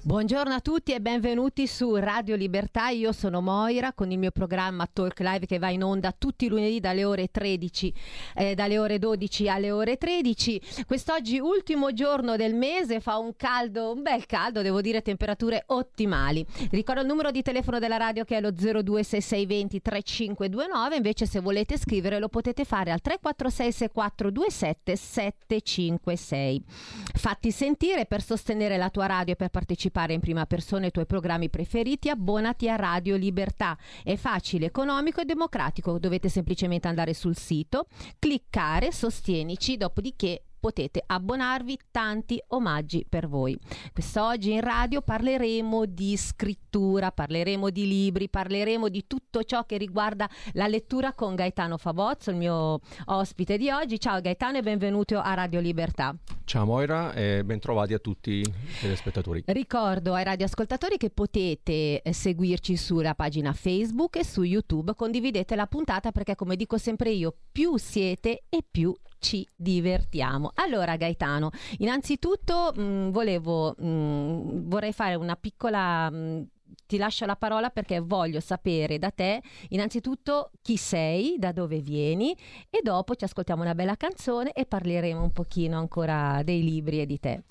Buongiorno 0.00 0.54
a 0.54 0.60
tutti 0.60 0.92
e 0.92 1.00
benvenuti 1.00 1.66
su 1.66 1.96
Radio 1.96 2.36
Libertà. 2.36 2.88
Io 2.90 3.10
sono 3.10 3.40
Moira 3.40 3.92
con 3.92 4.12
il 4.12 4.18
mio 4.18 4.30
programma 4.30 4.88
Talk 4.90 5.18
Live 5.18 5.46
che 5.46 5.58
va 5.58 5.70
in 5.70 5.82
onda 5.82 6.14
tutti 6.16 6.44
i 6.44 6.48
lunedì 6.48 6.78
dalle 6.78 7.04
ore 7.04 7.32
13, 7.32 7.92
eh, 8.36 8.54
dalle 8.54 8.78
ore 8.78 9.00
12 9.00 9.48
alle 9.48 9.72
ore 9.72 9.96
13. 9.96 10.62
Quest'oggi 10.86 11.40
ultimo 11.40 11.92
giorno 11.92 12.36
del 12.36 12.54
mese, 12.54 13.00
fa 13.00 13.18
un 13.18 13.34
caldo, 13.36 13.92
un 13.92 14.02
bel 14.02 14.24
caldo, 14.26 14.62
devo 14.62 14.80
dire 14.80 15.02
temperature 15.02 15.64
ottimali. 15.66 16.46
Ricordo 16.70 17.00
il 17.00 17.06
numero 17.08 17.32
di 17.32 17.42
telefono 17.42 17.80
della 17.80 17.96
radio 17.96 18.22
che 18.22 18.36
è 18.36 18.40
lo 18.40 18.52
026620 18.52 19.82
3529, 19.82 20.96
invece 20.96 21.26
se 21.26 21.40
volete 21.40 21.76
scrivere 21.76 22.20
lo 22.20 22.28
potete 22.28 22.64
fare 22.64 22.92
al 22.92 23.00
346 23.00 23.72
6427 23.72 24.96
756. 24.96 26.64
Fatti 27.14 27.50
sentire 27.50 28.06
per 28.06 28.22
sostenere 28.22 28.76
la 28.76 28.90
tua 28.90 29.06
radio 29.06 29.32
e 29.32 29.36
per 29.36 29.48
partecipare 29.48 29.86
partecipare 29.90 30.12
in 30.12 30.20
prima 30.20 30.46
persona 30.46 30.84
ai 30.84 30.90
tuoi 30.90 31.06
programmi 31.06 31.48
preferiti, 31.48 32.08
abbonati 32.08 32.68
a 32.68 32.76
Radio 32.76 33.16
Libertà. 33.16 33.76
È 34.02 34.16
facile, 34.16 34.66
economico 34.66 35.20
e 35.20 35.24
democratico. 35.24 35.98
Dovete 35.98 36.28
semplicemente 36.28 36.88
andare 36.88 37.14
sul 37.14 37.36
sito, 37.36 37.86
cliccare, 38.18 38.92
sostienici, 38.92 39.76
dopodiché 39.76 40.42
potete 40.58 41.02
abbonarvi, 41.04 41.78
tanti 41.90 42.42
omaggi 42.48 43.04
per 43.08 43.28
voi. 43.28 43.58
Quest'oggi 43.92 44.52
in 44.52 44.60
radio 44.60 45.00
parleremo 45.00 45.86
di 45.86 46.16
scrittura, 46.16 47.12
parleremo 47.12 47.70
di 47.70 47.86
libri, 47.86 48.28
parleremo 48.28 48.88
di 48.88 49.06
tutto 49.06 49.44
ciò 49.44 49.64
che 49.64 49.76
riguarda 49.76 50.28
la 50.52 50.66
lettura 50.66 51.12
con 51.12 51.34
Gaetano 51.34 51.76
Favozzo, 51.76 52.30
il 52.30 52.36
mio 52.36 52.80
ospite 53.06 53.56
di 53.56 53.70
oggi. 53.70 53.98
Ciao 54.00 54.20
Gaetano 54.20 54.58
e 54.58 54.62
benvenuto 54.62 55.18
a 55.18 55.34
Radio 55.34 55.60
Libertà. 55.60 56.14
Ciao 56.44 56.64
Moira 56.64 57.12
e 57.12 57.44
bentrovati 57.44 57.94
a 57.94 57.98
tutti 57.98 58.30
i 58.30 58.52
telespettatori. 58.80 59.44
Ricordo 59.46 60.14
ai 60.14 60.24
radioascoltatori 60.24 60.96
che 60.96 61.10
potete 61.10 62.02
eh, 62.02 62.12
seguirci 62.12 62.76
sulla 62.76 63.14
pagina 63.14 63.52
Facebook 63.52 64.16
e 64.16 64.24
su 64.24 64.42
YouTube, 64.42 64.94
condividete 64.94 65.54
la 65.54 65.66
puntata 65.66 66.10
perché 66.10 66.34
come 66.34 66.56
dico 66.56 66.78
sempre 66.78 67.10
io, 67.10 67.34
più 67.52 67.76
siete 67.76 68.44
e 68.48 68.64
più 68.68 68.94
ci 69.18 69.46
divertiamo. 69.54 70.52
Allora 70.54 70.96
Gaetano, 70.96 71.50
innanzitutto 71.78 72.72
mh, 72.74 72.82
mm, 72.82 73.10
volevo, 73.10 73.74
mh, 73.76 73.86
mm, 73.86 74.68
vorrei 74.68 74.92
fare 74.92 75.14
una 75.14 75.36
piccola... 75.36 76.10
Mh, 76.10 76.16
mm, 76.16 76.42
ti 76.86 76.96
lascio 76.96 77.26
la 77.26 77.36
parola 77.36 77.68
perché 77.68 78.00
voglio 78.00 78.40
sapere 78.40 78.98
da 78.98 79.10
te 79.10 79.42
innanzitutto 79.68 80.52
chi 80.62 80.76
sei, 80.76 81.36
da 81.38 81.52
dove 81.52 81.80
vieni 81.80 82.34
e 82.70 82.80
dopo 82.82 83.14
ci 83.14 83.24
ascoltiamo 83.24 83.62
una 83.62 83.74
bella 83.74 83.96
canzone 83.96 84.52
e 84.52 84.64
parleremo 84.64 85.22
un 85.22 85.32
pochino 85.32 85.78
ancora 85.78 86.42
dei 86.42 86.62
libri 86.62 87.00
e 87.00 87.06
di 87.06 87.18
te. 87.18 87.42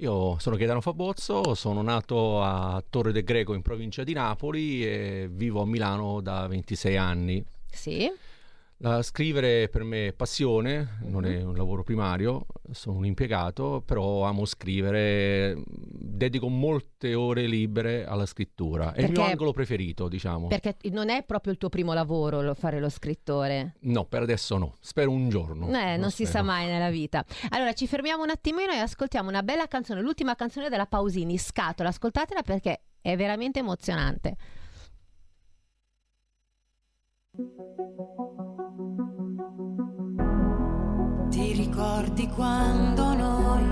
Io 0.00 0.38
sono 0.38 0.54
Gaetano 0.54 0.80
Fabozzo, 0.80 1.54
sono 1.54 1.82
nato 1.82 2.40
a 2.40 2.82
Torre 2.88 3.10
del 3.10 3.24
Greco 3.24 3.54
in 3.54 3.62
provincia 3.62 4.04
di 4.04 4.12
Napoli 4.12 4.84
e 4.84 5.28
vivo 5.28 5.62
a 5.62 5.66
Milano 5.66 6.20
da 6.20 6.46
26 6.46 6.96
anni. 6.96 7.44
Sì. 7.68 8.08
La 8.80 9.02
scrivere 9.02 9.68
per 9.68 9.82
me 9.82 10.08
è 10.08 10.12
passione, 10.12 10.98
non 11.00 11.24
è 11.24 11.40
mhm. 11.40 11.48
un 11.48 11.56
lavoro 11.56 11.82
primario, 11.82 12.46
sono 12.70 12.98
un 12.98 13.06
impiegato, 13.06 13.82
però 13.84 14.22
amo 14.22 14.44
scrivere, 14.44 15.60
dedico 15.66 16.48
molte 16.48 17.14
ore 17.14 17.48
libere 17.48 18.06
alla 18.06 18.24
scrittura. 18.24 18.92
È 18.92 19.00
perché, 19.00 19.06
il 19.06 19.18
mio 19.18 19.24
angolo 19.24 19.50
preferito, 19.50 20.06
diciamo. 20.06 20.46
Perché 20.46 20.76
non 20.90 21.08
è 21.08 21.24
proprio 21.24 21.52
il 21.52 21.58
tuo 21.58 21.68
primo 21.68 21.92
lavoro 21.92 22.54
fare 22.54 22.78
lo 22.78 22.88
scrittore? 22.88 23.74
No, 23.80 24.04
per 24.04 24.22
adesso 24.22 24.56
no, 24.56 24.76
spero 24.78 25.10
un 25.10 25.28
giorno. 25.28 25.66
Eh, 25.66 25.70
non, 25.70 25.98
non 25.98 26.10
si 26.12 26.24
sa 26.24 26.42
mai 26.42 26.66
nella 26.66 26.90
vita. 26.90 27.24
Allora 27.48 27.72
ci 27.72 27.88
fermiamo 27.88 28.22
un 28.22 28.30
attimino 28.30 28.70
e 28.70 28.76
ascoltiamo 28.76 29.28
una 29.28 29.42
bella 29.42 29.66
canzone, 29.66 30.00
l'ultima 30.00 30.36
canzone 30.36 30.68
della 30.68 30.86
Pausini, 30.86 31.36
Scatola, 31.36 31.88
ascoltatela 31.88 32.42
perché 32.42 32.82
è 33.00 33.16
veramente 33.16 33.58
emozionante. 33.58 34.36
Ti 41.38 41.52
ricordi 41.52 42.26
quando 42.30 43.14
noi 43.14 43.62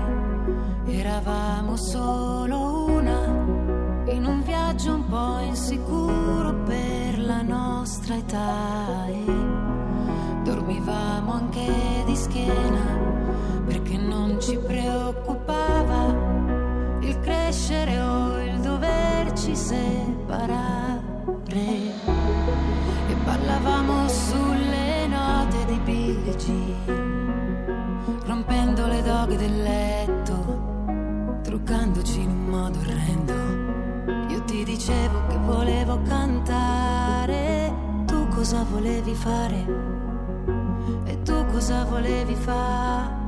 eravamo 0.85 1.75
solo 1.75 2.85
una, 2.85 3.25
in 4.07 4.23
un 4.23 4.41
viaggio 4.41 4.93
un 4.93 5.05
po' 5.09 5.39
insicuro 5.39 6.53
per 6.63 7.19
la 7.19 7.41
nostra 7.41 8.15
età 8.15 9.05
e 9.07 9.25
dormivamo 10.45 11.33
anche 11.33 12.03
di 12.05 12.15
schiena 12.15 12.85
perché 13.65 13.97
non 13.97 14.39
ci 14.39 14.57
preoccupava 14.57 16.15
il 17.01 17.19
crescere 17.19 17.99
o 17.99 18.43
il 18.43 18.61
doverci 18.61 19.53
separare. 19.53 20.95
E 21.49 23.13
ballavamo 23.25 24.07
sulle 24.07 25.07
note 25.07 25.65
di 25.65 25.77
Billie 25.83 26.35
Jean 26.37 26.96
truccandoci 31.57 32.19
in 32.21 32.29
un 32.29 32.45
modo 32.45 32.77
orrendo. 32.79 33.33
Io 34.31 34.43
ti 34.43 34.63
dicevo 34.63 35.25
che 35.27 35.37
volevo 35.37 35.99
cantare, 36.03 37.73
tu 38.05 38.27
cosa 38.27 38.63
volevi 38.63 39.13
fare? 39.15 39.65
E 41.05 41.21
tu 41.23 41.45
cosa 41.47 41.83
volevi 41.85 42.35
fare? 42.35 43.26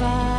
fire 0.00 0.29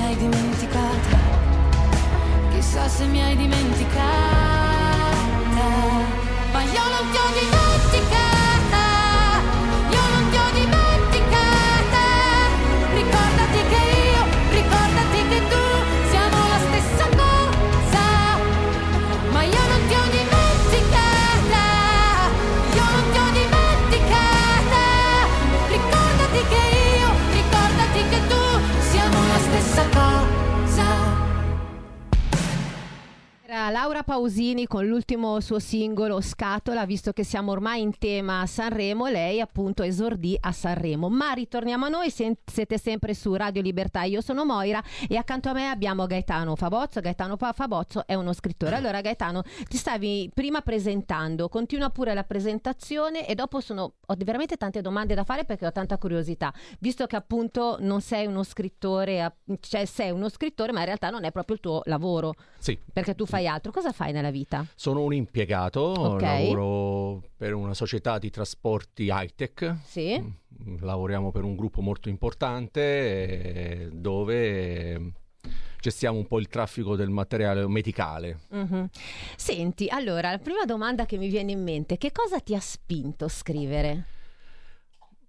hai 0.00 0.16
dimenticata, 0.16 1.18
chissà 2.52 2.88
se 2.88 3.04
mi 3.06 3.22
hai 3.22 3.36
dimenticata, 3.36 4.31
Laura 34.02 34.18
Pausini 34.18 34.66
con 34.66 34.84
l'ultimo 34.86 35.38
suo 35.40 35.58
singolo 35.60 36.20
Scatola, 36.20 36.84
visto 36.86 37.12
che 37.12 37.22
siamo 37.22 37.52
ormai 37.52 37.82
in 37.82 37.96
tema 37.98 38.44
Sanremo, 38.46 39.06
lei 39.06 39.40
appunto 39.40 39.84
esordì 39.84 40.36
a 40.40 40.50
Sanremo. 40.50 41.08
Ma 41.08 41.32
ritorniamo 41.32 41.84
a 41.84 41.88
noi, 41.88 42.10
siete 42.10 42.78
sempre 42.78 43.14
su 43.14 43.32
Radio 43.34 43.62
Libertà, 43.62 44.02
io 44.02 44.20
sono 44.20 44.44
Moira 44.44 44.82
e 45.08 45.16
accanto 45.16 45.50
a 45.50 45.52
me 45.52 45.68
abbiamo 45.68 46.06
Gaetano 46.06 46.56
Fabozzo. 46.56 47.00
Gaetano 47.00 47.36
Fabozzo 47.36 48.04
è 48.06 48.14
uno 48.14 48.32
scrittore. 48.32 48.74
Allora 48.74 49.00
Gaetano, 49.00 49.42
ti 49.68 49.76
stavi 49.76 50.30
prima 50.34 50.62
presentando, 50.62 51.48
continua 51.48 51.90
pure 51.90 52.12
la 52.12 52.24
presentazione 52.24 53.26
e 53.28 53.34
dopo 53.36 53.60
sono, 53.60 53.94
ho 54.04 54.14
veramente 54.18 54.56
tante 54.56 54.80
domande 54.80 55.14
da 55.14 55.22
fare 55.24 55.44
perché 55.44 55.66
ho 55.66 55.72
tanta 55.72 55.96
curiosità, 55.98 56.52
visto 56.80 57.06
che 57.06 57.14
appunto 57.16 57.76
non 57.80 58.00
sei 58.00 58.26
uno 58.26 58.42
scrittore, 58.42 59.22
a- 59.22 59.32
cioè 59.60 59.84
sei 59.84 60.10
uno 60.10 60.28
scrittore 60.28 60.72
ma 60.72 60.80
in 60.80 60.86
realtà 60.86 61.10
non 61.10 61.22
è 61.24 61.30
proprio 61.30 61.54
il 61.56 61.62
tuo 61.62 61.82
lavoro. 61.84 62.34
Sì, 62.58 62.78
Perché 62.92 63.14
tu 63.14 63.26
fai 63.26 63.46
altro. 63.46 63.70
Cosa 63.72 63.90
fai 63.92 64.12
nella 64.12 64.30
vita? 64.30 64.66
sono 64.74 65.02
un 65.02 65.14
impiegato, 65.14 65.80
Ok. 65.80 66.20
lavoro 66.22 67.22
per 67.36 67.54
una 67.54 67.74
società 67.74 68.18
di 68.18 68.30
trasporti 68.30 69.08
high-tech. 69.10 69.76
Sì. 69.84 70.18
Mm, 70.20 70.76
Lavoriamo 70.80 71.30
per 71.30 71.44
un 71.44 71.56
gruppo 71.56 71.80
molto 71.80 72.08
importante 72.08 72.80
eh, 72.80 73.88
dove 73.92 75.12
gestiamo 75.80 76.16
un 76.18 76.26
po' 76.26 76.38
il 76.38 76.46
traffico 76.48 76.94
del 76.94 77.10
materiale 77.10 77.66
medicale. 77.66 78.40
Mhm. 78.50 78.88
Senti, 79.36 79.88
allora, 79.88 80.30
la 80.30 80.38
prima 80.38 80.64
domanda 80.64 81.06
che 81.06 81.16
mi 81.18 81.28
viene 81.28 81.52
in 81.52 81.62
mente, 81.62 81.96
che 81.98 82.12
cosa 82.12 82.38
ti 82.38 82.54
ha 82.54 82.60
spinto 82.60 83.24
a 83.24 83.28
scrivere? 83.28 84.04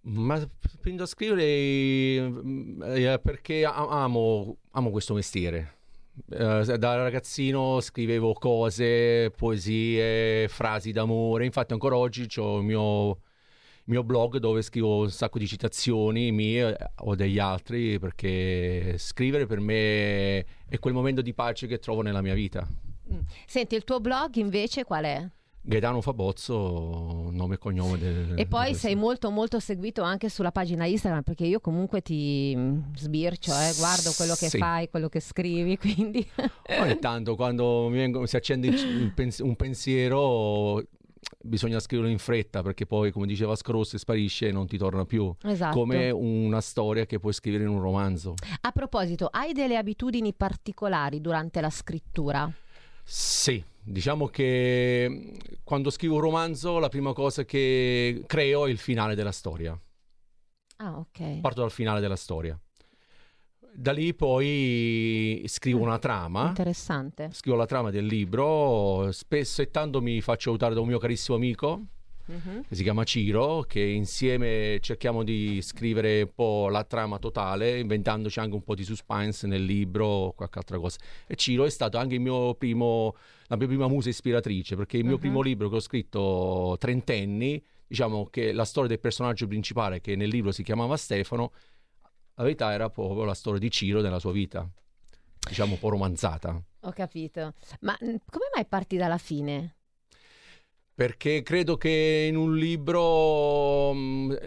Ma 0.05 0.37
spingo 0.67 1.03
a 1.03 1.05
scrivere 1.07 2.21
mm, 2.29 2.81
eh, 2.83 3.19
perché 3.19 3.63
amo, 3.65 4.57
amo 4.71 4.89
questo 4.91 5.13
mestiere. 5.13 5.72
Eh, 6.29 6.77
da 6.77 6.95
ragazzino 6.95 7.79
scrivevo 7.79 8.33
cose, 8.33 9.31
poesie, 9.31 10.47
frasi 10.47 10.91
d'amore. 10.91 11.45
Infatti, 11.45 11.73
ancora 11.73 11.97
oggi 11.97 12.27
ho 12.37 12.57
il 12.57 12.63
mio, 12.63 13.19
mio 13.85 14.03
blog 14.03 14.37
dove 14.37 14.61
scrivo 14.61 15.01
un 15.01 15.11
sacco 15.11 15.39
di 15.39 15.47
citazioni 15.47 16.31
mie 16.31 16.77
eh, 16.77 16.91
o 16.97 17.15
degli 17.15 17.39
altri, 17.39 17.97
perché 17.97 18.95
scrivere 18.97 19.47
per 19.47 19.59
me 19.59 20.39
è 20.67 20.79
quel 20.79 20.93
momento 20.93 21.21
di 21.21 21.33
pace 21.33 21.65
che 21.67 21.79
trovo 21.79 22.01
nella 22.01 22.21
mia 22.21 22.35
vita. 22.35 22.67
Mm. 23.11 23.19
Senti, 23.45 23.75
il 23.75 23.83
tuo 23.83 23.99
blog 23.99 24.35
invece 24.35 24.83
qual 24.83 25.05
è? 25.05 25.27
Gaetano 25.65 26.01
Fabozzo, 26.01 27.29
nome 27.31 27.55
e 27.55 27.57
cognome 27.57 27.97
del. 27.97 28.33
E 28.37 28.45
poi 28.47 28.71
del- 28.71 28.75
sei 28.75 28.95
molto 28.95 29.31
molto 29.31 29.59
seguito 29.61 30.01
anche 30.01 30.27
sulla 30.27 30.51
pagina 30.51 30.85
Instagram 30.85 31.21
perché 31.23 31.45
io 31.45 31.61
comunque 31.61 32.01
ti 32.01 32.53
sbircio, 32.95 33.51
eh, 33.53 33.73
guardo 33.77 34.11
quello 34.17 34.33
che 34.35 34.49
Sì. 34.49 34.57
fai, 34.57 34.89
quello 34.89 35.07
che 35.07 35.21
scrivi, 35.21 35.77
quindi... 35.79 36.27
Ogni 36.81 36.99
tanto 36.99 37.35
quando 37.35 37.87
mi 37.87 37.95
vengo- 37.97 38.25
si 38.25 38.35
accende 38.35 38.71
pens- 39.15 39.39
un 39.39 39.55
pensiero 39.55 40.83
bisogna 41.39 41.79
scriverlo 41.79 42.11
in 42.11 42.17
fretta 42.19 42.61
perché 42.61 42.85
poi 42.85 43.11
come 43.11 43.25
diceva 43.25 43.55
Scrooge 43.55 43.97
sparisce 43.97 44.49
e 44.49 44.51
non 44.51 44.67
ti 44.67 44.77
torna 44.77 45.05
più. 45.05 45.33
esatto. 45.43 45.77
Come 45.77 46.09
una 46.11 46.59
storia 46.59 47.05
che 47.05 47.19
puoi 47.19 47.31
scrivere 47.31 47.63
in 47.63 47.69
un 47.69 47.79
romanzo. 47.79 48.33
A 48.61 48.71
proposito, 48.73 49.27
hai 49.31 49.53
delle 49.53 49.77
abitudini 49.77 50.33
particolari 50.33 51.21
durante 51.21 51.61
la 51.61 51.69
scrittura? 51.69 52.51
Sì, 53.05 53.63
diciamo 53.83 54.27
che 54.27 55.07
mm, 55.09 55.35
quando 55.63 55.89
scrivo 55.89 56.15
un 56.15 56.21
romanzo 56.21 56.79
la 56.79 56.89
prima 56.89 57.13
cosa 57.13 57.45
che 57.45 58.23
creo 58.25 58.65
è 58.65 58.69
il 58.69 58.77
finale 58.77 59.15
della 59.15 59.31
storia. 59.31 59.79
Ah, 60.77 60.97
ok. 60.97 61.39
Parto 61.39 61.61
dal 61.61 61.71
finale 61.71 61.99
della 61.99 62.15
storia. 62.15 62.59
Da 63.75 63.91
lì 63.91 64.13
poi 64.13 65.43
scrivo 65.47 65.81
una 65.81 65.97
trama. 65.97 66.47
Interessante. 66.47 67.29
Scrivo 67.31 67.57
la 67.57 67.65
trama 67.65 67.89
del 67.89 68.05
libro, 68.05 69.11
spesso 69.11 69.61
e 69.61 69.71
tanto 69.71 70.01
mi 70.01 70.21
faccio 70.21 70.49
aiutare 70.49 70.73
da 70.73 70.81
un 70.81 70.87
mio 70.87 70.99
carissimo 70.99 71.37
amico 71.37 71.81
Mhm. 72.25 72.63
che 72.67 72.75
si 72.75 72.83
chiama 72.83 73.03
Ciro, 73.03 73.61
che 73.67 73.81
insieme 73.81 74.77
cerchiamo 74.81 75.23
di 75.23 75.61
scrivere 75.61 76.21
un 76.21 76.31
po' 76.33 76.69
la 76.69 76.83
trama 76.83 77.19
totale, 77.19 77.79
inventandoci 77.79 78.39
anche 78.39 78.55
un 78.55 78.63
po' 78.63 78.75
di 78.75 78.83
suspense 78.83 79.45
nel 79.47 79.63
libro 79.63 80.05
o 80.05 80.31
qualche 80.33 80.59
altra 80.59 80.77
cosa. 80.79 80.97
E 81.27 81.35
Ciro 81.35 81.65
è 81.65 81.69
stato 81.69 81.97
anche 81.97 82.15
il 82.15 82.21
mio 82.21 82.55
primo, 82.55 83.15
la 83.47 83.57
mia 83.57 83.67
prima 83.67 83.87
musa 83.87 84.09
ispiratrice, 84.09 84.75
perché 84.75 84.97
il 84.97 85.03
mio 85.03 85.15
Mhm. 85.15 85.19
primo 85.19 85.41
libro 85.41 85.69
che 85.69 85.75
ho 85.75 85.79
scritto 85.81 86.75
trentenni, 86.79 87.61
diciamo 87.87 88.25
che 88.27 88.53
la 88.53 88.65
storia 88.65 88.89
del 88.89 88.99
personaggio 88.99 89.45
principale, 89.47 89.99
che 90.01 90.15
nel 90.15 90.29
libro 90.29 90.51
si 90.51 90.63
chiamava 90.63 90.95
Stefano, 90.97 91.51
la 92.35 92.43
verità 92.43 92.71
era 92.73 92.89
proprio 92.89 93.25
la 93.25 93.33
storia 93.35 93.59
di 93.59 93.69
Ciro 93.69 94.01
nella 94.01 94.19
sua 94.19 94.31
vita, 94.31 94.67
diciamo 95.47 95.73
un 95.73 95.79
po' 95.79 95.89
romanzata. 95.89 96.59
Ho 96.85 96.91
capito. 96.91 97.53
Ma 97.81 97.97
mm, 98.03 98.15
come 98.29 98.45
mai 98.55 98.65
parti 98.65 98.97
dalla 98.97 99.17
fine? 99.17 99.75
Perché 100.95 101.41
credo 101.41 101.75
che 101.75 102.27
in 102.29 102.35
un 102.35 102.55
libro 102.55 103.93
mh, 103.93 104.37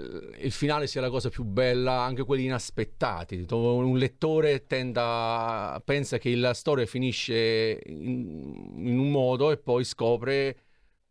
il 0.42 0.52
finale 0.52 0.86
sia 0.86 1.00
la 1.00 1.10
cosa 1.10 1.28
più 1.28 1.42
bella, 1.42 2.02
anche 2.02 2.22
quelli 2.22 2.44
inaspettati. 2.44 3.44
Un 3.50 3.98
lettore 3.98 4.64
tenda, 4.66 5.82
pensa 5.84 6.18
che 6.18 6.36
la 6.36 6.54
storia 6.54 6.86
finisce 6.86 7.80
in, 7.86 8.74
in 8.76 8.96
un 8.98 9.10
modo 9.10 9.50
e 9.50 9.56
poi 9.56 9.82
scopre 9.82 10.56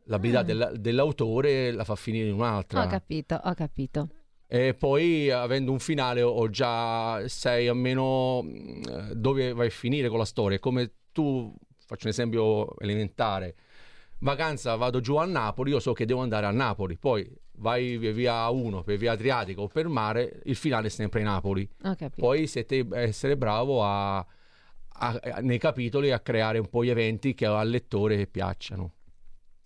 l'abilità 0.06 0.40
Ah. 0.40 0.44
della- 0.44 0.72
dell'autore 0.72 1.72
la 1.72 1.84
fa 1.84 1.96
finire 1.96 2.28
in 2.30 2.36
un'altra. 2.36 2.84
Ho 2.86 2.88
capito, 2.88 3.38
ho 3.44 3.54
capito. 3.56 4.08
E 4.48 4.74
poi 4.74 5.30
avendo 5.32 5.72
un 5.72 5.80
finale 5.80 6.22
ho 6.22 6.50
già 6.50 7.28
sai 7.28 7.68
almeno 7.68 8.42
mh, 8.42 9.12
dove 9.14 9.52
vai 9.52 9.68
a 9.68 9.72
finire 9.72 10.08
con 10.08 10.20
la 10.20 10.24
storia. 10.26 10.60
Come 10.60 10.92
tu, 11.12 11.54
faccio 11.86 12.06
un 12.06 12.12
esempio 12.12 12.80
elementare, 12.80 13.56
vacanza 14.26 14.76
vado 14.76 15.00
giù 15.00 15.16
a 15.16 15.26
Napoli, 15.26 15.70
io 15.70 15.80
so 15.80 15.94
che 15.94 16.06
devo 16.06 16.22
andare 16.22 16.48
a 16.48 16.52
Napoli, 16.52 16.98
poi 16.98 17.32
vai 17.58 17.98
via, 17.98 18.50
1 18.50 18.84
per 18.84 18.98
via 18.98 19.12
Adriatico 19.12 19.62
o 19.62 19.68
per 19.68 19.88
mare, 19.88 20.42
il 20.46 20.56
finale 20.56 20.88
è 20.88 20.90
sempre 20.90 21.22
Napoli. 21.22 21.70
Poi 22.16 22.48
siete 22.48 22.86
essere 22.92 23.38
bravo 23.38 23.84
a, 23.84 24.18
a- 24.18 25.20
nei 25.42 25.60
capitoli 25.60 26.12
a 26.12 26.20
creare 26.20 26.58
un 26.58 26.68
po' 26.68 26.84
gli 26.84 26.90
eventi 26.90 27.36
che 27.36 27.46
al 27.46 27.70
lettore 27.70 28.26
piacciono. 28.26 28.94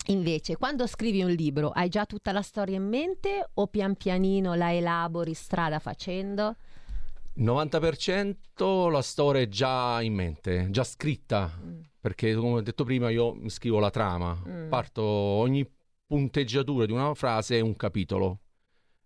Invece, 0.08 0.58
quando 0.58 0.88
scrivi 0.88 1.22
un 1.24 1.32
libro, 1.32 1.70
hai 1.70 1.88
già 1.88 2.06
tutta 2.06 2.32
la 2.32 2.42
storia 2.42 2.76
in 2.76 2.88
mente 2.88 3.50
o 3.54 3.68
pian 3.68 3.96
pianino 3.96 4.56
la 4.56 4.74
elabori 4.74 5.34
strada 5.34 5.80
facendo? 5.80 6.56
Il 7.34 7.44
90% 7.46 8.90
la 8.92 9.02
storia 9.02 9.42
è 9.42 9.48
già 9.48 10.02
in 10.02 10.14
mente, 10.14 10.68
già 10.72 10.84
scritta, 10.84 11.52
Mm. 11.64 11.80
Perché 12.00 12.34
come 12.36 12.58
ho 12.58 12.62
detto 12.62 12.84
prima 12.84 13.10
io 13.10 13.34
mi 13.34 13.50
scrivo 13.50 13.80
la 13.80 13.90
trama, 13.90 14.42
Mm. 14.48 14.70
parto 14.70 15.04
ogni 15.04 15.70
punteggiatura 16.06 16.86
di 16.86 16.92
una 16.92 17.14
frase 17.14 17.58
è 17.58 17.62
un 17.62 17.76
capitolo 17.76 18.40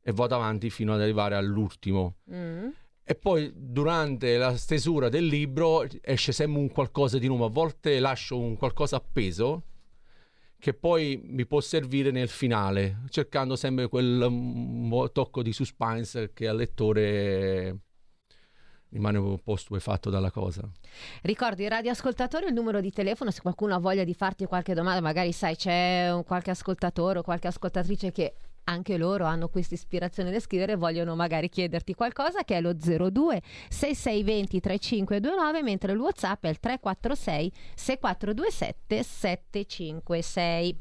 e 0.02 0.12
vado 0.12 0.36
avanti 0.36 0.70
fino 0.70 0.94
ad 0.94 1.02
arrivare 1.02 1.36
all'ultimo. 1.36 2.18
Mm. 2.32 2.70
E 3.06 3.16
poi 3.16 3.52
durante 3.54 4.38
la 4.38 4.56
stesura 4.56 5.10
del 5.10 5.26
libro 5.26 5.86
esce 6.02 6.32
sempre 6.32 6.62
un 6.62 6.70
qualcosa 6.70 7.18
di 7.18 7.28
nuovo, 7.28 7.46
a 7.46 7.50
volte 7.50 8.00
lascio 8.00 8.40
un 8.40 8.56
qualcosa 8.56 8.96
appeso 8.96 9.64
che 10.58 10.74
poi 10.74 11.20
mi 11.22 11.46
può 11.46 11.60
servire 11.60 12.10
nel 12.12 12.30
finale, 12.30 13.02
cercando 13.10 13.58
sempre 13.58 13.90
quel 13.90 15.10
tocco 15.12 15.42
di 15.42 15.52
suspense 15.52 16.32
che 16.32 16.48
al 16.48 16.56
lettore 16.56 17.80
rimane 18.94 19.18
un 19.18 19.40
po' 19.44 19.56
stupefatto 19.56 20.10
dalla 20.10 20.32
cosa. 20.32 20.62
Ricordi, 21.24 21.68
radioascoltatori, 21.68 22.46
il 22.46 22.54
numero 22.54 22.80
di 22.80 22.92
telefono, 22.92 23.32
se 23.32 23.42
qualcuno 23.42 23.74
ha 23.74 23.80
voglia 23.80 24.04
di 24.04 24.14
farti 24.14 24.46
qualche 24.46 24.74
domanda, 24.74 25.02
magari 25.02 25.34
sai 25.34 25.56
c'è 25.56 26.12
un 26.14 26.24
qualche 26.24 26.52
ascoltatore 26.52 27.20
o 27.20 27.24
qualche 27.24 27.48
ascoltatrice 27.48 28.12
che 28.12 28.34
anche 28.66 28.98
loro 28.98 29.26
hanno 29.26 29.50
questa 29.50 29.74
ispirazione 29.74 30.32
da 30.32 30.40
scrivere 30.40 30.74
e 30.74 30.76
vogliono 30.76 31.16
magari 31.16 31.50
chiederti 31.50 31.94
qualcosa 31.96 32.44
che 32.44 32.56
è 32.56 32.62
lo 32.62 32.74
02 32.74 33.42
6620 33.70 34.60
3529 34.60 35.64
mentre 35.64 35.92
il 35.92 35.98
whatsapp 35.98 36.46
è 36.46 36.50
il 36.50 36.60
346 36.60 37.52
6427 37.76 39.04
756 39.04 40.78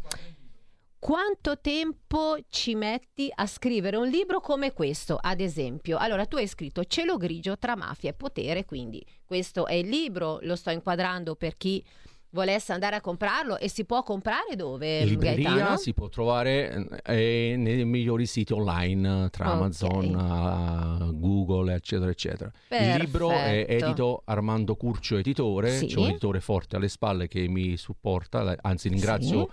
quanto 1.03 1.59
tempo 1.59 2.37
ci 2.49 2.77
metti 2.77 3.29
a 3.35 3.45
scrivere 3.49 3.97
un 3.97 4.07
libro 4.07 4.39
come 4.39 4.73
questo, 4.73 5.19
ad 5.21 5.41
esempio? 5.41 5.97
Allora, 5.99 6.27
tu 6.27 6.37
hai 6.37 6.47
scritto 6.47 6.85
Cielo 6.85 7.17
grigio 7.17 7.59
tra 7.59 7.75
mafia 7.75 8.11
e 8.11 8.13
potere, 8.13 8.65
quindi 8.65 9.05
questo 9.25 9.67
è 9.67 9.75
il 9.75 9.89
libro, 9.89 10.39
lo 10.43 10.55
sto 10.55 10.71
inquadrando 10.71 11.35
per 11.35 11.57
chi 11.57 11.85
volesse 12.31 12.73
andare 12.73 12.95
a 12.95 13.01
comprarlo 13.01 13.59
e 13.59 13.69
si 13.69 13.85
può 13.85 14.05
comprare 14.05 14.55
dove? 14.55 15.01
In 15.01 15.09
libreria 15.09 15.51
Gaetano? 15.51 15.77
si 15.77 15.93
può 15.93 16.09
trovare 16.09 16.87
eh, 17.05 17.57
nei 17.59 17.85
migliori 17.85 18.25
siti 18.25 18.53
online 18.53 19.29
tra 19.31 19.47
Ok. 19.49 19.53
Amazon, 19.57 20.05
eh, 20.05 21.19
Google, 21.19 21.75
eccetera, 21.75 22.13
eccetera. 22.13 22.53
Il 22.69 22.93
libro 22.93 23.29
è 23.29 23.65
Perfetto. 23.67 23.85
edito 23.87 24.23
Armando 24.27 24.77
Curcio, 24.77 25.17
editore, 25.17 25.79
Sì. 25.79 25.87
c'è 25.87 25.99
un 25.99 26.11
editore 26.11 26.39
forte 26.41 26.77
alle 26.77 26.89
spalle 26.89 27.27
che 27.27 27.49
mi 27.49 27.77
supporta, 27.77 28.57
anzi 28.61 28.89
ringrazio 28.89 29.51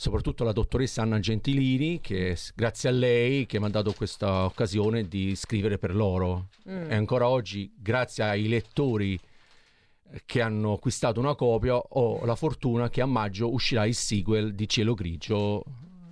soprattutto 0.00 0.44
la 0.44 0.52
dottoressa 0.52 1.02
Anna 1.02 1.18
Gentilini 1.18 2.00
che 2.00 2.34
grazie 2.54 2.88
a 2.88 2.92
lei 2.92 3.44
che 3.44 3.60
mi 3.60 3.66
ha 3.66 3.68
dato 3.68 3.92
questa 3.92 4.44
occasione 4.44 5.06
di 5.06 5.36
scrivere 5.36 5.76
per 5.76 5.94
loro 5.94 6.48
Mm. 6.66 6.90
e 6.90 6.94
ancora 6.94 7.28
oggi 7.28 7.70
grazie 7.76 8.24
ai 8.24 8.48
lettori 8.48 9.18
eh, 10.10 10.22
che 10.24 10.40
hanno 10.40 10.72
acquistato 10.72 11.20
una 11.20 11.34
copia 11.34 11.74
ho 11.76 12.24
la 12.24 12.34
fortuna 12.34 12.88
che 12.88 13.02
a 13.02 13.06
maggio 13.06 13.52
uscirà 13.52 13.84
il 13.84 13.94
sequel 13.94 14.54
di 14.54 14.66
Cielo 14.66 14.94
Grigio 14.94 15.64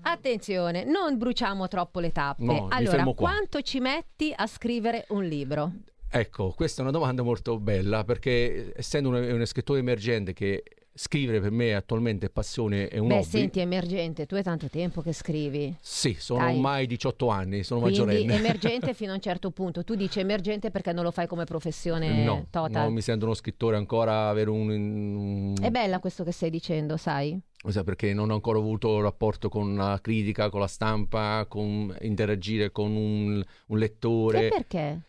Attenzione, 0.02 0.85
non 0.85 1.18
bruciamo 1.18 1.68
troppo 1.68 2.00
le 2.00 2.12
tappe. 2.12 2.42
No, 2.42 2.68
allora, 2.71 3.04
quanto 3.12 3.61
ci 3.61 3.78
metti 3.78 4.33
a 4.35 4.47
scrivere 4.47 5.04
un 5.09 5.25
libro? 5.25 5.73
Ecco, 6.11 6.52
questa 6.52 6.80
è 6.80 6.83
una 6.83 6.92
domanda 6.92 7.23
molto 7.23 7.59
bella 7.59 8.04
perché 8.04 8.73
essendo 8.75 9.11
un, 9.11 9.16
un 9.16 9.45
scrittore 9.45 9.80
emergente 9.80 10.33
che 10.33 10.62
scrivere 10.99 11.40
per 11.40 11.52
me 11.52 11.75
attualmente 11.75 12.26
è 12.26 12.28
passione 12.31 12.88
e 12.88 12.99
un 12.99 13.07
Beh, 13.07 13.14
hobby. 13.19 13.25
senti, 13.25 13.61
emergente, 13.61 14.26
tu 14.26 14.35
è 14.35 14.43
tanto 14.43 14.69
tempo 14.69 15.00
che 15.00 15.12
scrivi. 15.12 15.75
Sì, 15.81 16.17
sono 16.19 16.40
Dai. 16.40 16.55
ormai 16.55 16.87
18 16.88 17.28
anni, 17.28 17.62
sono 17.62 17.81
Quindi 17.81 18.00
maggiorenne. 18.00 18.35
emergente 18.35 18.93
fino 18.95 19.12
a 19.12 19.14
un 19.14 19.21
certo 19.21 19.50
punto. 19.52 19.85
Tu 19.85 19.95
dici 19.95 20.19
emergente 20.19 20.73
perché 20.73 20.93
non 20.93 21.05
lo 21.05 21.12
fai 21.12 21.28
come 21.28 21.45
professione 21.45 22.25
no, 22.25 22.47
total. 22.50 22.83
non 22.83 22.93
mi 22.93 23.00
sento 23.00 23.26
uno 23.26 23.35
scrittore 23.35 23.76
ancora 23.76 24.28
avere 24.28 24.50
un, 24.50 24.69
un- 24.69 25.55
È 25.61 25.71
bella 25.71 26.00
questo 26.00 26.25
che 26.25 26.33
stai 26.33 26.50
dicendo, 26.50 26.97
sai? 26.97 27.40
Perché 27.85 28.12
non 28.12 28.31
ho 28.31 28.35
ancora 28.35 28.59
avuto 28.59 29.00
rapporto 29.00 29.49
con 29.49 29.76
la 29.76 29.99
critica, 30.02 30.49
con 30.49 30.61
la 30.61 30.67
stampa, 30.67 31.47
con 31.49 31.97
interagire 32.00 32.73
con 32.73 32.95
un, 32.95 33.43
un 33.67 33.78
lettore. 33.78 34.47
E 34.47 34.49
perché? 34.49 35.00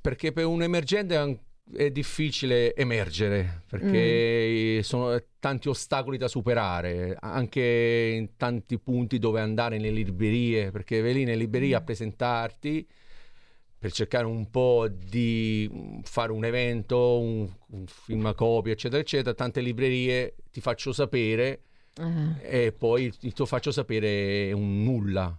Perché 0.00 0.32
per 0.32 0.44
un 0.46 0.62
emergente 0.62 1.16
è, 1.74 1.90
difficile 1.90 2.74
emergere, 2.74 3.62
perché 3.68 4.80
sono 4.82 5.22
tanti 5.38 5.68
ostacoli 5.68 6.16
da 6.16 6.28
superare, 6.28 7.16
anche 7.20 8.14
in 8.16 8.36
tanti 8.36 8.78
punti 8.78 9.18
dove 9.18 9.40
andare 9.40 9.78
nelle 9.78 10.02
librerie, 10.02 10.70
perché 10.70 11.00
vai 11.00 11.14
lì 11.14 11.24
nelle 11.24 11.38
librerie 11.38 11.74
a 11.74 11.80
presentarti 11.80 12.86
per 13.78 13.92
cercare 13.92 14.26
un 14.26 14.50
po' 14.50 14.88
di 14.88 15.70
mm, 15.72 16.00
fare 16.02 16.32
un 16.32 16.44
evento, 16.44 17.20
un, 17.20 17.48
un 17.68 17.86
film 17.86 18.34
copia, 18.34 18.72
eccetera, 18.72 19.00
eccetera, 19.00 19.34
tante 19.34 19.60
librerie 19.60 20.34
ti 20.50 20.60
faccio 20.60 20.92
sapere 20.92 21.62
Eh. 21.94 22.66
e 22.66 22.72
poi 22.72 23.12
ti 23.16 23.32
faccio 23.46 23.70
sapere 23.70 24.52
un 24.52 24.82
nulla. 24.82 25.38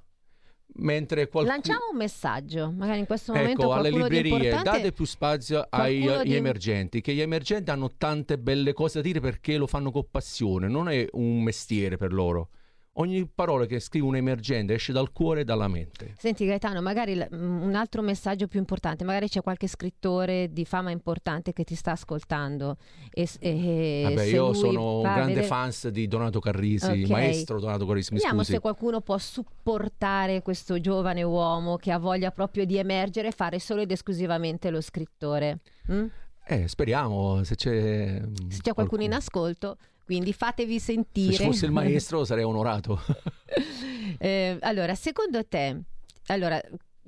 Mentre 0.76 1.28
qualcuno... 1.28 1.56
Lanciamo 1.56 1.90
un 1.92 1.98
messaggio, 1.98 2.72
magari 2.72 3.00
in 3.00 3.06
questo 3.06 3.34
momento 3.34 3.62
Ecco, 3.62 3.74
alle 3.74 3.90
librerie 3.90 4.62
date 4.62 4.92
più 4.92 5.06
spazio 5.06 5.66
agli 5.70 6.08
di- 6.24 6.36
emergenti, 6.36 7.02
che 7.02 7.14
gli 7.14 7.22
emergenti 7.22 7.72
hanno 7.72 7.92
tante 7.98 8.38
belle 8.38 8.74
cose 8.74 9.00
da 9.00 9.04
dire 9.04 9.20
perché 9.20 9.58
lo 9.58 9.68
fanno 9.68 9.92
con 9.92 10.06
passione, 10.10 10.68
non 10.68 10.88
è 10.88 11.06
un 11.14 11.42
mestiere 11.42 11.98
per 11.98 12.14
loro. 12.14 12.50
Ogni 12.94 13.26
parola 13.34 13.66
che 13.66 13.80
scrive 13.80 14.08
un 14.08 14.16
emergente 14.18 14.74
esce 14.74 14.92
dal 14.92 15.12
cuore 15.14 15.42
e 15.42 15.44
dalla 15.46 15.70
mente. 15.70 16.16
Senti 16.18 16.46
Gaetano, 16.46 16.82
magari 16.82 17.16
l- 17.16 17.28
mm, 17.34 17.62
un 17.62 17.76
altro 17.76 18.02
messaggio 18.02 18.48
più 18.48 18.60
importante, 18.60 19.06
magari 19.06 19.30
c'è 19.30 19.42
qualche 19.42 19.68
scrittore 19.68 20.52
di 20.52 20.66
fama 20.66 20.92
importante 20.92 21.54
che 21.54 21.64
ti 21.64 21.76
sta 21.76 21.92
ascoltando. 21.92 22.76
E, 23.12 23.30
e 23.40 24.02
Vabbè, 24.04 24.18
se 24.26 24.30
io 24.32 24.54
sono 24.54 24.96
un 24.98 25.02
grande 25.04 25.28
vedere- 25.28 25.46
fans 25.46 25.88
di 25.88 26.08
Donato 26.10 26.40
Carrisi, 26.42 27.04
Ok. 27.04 27.10
maestro 27.10 27.60
Donato 27.62 27.86
Carrisi, 27.86 28.10
mi 28.12 28.18
Vediamo 28.18 28.40
scusi. 28.42 28.54
se 28.54 28.60
qualcuno 28.60 29.00
può 29.00 29.18
supportare 29.18 30.42
questo 30.42 30.82
giovane 30.82 31.24
uomo 31.24 31.78
che 31.78 31.92
ha 31.92 32.00
voglia 32.00 32.32
proprio 32.32 32.66
di 32.66 32.78
emergere 32.78 33.30
e 33.30 33.32
fare 33.32 33.60
solo 33.60 33.82
ed 33.82 33.92
esclusivamente 33.92 34.70
lo 34.72 34.82
scrittore. 34.82 35.60
Mm? 35.90 36.06
Eh, 36.48 36.68
speriamo, 36.68 37.44
se 37.44 37.56
c'è... 37.56 38.22
Se 38.50 38.60
c'è 38.62 38.74
qualcuno 38.74 39.04
in 39.04 39.14
ascolto, 39.14 39.78
quindi 40.10 40.34
fatevi 40.34 40.80
sentire. 40.80 41.34
Se 41.36 41.44
fosse 41.44 41.66
il 41.68 41.72
maestro 41.82 42.26
sarei 42.26 42.44
onorato. 42.44 43.00
Eh, 44.18 44.58
allora, 44.62 44.96
secondo 44.96 45.46
te, 45.46 45.82
allora, 46.26 46.60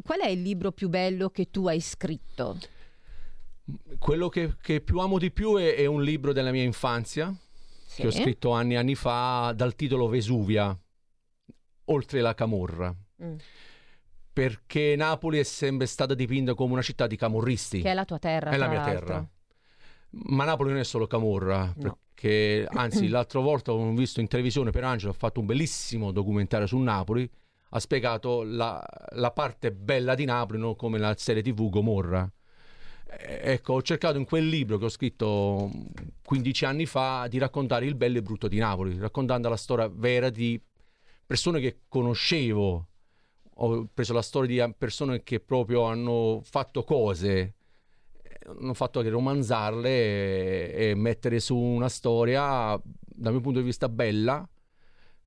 qual 0.04 0.20
è 0.20 0.30
il 0.30 0.42
libro 0.42 0.72
più 0.72 0.88
bello 0.88 1.30
che 1.30 1.50
tu 1.50 1.68
hai 1.68 1.82
scritto? 1.82 2.58
Quello 3.98 4.30
che, 4.30 4.56
che 4.62 4.82
più 4.82 5.00
amo 5.00 5.18
di 5.18 5.32
più 5.32 5.58
è, 5.58 5.76
è 5.76 5.88
un 5.88 6.04
libro 6.04 6.32
della 6.32 6.52
mia 6.52 6.62
infanzia, 6.64 7.36
Sì. 7.86 8.02
che 8.02 8.08
ho 8.08 8.12
scritto 8.12 8.52
anni 8.52 8.76
e 8.76 8.78
anni 8.78 8.96
fa 8.96 9.52
dal 9.54 9.76
titolo 9.76 10.08
Vesuvia, 10.08 10.78
oltre 11.86 12.22
la 12.22 12.36
Camorra. 12.36 12.96
Mm. 13.24 13.36
Perché 14.32 14.96
Napoli 14.96 15.40
è 15.40 15.44
sempre 15.44 15.88
stata 15.88 16.14
dipinta 16.14 16.54
come 16.54 16.74
una 16.74 16.84
città 16.84 17.08
di 17.08 17.18
camorristi. 17.18 17.82
Che 17.82 17.90
è 17.92 17.96
la 17.96 18.06
tua 18.06 18.20
terra. 18.20 18.52
È 18.52 18.58
la 18.58 18.70
mia 18.70 18.84
terra. 18.84 19.28
Ma 20.12 20.46
Napoli 20.46 20.70
non 20.70 20.80
è 20.80 20.86
solo 20.86 21.08
Camorra, 21.08 21.74
No. 21.78 21.98
Perché 22.22 22.68
anzi 22.70 23.08
l'altra 23.10 23.40
volta 23.40 23.74
ho 23.74 23.94
visto 23.94 24.20
in 24.22 24.28
televisione 24.28 24.70
per 24.70 24.84
Angelo, 24.84 25.12
ha 25.12 25.16
fatto 25.16 25.40
un 25.40 25.48
bellissimo 25.48 26.12
documentario 26.12 26.68
su 26.68 26.78
Napoli, 26.78 27.30
ha 27.70 27.80
spiegato 27.80 28.44
la, 28.44 28.84
la 29.14 29.32
parte 29.32 29.72
bella 29.72 30.14
di 30.14 30.26
Napoli, 30.26 30.60
non 30.60 30.76
come 30.76 31.00
la 31.00 31.16
serie 31.18 31.42
tv 31.42 31.70
Gomorra. 31.70 32.32
Eh, 33.10 33.40
Ecco, 33.54 33.74
ho 33.74 33.82
cercato 33.82 34.18
in 34.18 34.26
quel 34.26 34.48
libro 34.48 34.78
che 34.78 34.86
ho 34.86 34.90
scritto 34.90 35.72
15 36.24 36.66
anni 36.66 36.86
fa 36.86 37.28
di 37.28 37.40
raccontare 37.40 37.86
il 37.86 37.96
bello 37.96 38.20
e 38.20 38.22
brutto 38.22 38.48
di 38.48 38.60
Napoli, 38.60 38.98
raccontando 39.00 39.50
la 39.50 39.58
storia 39.58 39.88
vera 39.88 40.30
di 40.30 40.62
persone 41.26 41.60
che 41.60 41.80
conoscevo. 41.88 42.88
Ho 43.56 43.88
preso 43.94 44.14
la 44.14 44.22
storia 44.22 44.66
di 44.66 44.74
persone 44.78 45.24
che 45.24 45.40
proprio 45.40 45.84
hanno 45.84 46.42
fatto 46.44 46.84
cose, 46.84 47.56
hanno 48.46 48.74
fatto 48.74 49.02
che 49.02 49.10
romanzarle 49.10 49.90
e, 49.90 50.90
e 50.90 50.96
mettere 50.96 51.40
su 51.40 51.56
una 51.56 51.90
storia 51.90 52.80
dal 52.84 53.32
mio 53.34 53.42
punto 53.42 53.60
di 53.60 53.66
vista 53.66 53.88
bella 53.90 54.48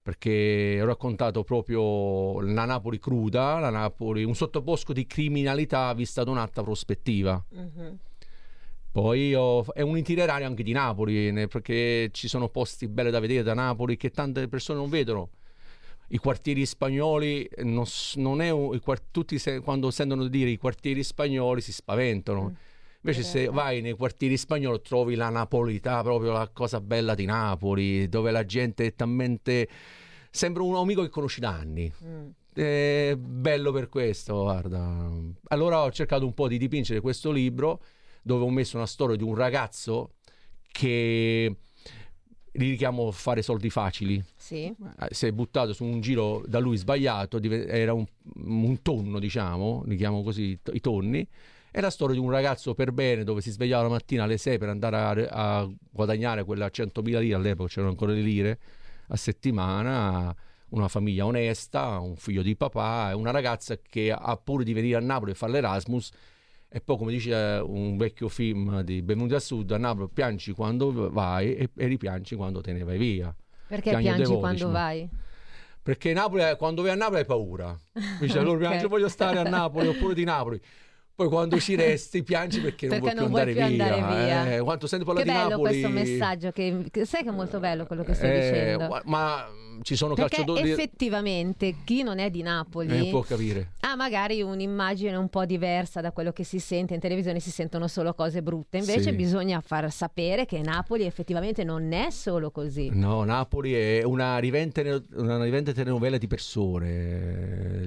perché 0.02 0.78
ho 0.82 0.84
raccontato 0.84 1.44
proprio 1.44 2.40
la 2.40 2.66
Napoli 2.66 2.98
cruda, 2.98 3.58
la 3.58 3.70
Napoli, 3.70 4.22
un 4.24 4.34
sottobosco 4.34 4.92
di 4.92 5.06
criminalità 5.06 5.92
vista 5.94 6.24
da 6.24 6.30
un'altra 6.30 6.62
prospettiva. 6.62 7.42
Mhm. 7.52 7.98
Poi 8.92 9.34
ho- 9.34 9.64
è 9.72 9.80
un 9.80 9.96
itinerario 9.96 10.46
anche 10.46 10.62
di 10.62 10.72
Napoli, 10.72 11.32
perché 11.48 12.10
ci 12.12 12.28
sono 12.28 12.48
posti 12.48 12.86
belli 12.86 13.10
da 13.10 13.18
vedere 13.18 13.42
da 13.42 13.54
Napoli 13.54 13.96
che 13.96 14.10
tante 14.10 14.46
persone 14.46 14.78
non 14.78 14.88
vedono. 14.90 15.30
I 16.08 16.18
quartieri 16.18 16.66
spagnoli, 16.66 17.48
non, 17.62 17.84
non 18.16 18.40
è 18.42 18.50
un- 18.50 18.74
i 18.74 18.80
tutti 19.10 19.38
se- 19.38 19.60
quando 19.60 19.90
sentono 19.90 20.28
dire 20.28 20.50
i 20.50 20.58
quartieri 20.58 21.02
spagnoli 21.02 21.60
si 21.62 21.72
spaventano. 21.72 22.50
Mm. 22.50 22.54
Invece 23.06 23.22
se 23.22 23.46
vai 23.48 23.82
nei 23.82 23.92
quartieri 23.92 24.38
spagnoli 24.38 24.80
trovi 24.80 25.14
la 25.14 25.28
napolità, 25.28 26.02
proprio 26.02 26.32
la 26.32 26.48
cosa 26.50 26.80
bella 26.80 27.14
di 27.14 27.26
Napoli, 27.26 28.08
dove 28.08 28.30
la 28.30 28.46
gente 28.46 28.86
è 28.86 28.94
talmente... 28.94 29.68
Sembra 30.30 30.62
un 30.62 30.74
amico 30.74 31.02
che 31.02 31.10
conosci 31.10 31.38
da 31.38 31.50
anni. 31.50 31.92
Mm. 32.02 32.28
È 32.54 33.14
bello 33.18 33.72
per 33.72 33.90
questo, 33.90 34.42
guarda. 34.42 35.10
Allora 35.48 35.82
ho 35.82 35.92
cercato 35.92 36.24
un 36.24 36.32
po' 36.32 36.48
di 36.48 36.56
dipingere 36.56 37.00
questo 37.00 37.30
libro 37.30 37.82
dove 38.22 38.42
ho 38.44 38.50
messo 38.50 38.76
una 38.76 38.86
storia 38.86 39.16
di 39.16 39.22
un 39.22 39.34
ragazzo 39.34 40.14
che 40.72 41.56
li 42.52 42.70
richiamo 42.70 43.10
fare 43.10 43.42
soldi 43.42 43.68
facili. 43.68 44.24
Sì. 44.34 44.64
Eh, 44.64 45.08
Si 45.10 45.26
è 45.26 45.32
buttato 45.32 45.74
su 45.74 45.84
un 45.84 46.00
giro 46.00 46.42
da 46.46 46.58
lui 46.58 46.78
sbagliato, 46.78 47.38
era 47.42 47.92
un, 47.92 48.06
un 48.44 48.80
tonno, 48.80 49.18
diciamo, 49.18 49.82
li 49.86 49.96
chiamo 49.96 50.22
così 50.22 50.58
i 50.72 50.80
tonni. 50.80 51.28
È 51.74 51.80
la 51.80 51.90
storia 51.90 52.14
di 52.14 52.20
un 52.20 52.30
ragazzo 52.30 52.72
per 52.72 52.92
bene 52.92 53.24
dove 53.24 53.40
si 53.40 53.50
svegliava 53.50 53.82
la 53.82 53.88
mattina 53.88 54.22
alle 54.22 54.38
6 54.38 54.58
per 54.58 54.68
andare 54.68 55.26
a, 55.28 55.58
a 55.58 55.68
guadagnare 55.90 56.44
quella 56.44 56.68
100.000 56.68 57.18
lire, 57.18 57.34
all'epoca 57.34 57.68
c'erano 57.68 57.88
ancora 57.90 58.12
le 58.12 58.20
lire, 58.20 58.60
a 59.08 59.16
settimana, 59.16 60.32
una 60.68 60.86
famiglia 60.86 61.26
onesta, 61.26 61.98
un 61.98 62.14
figlio 62.14 62.42
di 62.42 62.54
papà 62.54 63.10
una 63.16 63.32
ragazza 63.32 63.76
che 63.76 64.12
ha 64.12 64.36
pure 64.36 64.62
di 64.62 64.72
venire 64.72 64.98
a 64.98 65.00
Napoli 65.00 65.32
e 65.32 65.34
fare 65.34 65.50
l'Erasmus 65.50 66.10
e 66.68 66.80
poi 66.80 66.96
come 66.96 67.10
dice 67.10 67.32
eh, 67.32 67.58
un 67.58 67.96
vecchio 67.96 68.28
film 68.28 68.82
di 68.82 69.02
Benvenuti 69.02 69.34
al 69.34 69.42
Sud, 69.42 69.72
a 69.72 69.76
Napoli 69.76 70.08
piangi 70.14 70.52
quando 70.52 71.10
vai 71.10 71.56
e, 71.56 71.70
e 71.76 71.86
ripiangi 71.88 72.36
quando 72.36 72.60
te 72.60 72.72
ne 72.72 72.84
vai 72.84 72.98
via. 72.98 73.34
Perché 73.66 73.90
Piagno 73.90 74.00
piangi 74.00 74.20
devoti, 74.20 74.38
quando 74.38 74.54
diciamo. 74.54 74.72
vai? 74.72 75.08
Perché 75.82 76.12
Napoli, 76.12 76.56
quando 76.56 76.82
vai 76.82 76.92
a 76.92 76.94
Napoli 76.94 77.18
hai 77.18 77.26
paura. 77.26 77.76
Dice, 78.20 78.38
allora 78.38 78.58
Ok. 78.58 78.60
piange, 78.68 78.86
voglio 78.86 79.08
stare 79.08 79.38
a 79.38 79.42
Napoli 79.42 79.88
oppure 79.88 80.14
di 80.14 80.22
Napoli. 80.22 80.60
Poi 81.16 81.28
quando 81.28 81.60
ci 81.60 81.76
resti 81.76 82.24
piangi 82.24 82.58
perché, 82.60 82.88
non 82.88 83.00
Perché 83.00 83.14
vuoi 83.14 83.30
non 83.30 83.44
più 83.44 83.52
vuoi 83.54 83.62
andare 83.62 83.94
più 83.94 83.94
via. 83.94 84.14
andare 84.16 84.24
via. 84.48 84.56
Eh, 84.56 84.60
quando 84.62 84.86
sento 84.88 85.04
parlare 85.04 85.26
Che 85.26 85.32
di 85.32 85.38
bello 85.38 85.50
Napoli... 85.50 85.68
questo 85.70 85.88
messaggio, 85.88 86.50
che, 86.50 86.84
che- 86.90 87.04
sai 87.04 87.22
che 87.22 87.28
è 87.28 87.32
molto 87.32 87.60
bello 87.60 87.86
quello 87.86 88.02
che 88.02 88.14
stai 88.14 88.30
Eh, 88.30 88.40
dicendo. 88.76 89.00
ma- 89.04 89.48
ci 89.82 89.94
sono 89.96 90.14
Perché 90.14 90.36
calciatori... 90.44 90.70
effettivamente 90.70 91.74
chi 91.84 92.02
non 92.02 92.18
è 92.18 92.30
di 92.30 92.40
Eh, 92.40 92.44
Napoli 92.44 93.08
può 93.10 93.20
capire. 93.20 93.72
ha 93.80 93.94
magari 93.96 94.40
un'immagine 94.42 95.14
un 95.16 95.28
po' 95.28 95.44
diversa 95.44 96.00
da 96.00 96.10
quello 96.10 96.32
che 96.32 96.42
si 96.42 96.58
sente 96.58 96.94
in 96.94 97.00
televisione, 97.00 97.38
si 97.38 97.50
sentono 97.52 97.86
solo 97.86 98.12
cose 98.14 98.42
brutte. 98.42 98.78
Invece 98.78 99.10
Sì. 99.10 99.12
bisogna 99.12 99.60
far 99.60 99.92
sapere 99.92 100.46
che 100.46 100.60
Napoli 100.62 101.04
effettivamente 101.04 101.62
non 101.62 101.92
è 101.92 102.10
solo 102.10 102.50
così. 102.50 102.90
No, 102.92 103.22
Napoli 103.24 103.72
è 103.74 104.02
una 104.02 104.38
rivente, 104.38 105.04
una 105.14 105.42
rivente 105.42 105.72
telenovela 105.72 106.18
di 106.18 106.26
persone. 106.26 107.80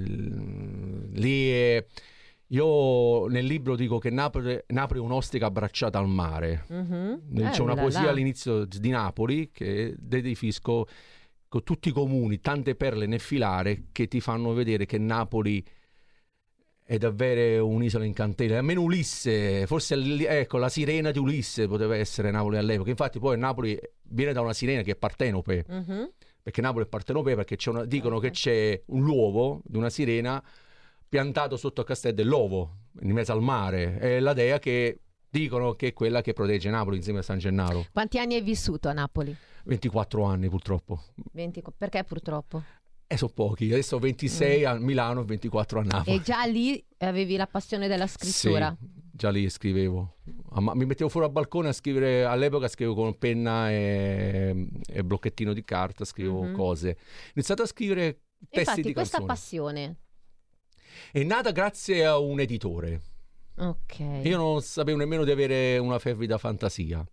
Lì 1.12 1.50
è- 1.50 1.84
Io 2.52 3.26
nel 3.26 3.44
libro 3.44 3.76
dico 3.76 3.98
che 3.98 4.08
Napoli, 4.10 4.58
Napoli 4.68 5.00
è 5.00 5.02
un'ostica 5.02 5.46
abbracciata 5.46 5.98
al 5.98 6.08
mare. 6.08 6.64
Mhm. 6.68 7.22
C'è 7.50 7.58
Eh, 7.58 7.62
una 7.62 7.74
là 7.74 7.80
poesia 7.82 8.02
là. 8.04 8.10
all'inizio 8.10 8.64
di 8.64 8.88
Napoli 8.88 9.50
che 9.52 9.94
definisco 9.98 10.86
con 11.46 11.62
tutti 11.62 11.90
i 11.90 11.92
comuni, 11.92 12.40
tante 12.40 12.74
perle 12.74 13.06
nel 13.06 13.20
filare 13.20 13.84
che 13.92 14.08
ti 14.08 14.20
fanno 14.20 14.54
vedere 14.54 14.86
che 14.86 14.96
Napoli 14.98 15.62
è 16.84 16.96
davvero 16.96 17.66
un'isola 17.66 18.04
incantevole. 18.06 18.58
Almeno 18.58 18.80
Ulisse, 18.80 19.66
forse 19.66 19.94
ecco, 19.94 20.56
la 20.56 20.70
sirena 20.70 21.10
di 21.10 21.18
Ulisse 21.18 21.68
poteva 21.68 21.96
essere 21.96 22.30
Napoli 22.30 22.56
all'epoca. 22.56 22.88
Infatti 22.88 23.18
poi 23.18 23.36
Napoli 23.36 23.78
viene 24.04 24.32
da 24.32 24.40
una 24.40 24.54
sirena 24.54 24.80
che 24.80 24.92
è 24.92 24.96
partenope, 24.96 25.66
Mhm. 25.68 26.12
perché 26.42 26.62
Napoli 26.62 26.86
è 26.86 26.88
partenope 26.88 27.34
perché 27.34 27.56
c'è 27.56 27.68
una- 27.68 27.84
dicono 27.84 28.18
che 28.18 28.30
c'è 28.30 28.80
un 28.86 29.06
uovo 29.06 29.60
di 29.66 29.76
una 29.76 29.90
sirena 29.90 30.42
piantato 31.08 31.56
sotto 31.56 31.80
a 31.80 31.84
Castel 31.84 32.14
dell'Ovo, 32.14 32.76
in 33.00 33.12
mezzo 33.12 33.32
al 33.32 33.42
mare. 33.42 33.98
È 33.98 34.20
la 34.20 34.32
dea 34.32 34.58
che 34.58 35.00
dicono 35.30 35.74
che 35.74 35.88
è 35.88 35.92
quella 35.92 36.20
che 36.20 36.32
protegge 36.32 36.70
Napoli 36.70 36.96
insieme 36.96 37.20
a 37.20 37.22
San 37.22 37.38
Gennaro. 37.38 37.86
Quanti 37.92 38.18
anni 38.18 38.34
hai 38.34 38.42
vissuto 38.42 38.88
a 38.88 38.92
Napoli? 38.92 39.34
24 39.64 40.22
anni 40.24 40.48
purtroppo. 40.48 41.02
20 41.32 41.62
Perché 41.76 42.04
purtroppo? 42.04 42.62
E 43.06 43.16
sono 43.16 43.30
pochi. 43.34 43.72
Adesso 43.72 43.96
ho 43.96 43.98
26 43.98 44.62
Mm. 44.62 44.66
a 44.66 44.74
Milano 44.78 45.20
e 45.22 45.24
24 45.24 45.80
a 45.80 45.82
Napoli. 45.82 46.16
E 46.16 46.20
già 46.20 46.44
lì 46.44 46.82
avevi 46.98 47.36
la 47.36 47.46
passione 47.46 47.88
della 47.88 48.06
scrittura. 48.06 48.74
Sì, 48.78 48.86
già 49.12 49.30
lì 49.30 49.48
scrivevo. 49.48 50.16
Ah, 50.50 50.74
Mi 50.74 50.84
mettevo 50.84 51.08
fuori 51.08 51.26
al 51.26 51.32
balcone 51.32 51.68
a 51.68 51.72
scrivere, 51.72 52.24
all'epoca 52.24 52.68
scrivevo 52.68 52.94
con 52.94 53.16
penna 53.16 53.70
e, 53.70 54.68
e 54.86 55.04
blocchettino 55.04 55.52
di 55.54 55.64
carta, 55.64 56.04
scrivevo 56.04 56.42
Mhm. 56.42 56.52
cose. 56.54 56.88
Ho 56.90 57.30
iniziato 57.34 57.62
a 57.62 57.66
scrivere 57.66 58.20
testi 58.50 58.58
Infatti, 58.58 58.82
di 58.82 58.92
questa 58.92 59.18
canzoni. 59.18 59.26
passione. 59.26 59.96
È 61.10 61.22
nata 61.22 61.50
grazie 61.50 62.04
a 62.04 62.18
un 62.18 62.40
editore. 62.40 63.00
Ok. 63.56 63.98
Io 64.22 64.36
non 64.36 64.62
sapevo 64.62 64.98
nemmeno 64.98 65.24
di 65.24 65.30
avere 65.30 65.78
una 65.78 65.98
fervida 65.98 66.38
fantasia. 66.38 67.04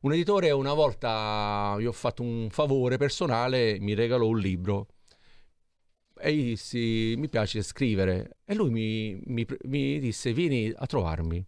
Un 0.00 0.12
editore 0.12 0.50
una 0.52 0.74
volta 0.74 1.76
gli 1.78 1.84
ho 1.84 1.92
fatto 1.92 2.22
un 2.22 2.48
favore 2.50 2.96
personale, 2.98 3.78
mi 3.80 3.94
regalò 3.94 4.26
un 4.26 4.38
libro 4.38 4.86
e 6.20 6.34
gli 6.34 6.42
dissi 6.42 7.14
mi 7.16 7.28
piace 7.28 7.62
scrivere 7.62 8.38
e 8.44 8.54
lui 8.54 8.70
mi, 8.70 9.20
mi- 9.26 9.46
mi 9.64 9.98
disse 9.98 10.32
vieni 10.32 10.72
a 10.74 10.86
trovarmi. 10.86 11.44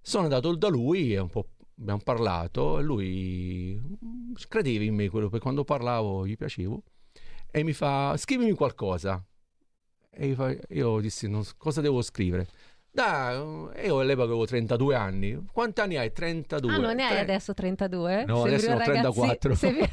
Sono 0.00 0.24
andato 0.24 0.54
da 0.54 0.68
lui 0.68 1.12
e 1.14 1.18
un 1.18 1.28
po' 1.28 1.48
abbiamo 1.78 2.00
parlato 2.02 2.78
e 2.78 2.82
lui 2.82 3.80
credeva 4.48 4.84
in 4.84 4.94
me 4.94 5.08
quello 5.08 5.28
per 5.28 5.40
quando 5.40 5.64
parlavo 5.64 6.26
gli 6.26 6.36
piacevo 6.36 6.82
e 7.50 7.62
mi 7.62 7.72
fa 7.72 8.16
scrivimi 8.16 8.52
qualcosa. 8.52 9.22
E 10.12 10.36
io, 10.70 11.00
dissi 11.00 11.28
non 11.28 11.44
cosa 11.56 11.80
devo 11.80 12.02
scrivere. 12.02 12.48
Dai, 12.92 13.36
io 13.84 14.00
all'epoca 14.00 14.24
avevo 14.26 14.44
32 14.46 14.96
anni. 14.96 15.46
Quanti 15.52 15.80
anni 15.80 15.96
hai? 15.96 16.12
32. 16.12 16.72
Ah, 16.72 16.76
non 16.78 16.96
ne 16.96 17.04
hai 17.04 17.10
Tre- 17.10 17.20
adesso 17.20 17.54
32? 17.54 18.24
No, 18.24 18.44
Sembri 18.44 18.54
adesso 18.54 18.66
ne 18.68 18.74
ho 18.74 18.78
ragazzi- 18.78 19.20
34. 19.20 19.54
sembri- 19.54 19.90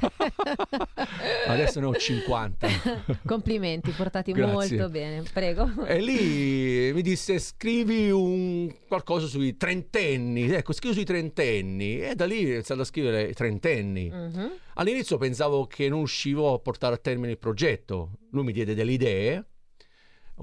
Adesso 1.47 1.79
ne 1.79 1.85
ho 1.85 1.93
50. 1.93 2.67
Complimenti, 3.23 3.91
portati 3.91 4.31
Grazie. 4.31 4.51
molto 4.77 4.89
bene. 4.89 5.23
Prego. 5.31 5.85
E 5.85 5.99
lì 5.99 6.91
mi 6.91 7.01
disse 7.03 7.37
scrivi 7.37 8.09
un 8.09 8.73
qualcosa 8.87 9.27
sui 9.27 9.55
trentenni. 9.57 10.49
Ecco, 10.49 10.73
scrivo 10.73 10.95
sui 10.95 11.05
trentenni. 11.05 12.01
E 12.01 12.15
da 12.15 12.25
lì 12.25 12.45
ho 12.45 12.53
iniziato 12.53 12.81
a 12.81 12.85
scrivere 12.85 13.31
trentenni. 13.33 14.09
Mhm. 14.09 14.51
All'inizio 14.73 15.17
pensavo 15.17 15.67
che 15.67 15.87
non 15.87 15.99
uscivo 15.99 16.51
a 16.55 16.57
portare 16.59 16.95
a 16.95 16.97
termine 16.97 17.33
il 17.33 17.37
progetto. 17.37 18.13
Lui 18.31 18.43
mi 18.43 18.51
diede 18.53 18.73
delle 18.73 18.91
idee, 18.91 19.45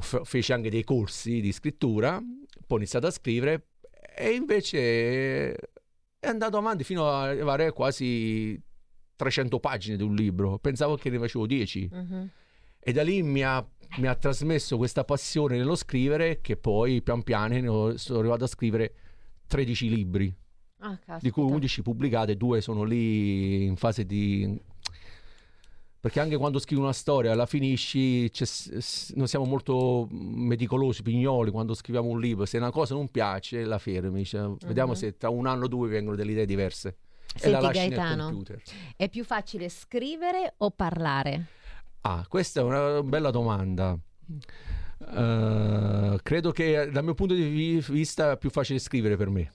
fece 0.00 0.52
anche 0.52 0.70
dei 0.70 0.84
corsi 0.84 1.40
di 1.40 1.52
scrittura, 1.52 2.18
poi 2.18 2.66
ho 2.68 2.76
iniziato 2.76 3.06
a 3.06 3.10
scrivere 3.10 3.68
e 4.16 4.30
invece 4.30 5.52
è 5.54 6.26
andato 6.28 6.56
avanti 6.56 6.84
fino 6.84 7.08
a 7.08 7.22
arrivare 7.22 7.66
a 7.66 7.72
quasi 7.72 8.60
300 9.16 9.60
pagine 9.60 9.96
di 9.96 10.02
un 10.02 10.14
libro. 10.14 10.58
Pensavo 10.58 10.96
che 10.96 11.10
ne 11.10 11.18
facevo 11.18 11.46
10 11.46 11.88
Mhm. 11.92 12.28
e 12.80 12.92
da 12.92 13.02
lì 13.02 13.22
mi 13.22 13.42
ha, 13.42 13.66
mi 13.98 14.06
ha 14.06 14.14
trasmesso 14.14 14.76
questa 14.76 15.04
passione 15.04 15.56
nello 15.56 15.74
scrivere 15.76 16.40
che 16.40 16.56
poi 16.56 17.00
pian 17.02 17.22
piano 17.22 17.96
sono 17.96 18.18
arrivato 18.18 18.44
a 18.44 18.48
scrivere 18.48 18.94
13 19.46 19.88
libri 19.88 20.34
Ah, 20.80 20.98
di 21.18 21.30
cui 21.30 21.44
11 21.44 21.80
pubblicate, 21.82 22.36
due 22.36 22.60
sono 22.60 22.82
lì 22.84 23.64
in 23.64 23.76
fase 23.76 24.04
di... 24.04 24.60
Perché 26.04 26.20
anche 26.20 26.36
quando 26.36 26.58
scrivi 26.58 26.82
una 26.82 26.92
storia 26.92 27.34
la 27.34 27.46
finisci, 27.46 28.30
noi 29.14 29.26
siamo 29.26 29.46
molto 29.46 30.06
meticolosi, 30.10 31.00
pignoli, 31.00 31.50
quando 31.50 31.72
scriviamo 31.72 32.10
un 32.10 32.20
libro, 32.20 32.44
se 32.44 32.58
una 32.58 32.70
cosa 32.70 32.92
non 32.92 33.08
piace 33.10 33.64
la 33.64 33.78
fermi, 33.78 34.22
cioè, 34.26 34.50
vediamo 34.66 34.90
Mhm. 34.90 34.98
se 34.98 35.16
tra 35.16 35.30
un 35.30 35.46
anno 35.46 35.64
o 35.64 35.66
due 35.68 35.88
vengono 35.88 36.14
delle 36.14 36.32
idee 36.32 36.44
diverse 36.44 36.88
e 37.34 37.38
Senti, 37.38 37.50
la 37.52 37.60
lasci 37.60 37.78
nel 37.78 37.88
Gaetano. 37.88 38.24
computer. 38.24 38.62
È 38.96 39.08
più 39.08 39.24
facile 39.24 39.70
scrivere 39.70 40.52
o 40.58 40.70
parlare? 40.72 41.46
Ah, 42.02 42.26
questa 42.28 42.60
è 42.60 42.62
una 42.62 43.02
bella 43.02 43.30
domanda. 43.30 43.98
Eh, 45.10 46.18
credo 46.22 46.50
che 46.52 46.90
dal 46.92 47.02
mio 47.02 47.14
punto 47.14 47.32
di 47.32 47.44
vi- 47.48 47.84
vista 47.88 48.32
è 48.32 48.36
più 48.36 48.50
facile 48.50 48.78
scrivere 48.78 49.16
per 49.16 49.30
me. 49.30 49.50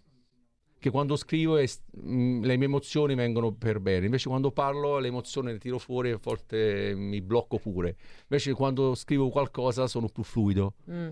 Che 0.79 0.89
quando 0.91 1.17
scrivo 1.17 1.57
es- 1.57 1.81
mh, 1.91 2.39
le 2.45 2.55
mie 2.55 2.65
emozioni 2.67 3.13
vengono 3.13 3.51
per 3.51 3.81
bene, 3.81 4.05
invece 4.05 4.29
quando 4.29 4.49
parlo 4.51 4.97
le 4.99 5.09
emozioni 5.09 5.51
le 5.51 5.57
tiro 5.57 5.77
fuori 5.77 6.09
e 6.09 6.13
a 6.13 6.19
volte 6.21 6.93
mi 6.95 7.19
blocco 7.21 7.57
pure. 7.57 7.97
Invece 8.29 8.53
quando 8.53 8.95
scrivo 8.95 9.27
qualcosa 9.29 9.87
sono 9.87 10.07
più 10.07 10.23
fluido. 10.23 10.75
Mm. 10.89 11.09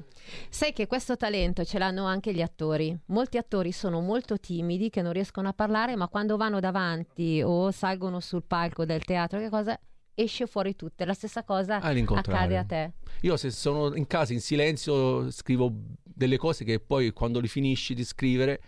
Sai 0.50 0.72
che 0.72 0.88
questo 0.88 1.18
talento 1.18 1.66
ce 1.66 1.80
l'hanno 1.80 2.06
anche 2.06 2.34
gli 2.34 2.42
attori. 2.42 2.98
Molti 3.08 3.38
attori 3.38 3.74
sono 3.74 4.00
molto 4.00 4.40
timidi, 4.40 4.90
che 4.90 5.02
non 5.02 5.12
riescono 5.12 5.50
a 5.50 5.54
parlare, 5.54 5.98
ma 5.98 6.08
quando 6.08 6.38
vanno 6.38 6.62
davanti 6.62 7.42
o 7.44 7.70
salgono 7.72 8.22
sul 8.22 8.44
palco 8.44 8.86
del 8.86 9.04
teatro, 9.04 9.38
che 9.40 9.50
cosa 9.50 9.78
esce 10.14 10.48
fuori 10.48 10.76
tutto. 10.76 11.04
La 11.04 11.14
stessa 11.14 11.44
cosa 11.44 11.80
Ah, 11.80 11.90
accade 11.90 12.58
a 12.58 12.64
te. 12.64 12.94
Io 13.22 13.36
se 13.38 13.52
sono 13.52 13.94
in 13.96 14.08
casa 14.08 14.32
in 14.34 14.40
silenzio 14.40 15.30
scrivo 15.30 15.72
delle 16.04 16.38
cose 16.38 16.64
che 16.64 16.80
poi 16.80 17.12
quando 17.12 17.40
li 17.40 17.48
finisci 17.48 17.94
di 17.94 18.04
scrivere, 18.04 18.60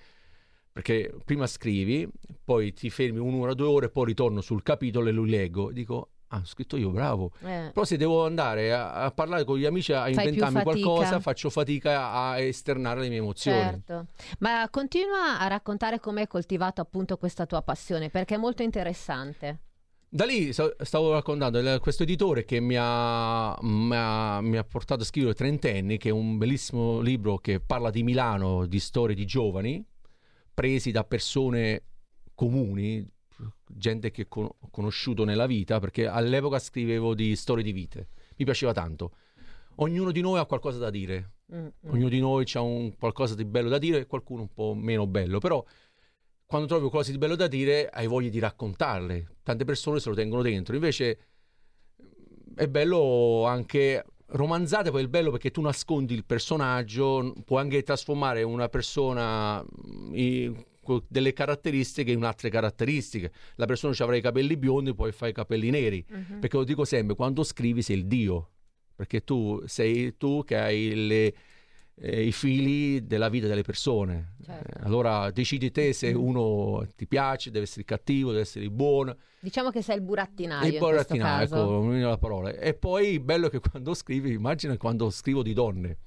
perché 0.71 1.13
prima 1.25 1.47
scrivi, 1.47 2.07
poi 2.43 2.73
ti 2.73 2.89
fermi 2.89 3.19
un'ora, 3.19 3.53
due 3.53 3.67
ore, 3.67 3.89
poi 3.89 4.05
ritorno 4.05 4.41
sul 4.41 4.63
capitolo 4.63 5.09
e 5.09 5.11
lo 5.11 5.23
leggo, 5.23 5.71
dico, 5.71 6.09
ah, 6.27 6.37
ho 6.37 6.45
scritto 6.45 6.77
io, 6.77 6.89
bravo. 6.91 7.31
Eh, 7.41 7.71
Però 7.73 7.83
se 7.83 7.97
devo 7.97 8.25
andare 8.25 8.71
a, 8.73 8.93
a 8.93 9.11
parlare 9.11 9.43
con 9.43 9.57
gli 9.57 9.65
amici, 9.65 9.91
a 9.93 10.07
inventarmi 10.09 10.63
qualcosa, 10.63 11.19
faccio 11.19 11.49
fatica 11.49 12.11
a 12.11 12.39
esternare 12.39 13.01
le 13.01 13.09
mie 13.09 13.17
emozioni. 13.17 13.59
certo. 13.59 14.07
Ma 14.39 14.67
continua 14.69 15.39
a 15.39 15.47
raccontare 15.47 15.99
come 15.99 16.21
hai 16.21 16.27
coltivato 16.27 16.81
appunto 16.81 17.17
questa 17.17 17.45
tua 17.45 17.61
passione, 17.61 18.09
perché 18.09 18.35
è 18.35 18.37
molto 18.37 18.63
interessante. 18.63 19.59
Da 20.11 20.25
lì 20.25 20.51
stavo 20.51 21.11
raccontando 21.11 21.79
questo 21.79 22.01
editore 22.01 22.43
che 22.43 22.59
mi 22.59 22.75
ha, 22.79 23.55
mi 23.61 23.95
ha- 23.95 24.41
mi 24.41 24.57
ha 24.57 24.63
portato 24.63 25.03
a 25.03 25.05
scrivere 25.05 25.35
Trentenni, 25.35 25.97
che 25.97 26.09
è 26.09 26.11
un 26.11 26.39
bellissimo 26.39 26.99
libro 26.99 27.37
che 27.37 27.59
parla 27.59 27.91
di 27.91 28.01
Milano, 28.01 28.65
di 28.65 28.79
storie 28.79 29.13
di 29.13 29.25
giovani, 29.25 29.85
presi 30.59 30.91
da 30.91 31.05
persone 31.05 31.83
comuni, 32.35 33.09
gente 33.65 34.11
che 34.11 34.27
con- 34.27 34.43
ho 34.43 34.69
conosciuto 34.69 35.23
nella 35.23 35.45
vita, 35.45 35.79
perché 35.79 36.05
all'epoca 36.05 36.59
scrivevo 36.59 37.15
di 37.15 37.33
storie 37.37 37.63
di 37.63 37.71
vite. 37.71 38.09
Mi 38.35 38.43
piaceva 38.43 38.73
tanto. 38.73 39.13
Ognuno 39.75 40.11
di 40.11 40.19
noi 40.19 40.37
ha 40.37 40.45
qualcosa 40.45 40.77
da 40.77 40.89
dire, 40.89 41.35
Mm, 41.51 41.65
mm. 41.65 41.69
ognuno 41.91 42.09
di 42.09 42.19
noi 42.19 42.45
ha 42.53 42.61
un 42.61 42.95
qualcosa 42.95 43.33
di 43.35 43.43
bello 43.43 43.69
da 43.69 43.79
dire 43.79 43.99
e 43.99 44.05
qualcuno 44.05 44.41
un 44.41 44.53
po' 44.53 44.75
meno 44.75 45.07
bello, 45.07 45.39
però 45.39 45.65
quando 46.45 46.67
trovi 46.67 46.87
qualcosa 46.89 47.11
di 47.11 47.17
bello 47.17 47.35
da 47.35 47.47
dire 47.47 47.87
hai 47.87 48.05
voglia 48.05 48.29
di 48.29 48.39
raccontarle. 48.39 49.37
Tante 49.41 49.63
persone 49.63 49.99
se 50.01 50.09
lo 50.09 50.15
tengono 50.15 50.41
dentro, 50.41 50.75
invece 50.75 51.19
è 52.53 52.67
bello 52.67 53.45
anche 53.45 54.05
romanzate, 54.31 54.91
poi 54.91 55.03
è 55.03 55.07
bello 55.07 55.31
perché 55.31 55.51
tu 55.51 55.61
nascondi 55.61 56.13
il 56.13 56.25
personaggio, 56.25 57.33
puoi 57.45 57.61
anche 57.61 57.83
trasformare 57.83 58.43
una 58.43 58.69
persona 58.69 59.61
mm, 59.63 60.13
in 60.13 60.65
co- 60.81 61.03
delle 61.07 61.33
caratteristiche 61.33 62.11
in 62.11 62.23
altre 62.23 62.49
caratteristiche. 62.49 63.31
La 63.55 63.65
persona 63.65 63.93
ci 63.93 64.01
avrà 64.01 64.15
i 64.15 64.21
capelli 64.21 64.57
biondi, 64.57 64.93
poi 64.93 65.11
fai 65.11 65.29
i 65.29 65.33
capelli 65.33 65.69
neri. 65.69 66.03
Mhm. 66.09 66.39
Perché 66.39 66.57
lo 66.57 66.63
dico 66.63 66.85
sempre, 66.85 67.15
quando 67.15 67.43
scrivi 67.43 67.81
sei 67.81 67.97
il 67.97 68.05
Dio, 68.07 68.49
perché 68.95 69.23
tu 69.23 69.61
sei 69.65 70.17
tu 70.17 70.43
che 70.43 70.57
hai 70.57 71.07
le, 71.07 71.33
eh, 72.01 72.25
i 72.25 72.31
fili 72.31 73.05
della 73.05 73.29
vita 73.29 73.47
delle 73.47 73.63
persone. 73.63 74.35
Certo. 74.43 74.79
Eh, 74.79 74.81
allora 74.83 75.29
decidi 75.31 75.71
te 75.71 75.93
se 75.93 76.11
uno 76.11 76.85
ti 76.95 77.07
piace, 77.07 77.51
deve 77.51 77.65
essere 77.65 77.83
cattivo, 77.83 78.29
deve 78.29 78.43
essere 78.43 78.69
buono. 78.69 79.15
Diciamo 79.39 79.69
che 79.69 79.81
sei 79.81 79.97
il 79.97 80.01
burattinaio 80.01 80.71
Il 80.71 80.77
burattinaio, 80.77 81.45
ecco, 81.45 81.55
non 81.55 81.85
mi 81.85 81.93
viene 81.93 82.09
la 82.09 82.17
parola. 82.17 82.51
E 82.51 82.73
poi 82.73 83.19
bello 83.19 83.47
è 83.47 83.49
che 83.49 83.59
quando 83.59 83.93
scrivi, 83.93 84.31
immagina 84.33 84.75
quando 84.77 85.09
scrivo 85.09 85.43
di 85.43 85.53
donne. 85.53 85.97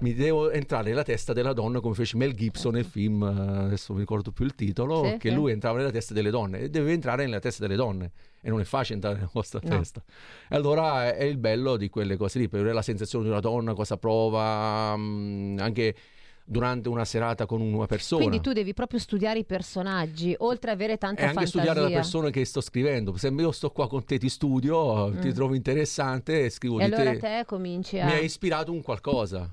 Mi 0.00 0.14
devo 0.14 0.50
entrare 0.52 0.90
nella 0.90 1.02
testa 1.02 1.32
della 1.32 1.52
donna 1.52 1.80
come 1.80 1.92
fece 1.94 2.16
Mel 2.16 2.32
Gibson 2.32 2.72
nel 2.74 2.84
film, 2.84 3.20
eh, 3.24 3.64
adesso 3.64 3.86
non 3.88 3.96
mi 3.96 4.02
ricordo 4.02 4.30
più 4.30 4.44
il 4.44 4.54
titolo, 4.54 5.02
Sì, 5.02 5.16
che 5.18 5.28
sì. 5.30 5.34
lui 5.34 5.50
entrava 5.50 5.78
nella 5.78 5.90
testa 5.90 6.14
delle 6.14 6.30
donne 6.30 6.60
e 6.60 6.70
deve 6.70 6.92
entrare 6.92 7.24
nella 7.24 7.40
testa 7.40 7.62
delle 7.66 7.74
donne 7.74 8.12
e 8.40 8.48
non 8.48 8.60
è 8.60 8.64
facile 8.64 8.94
entrare 8.94 9.16
nella 9.16 9.30
vostra 9.32 9.58
No. 9.60 9.76
testa. 9.76 10.00
E 10.48 10.54
allora 10.54 11.12
è, 11.12 11.24
il 11.24 11.36
bello 11.38 11.76
di 11.76 11.88
quelle 11.88 12.16
cose 12.16 12.38
lì, 12.38 12.48
per 12.48 12.60
avere 12.60 12.74
la 12.76 12.82
sensazione 12.82 13.24
di 13.24 13.30
una 13.30 13.40
donna, 13.40 13.74
cosa 13.74 13.96
prova, 13.96 14.94
mm, 14.96 15.58
anche 15.58 15.96
durante 16.44 16.88
una 16.88 17.04
serata 17.04 17.44
con 17.46 17.60
una 17.60 17.86
persona. 17.86 18.20
Quindi 18.24 18.40
tu 18.40 18.52
devi 18.52 18.72
proprio 18.74 19.00
studiare 19.00 19.40
i 19.40 19.44
personaggi, 19.44 20.32
oltre 20.38 20.70
ad 20.70 20.76
avere 20.76 20.96
tanta 20.96 21.22
e 21.22 21.24
anche 21.24 21.34
fantasia. 21.40 21.60
studiare 21.60 21.80
la 21.90 21.94
persona 21.94 22.30
che 22.30 22.44
sto 22.44 22.60
scrivendo. 22.60 23.16
Se 23.16 23.26
io 23.36 23.50
sto 23.50 23.70
qua 23.72 23.88
con 23.88 24.04
te, 24.04 24.16
ti 24.16 24.28
studio, 24.28 25.10
ti 25.18 25.28
Mm. 25.28 25.32
trovo 25.32 25.54
interessante 25.56 26.44
e 26.44 26.50
scrivo 26.50 26.78
E 26.78 26.86
di 26.86 26.94
allora 26.94 27.10
te. 27.14 27.18
te 27.18 27.42
cominci 27.46 27.98
a... 27.98 28.04
Mi 28.04 28.12
ha 28.12 28.18
ispirato 28.18 28.70
un 28.70 28.80
qualcosa. 28.80 29.52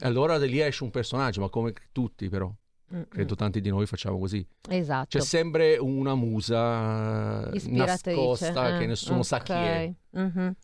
Allora 0.00 0.36
lì 0.38 0.60
esce 0.60 0.84
un 0.84 0.90
personaggio, 0.90 1.40
ma 1.40 1.48
come 1.48 1.72
tutti 1.92 2.28
però. 2.28 2.52
Mm, 2.92 3.02
Credo 3.08 3.36
tanti 3.36 3.60
di 3.60 3.68
noi 3.68 3.86
facciamo 3.86 4.18
così. 4.18 4.44
Esatto. 4.68 5.16
C'è 5.16 5.24
sempre 5.24 5.76
una 5.76 6.14
musa 6.16 7.48
Ispiratrice. 7.52 8.16
nascosta 8.20 8.74
eh, 8.74 8.78
che 8.80 8.86
nessuno 8.86 9.22
sa 9.22 9.38
chi 9.40 9.52
è. 9.52 9.94
Mhm. 10.10 10.54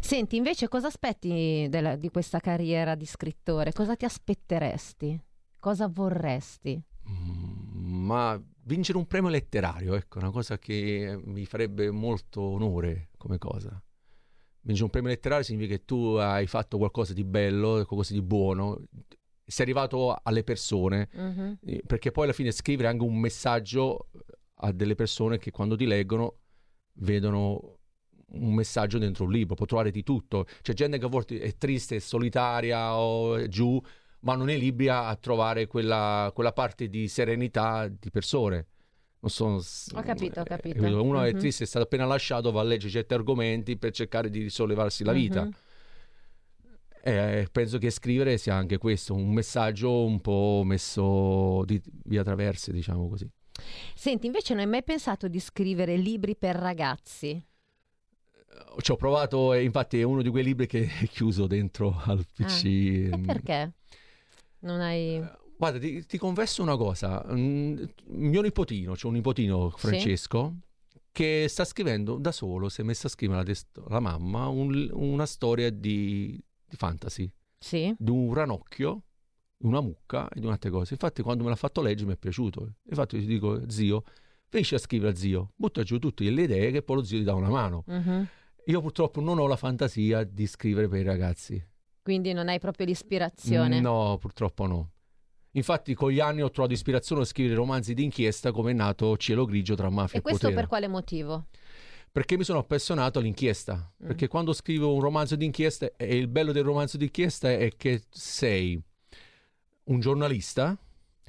Senti, 0.00 0.36
invece 0.36 0.68
cosa 0.68 0.86
aspetti 0.86 1.66
della- 1.68 1.96
di 1.96 2.08
questa 2.10 2.38
carriera 2.40 2.94
di 2.94 3.04
scrittore? 3.04 3.72
Cosa 3.72 3.94
ti 3.94 4.06
aspetteresti? 4.06 5.20
Cosa 5.58 5.88
vorresti? 5.88 6.82
Mm, 7.10 8.04
Ma 8.06 8.40
vincere 8.62 8.98
un 8.98 9.06
premio 9.06 9.28
letterario, 9.30 9.94
ecco, 9.94 10.18
una 10.18 10.30
cosa 10.30 10.58
che 10.58 11.20
mi 11.24 11.44
farebbe 11.44 11.90
molto 11.90 12.40
onore 12.40 13.08
come 13.18 13.36
cosa. 13.38 13.80
Vincere 14.66 14.84
un 14.84 14.90
premio 14.90 15.10
letterario 15.10 15.44
significa 15.44 15.76
che 15.76 15.84
tu 15.84 16.14
hai 16.14 16.48
fatto 16.48 16.76
qualcosa 16.76 17.12
di 17.12 17.22
bello, 17.22 17.74
qualcosa 17.86 18.12
di 18.12 18.20
buono, 18.20 18.82
sei 19.44 19.64
arrivato 19.64 20.18
alle 20.20 20.42
persone, 20.42 21.08
eh, 21.64 21.82
perché 21.86 22.10
poi 22.10 22.24
alla 22.24 22.32
fine 22.32 22.50
scrivere 22.50 22.88
anche 22.88 23.04
un 23.04 23.16
messaggio 23.16 24.08
a 24.54 24.72
delle 24.72 24.96
persone 24.96 25.38
che 25.38 25.52
quando 25.52 25.76
ti 25.76 25.86
leggono 25.86 26.40
vedono 26.94 27.78
un 28.32 28.54
messaggio 28.54 28.98
dentro 28.98 29.24
un 29.24 29.30
libro, 29.30 29.54
può 29.54 29.66
trovare 29.66 29.92
di 29.92 30.02
tutto. 30.02 30.46
C'è 30.62 30.72
gente 30.72 30.98
che 30.98 31.04
a 31.04 31.08
volte 31.08 31.38
è 31.38 31.56
triste, 31.56 31.96
è 31.96 32.00
solitaria 32.00 32.96
o 32.96 33.36
è 33.36 33.46
giù, 33.46 33.80
vanno 34.20 34.42
nei 34.42 34.58
libri 34.58 34.88
a, 34.88 35.06
a 35.06 35.14
trovare 35.14 35.68
quella, 35.68 36.32
quella 36.34 36.52
parte 36.52 36.88
di 36.88 37.06
serenità 37.06 37.86
di 37.86 38.10
persone. 38.10 38.66
Non 39.26 39.30
so, 39.30 39.58
s- 39.60 39.90
Ho 39.92 40.02
capito, 40.02 40.40
ho 40.40 40.44
eh, 40.44 40.46
capito. 40.46 40.78
capito? 40.80 41.02
Uno 41.02 41.20
è 41.22 41.32
Mhm. 41.32 41.38
triste, 41.38 41.64
è 41.64 41.66
stato 41.66 41.84
appena 41.84 42.04
lasciato, 42.04 42.52
va 42.52 42.60
a 42.60 42.64
leggere 42.64 42.92
certi 42.92 43.14
argomenti 43.14 43.76
per 43.76 43.90
cercare 43.90 44.30
di 44.30 44.40
risollevarsi 44.42 45.02
la 45.02 45.12
vita. 45.12 45.42
Mhm. 45.42 45.54
E 47.02 47.48
penso 47.50 47.78
che 47.78 47.90
scrivere 47.90 48.36
sia 48.38 48.54
anche 48.54 48.78
questo, 48.78 49.14
un 49.14 49.32
messaggio 49.32 50.04
un 50.04 50.20
po' 50.20 50.62
messo 50.64 51.64
di 51.64 51.80
via 52.04 52.22
traverse, 52.22 52.72
diciamo 52.72 53.08
così. 53.08 53.28
Senti, 53.94 54.26
invece 54.26 54.54
non 54.54 54.62
hai 54.62 54.68
mai 54.68 54.82
pensato 54.84 55.26
di 55.28 55.40
scrivere 55.40 55.96
libri 55.96 56.36
per 56.36 56.54
ragazzi? 56.56 57.44
Ci 58.80 58.90
ho 58.92 58.96
provato, 58.96 59.54
infatti 59.54 60.00
è 60.00 60.02
uno 60.02 60.22
di 60.22 60.28
quei 60.30 60.44
libri 60.44 60.66
che 60.66 60.86
è 61.00 61.06
chiuso 61.08 61.46
dentro 61.46 61.96
al 62.04 62.24
PC. 62.32 62.64
E 62.64 63.10
Mm. 63.16 63.24
perché? 63.24 63.72
Non 64.60 64.80
hai... 64.80 65.24
Guarda, 65.58 65.78
ti, 65.78 66.04
ti 66.04 66.18
confesso 66.18 66.62
una 66.62 66.76
cosa. 66.76 67.24
Mm, 67.32 67.82
mio 68.08 68.42
nipotino, 68.42 68.92
c'è 68.94 69.06
un 69.06 69.14
nipotino, 69.14 69.70
Francesco, 69.70 70.56
che 71.10 71.46
sta 71.48 71.64
scrivendo 71.64 72.18
da 72.18 72.30
solo, 72.32 72.68
si 72.68 72.82
è 72.82 72.84
messo 72.84 73.06
a 73.06 73.10
scrivere 73.10 73.38
la, 73.40 73.44
test- 73.46 73.80
la 73.88 74.00
mamma 74.00 74.48
un- 74.48 74.90
una 74.92 75.24
storia 75.26 75.70
di, 75.70 76.38
di 76.66 76.76
fantasy, 76.76 77.30
Sì? 77.58 77.94
di 77.96 78.10
un 78.10 78.34
ranocchio, 78.34 79.02
una 79.58 79.80
mucca 79.80 80.28
e 80.28 80.40
di 80.40 80.46
altre 80.46 80.68
cose. 80.70 80.92
Infatti 80.92 81.22
quando 81.22 81.42
me 81.44 81.48
l'ha 81.50 81.56
fatto 81.56 81.80
leggere 81.80 82.08
mi 82.08 82.14
è 82.14 82.18
piaciuto. 82.18 82.74
Infatti 82.90 83.18
ti 83.18 83.24
dico, 83.26 83.62
zio, 83.70 84.02
finisci 84.48 84.74
a 84.74 84.78
scrivere 84.78 85.12
a 85.12 85.14
zio, 85.14 85.52
butta 85.56 85.82
giù 85.82 85.98
tutte 85.98 86.28
le 86.28 86.42
idee 86.42 86.70
che 86.70 86.82
poi 86.82 86.96
lo 86.96 87.02
zio 87.02 87.16
ti 87.18 87.24
dà 87.24 87.32
una 87.32 87.48
mano. 87.48 87.84
Mhm. 87.86 88.26
Io 88.66 88.80
purtroppo 88.82 89.20
non 89.22 89.38
ho 89.38 89.46
la 89.46 89.56
fantasia 89.56 90.22
di 90.24 90.46
scrivere 90.46 90.86
per 90.88 91.00
i 91.00 91.04
ragazzi. 91.04 91.64
Quindi 92.02 92.32
non 92.34 92.48
hai 92.48 92.58
proprio 92.58 92.84
l'ispirazione? 92.84 93.80
No, 93.80 94.18
purtroppo 94.20 94.66
no. 94.66 94.90
Infatti 95.56 95.94
con 95.94 96.10
gli 96.10 96.20
anni 96.20 96.42
ho 96.42 96.50
trovato 96.50 96.74
ispirazione 96.74 97.22
a 97.22 97.24
scrivere 97.24 97.54
romanzi 97.54 97.94
d'inchiesta 97.94 98.52
come 98.52 98.72
è 98.72 98.74
nato 98.74 99.16
Cielo 99.16 99.46
Grigio 99.46 99.74
tra 99.74 99.88
mafia 99.88 100.16
E 100.16 100.18
e, 100.18 100.22
questo 100.22 100.48
potere. 100.48 100.60
per 100.60 100.68
quale 100.68 100.86
motivo? 100.86 101.46
Perché 102.12 102.36
mi 102.36 102.44
sono 102.44 102.58
appassionato 102.58 103.18
all'inchiesta. 103.18 103.90
Mm. 104.02 104.06
Perché 104.06 104.28
quando 104.28 104.52
scrivo 104.52 104.92
un 104.92 105.00
romanzo 105.00 105.34
d'inchiesta, 105.34 105.92
e 105.96 106.16
il 106.16 106.28
bello 106.28 106.52
del 106.52 106.62
romanzo 106.62 106.98
d'inchiesta 106.98 107.50
è 107.52 107.70
che 107.74 108.02
sei 108.10 108.80
un 109.84 110.00
giornalista, 110.00 110.76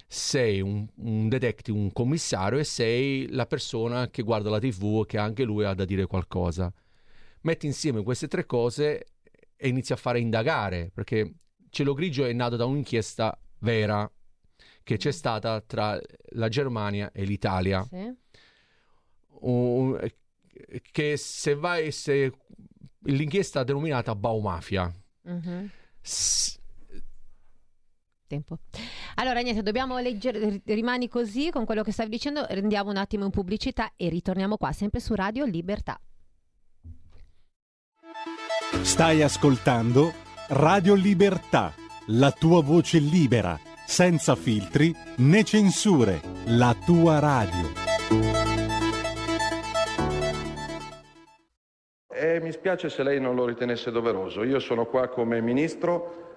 sei 0.05 0.59
un, 0.61 0.85
un 0.95 1.29
detective, 1.29 1.77
un 1.77 1.93
commissario 1.93 2.59
e 2.59 2.65
sei 2.65 3.29
la 3.31 3.45
persona 3.45 4.09
che 4.09 4.23
guarda 4.23 4.49
la 4.49 4.59
tv 4.59 5.03
e 5.03 5.05
che 5.05 5.17
anche 5.17 5.43
lui 5.43 5.63
ha 5.63 5.73
da 5.73 5.85
dire 5.85 6.05
qualcosa. 6.05 6.71
Metti 7.41 7.65
insieme 7.65 8.03
queste 8.03 8.27
tre 8.27 8.45
cose 8.45 9.05
e 9.55 9.67
inizi 9.69 9.93
a 9.93 9.97
fare 9.97 10.19
indagare, 10.19 10.91
perché 10.93 11.33
Cielo 11.69 11.93
Grigio 11.93 12.25
è 12.25 12.33
nato 12.33 12.57
da 12.57 12.65
un'inchiesta 12.65 13.37
vera 13.59 14.09
che 14.87 14.95
c'è 14.95 15.11
stata 15.11 15.59
tra 15.59 15.99
la 16.29 16.47
Germania 16.47 17.11
e 17.11 17.25
l'Italia 17.25 17.85
Sì? 17.89 18.09
un- 19.41 19.99
che 20.93 21.17
se 21.17 21.55
vai 21.55 21.91
se 21.91 22.31
l'inchiesta 23.01 23.65
denominata 23.65 24.15
Baumafia 24.15 24.89
Mhm. 25.23 25.69
S- 26.01 26.55
Tempo. 28.27 28.59
Allora, 29.15 29.39
niente, 29.41 29.61
dobbiamo 29.61 29.99
leggere, 29.99 30.61
rimani 30.65 31.07
così 31.09 31.49
con 31.49 31.63
quello 31.65 31.81
che 31.83 31.91
stavi 31.93 32.09
dicendo, 32.09 32.45
rendiamo 32.49 32.89
un 32.89 32.97
attimo 32.97 33.23
in 33.25 33.31
pubblicità 33.31 33.91
e 33.97 34.07
ritorniamo 34.09 34.55
qua, 34.57 34.71
sempre 34.73 34.99
su 35.01 35.15
Radio 35.15 35.45
Libertà. 35.45 35.97
Stai 38.83 39.21
ascoltando 39.21 40.13
Radio 40.49 40.93
Libertà, 40.93 41.73
la 42.07 42.31
tua 42.31 42.61
voce 42.61 42.99
libera, 42.99 43.57
senza 43.87 44.35
filtri 44.35 44.93
né 45.19 45.43
censure, 45.43 46.19
la 46.47 46.75
tua 46.85 47.19
radio. 47.19 47.71
E 52.09 52.39
mi 52.41 52.51
spiace 52.51 52.89
se 52.89 53.01
lei 53.01 53.21
non 53.21 53.33
lo 53.33 53.45
ritenesse 53.45 53.89
doveroso. 53.89 54.43
Io 54.43 54.59
sono 54.59 54.85
qua 54.87 55.07
come 55.07 55.39
ministro 55.39 56.36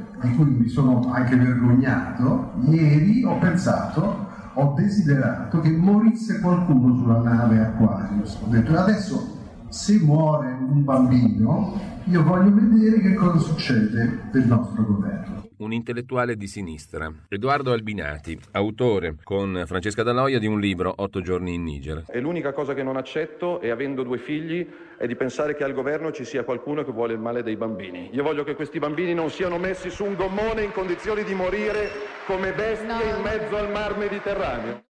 di 0.21 0.35
cui 0.35 0.45
mi 0.45 0.67
sono 0.67 1.11
anche 1.11 1.35
vergognato, 1.35 2.53
ieri 2.69 3.23
ho 3.23 3.37
pensato, 3.37 4.27
ho 4.53 4.73
desiderato 4.77 5.59
che 5.59 5.69
morisse 5.69 6.39
qualcuno 6.39 6.95
sulla 6.97 7.19
nave 7.19 7.59
Aquarius. 7.59 8.39
Ho 8.41 8.47
detto 8.47 8.77
adesso 8.77 9.37
se 9.69 9.99
muore 9.99 10.51
un 10.51 10.83
bambino, 10.83 11.79
io 12.05 12.23
voglio 12.23 12.53
vedere 12.53 12.99
che 12.99 13.13
cosa 13.13 13.39
succede 13.39 14.29
del 14.31 14.45
nostro 14.45 14.83
governo 14.83 15.41
un 15.61 15.71
intellettuale 15.71 16.35
di 16.35 16.47
sinistra. 16.47 17.11
Edoardo 17.29 17.71
Albinati, 17.71 18.37
autore 18.51 19.15
con 19.23 19.63
Francesca 19.65 20.01
Daloia 20.03 20.39
di 20.39 20.47
un 20.47 20.59
libro 20.59 20.91
Otto 20.97 21.21
giorni 21.21 21.53
in 21.53 21.63
Niger. 21.63 22.05
E 22.09 22.19
l'unica 22.19 22.51
cosa 22.51 22.73
che 22.73 22.83
non 22.83 22.97
accetto, 22.97 23.61
e 23.61 23.69
avendo 23.69 24.01
due 24.03 24.17
figli, 24.17 24.67
è 25.01 25.07
di 25.07 25.15
pensare 25.15 25.55
che 25.55 25.63
al 25.63 25.73
governo 25.73 26.11
ci 26.11 26.23
sia 26.23 26.43
qualcuno 26.43 26.83
che 26.83 26.91
vuole 26.91 27.13
il 27.13 27.19
male 27.19 27.41
dei 27.41 27.55
bambini. 27.55 28.09
Io 28.11 28.21
voglio 28.21 28.43
che 28.43 28.53
questi 28.53 28.77
bambini 28.77 29.15
non 29.15 29.31
siano 29.31 29.57
messi 29.57 29.89
su 29.89 30.05
un 30.05 30.13
gommone 30.13 30.61
in 30.61 30.71
condizioni 30.71 31.23
di 31.23 31.33
morire 31.33 31.89
come 32.27 32.53
bestie 32.53 33.09
in 33.09 33.19
mezzo 33.23 33.55
al 33.55 33.71
mar 33.71 33.97
Mediterraneo. 33.97 34.90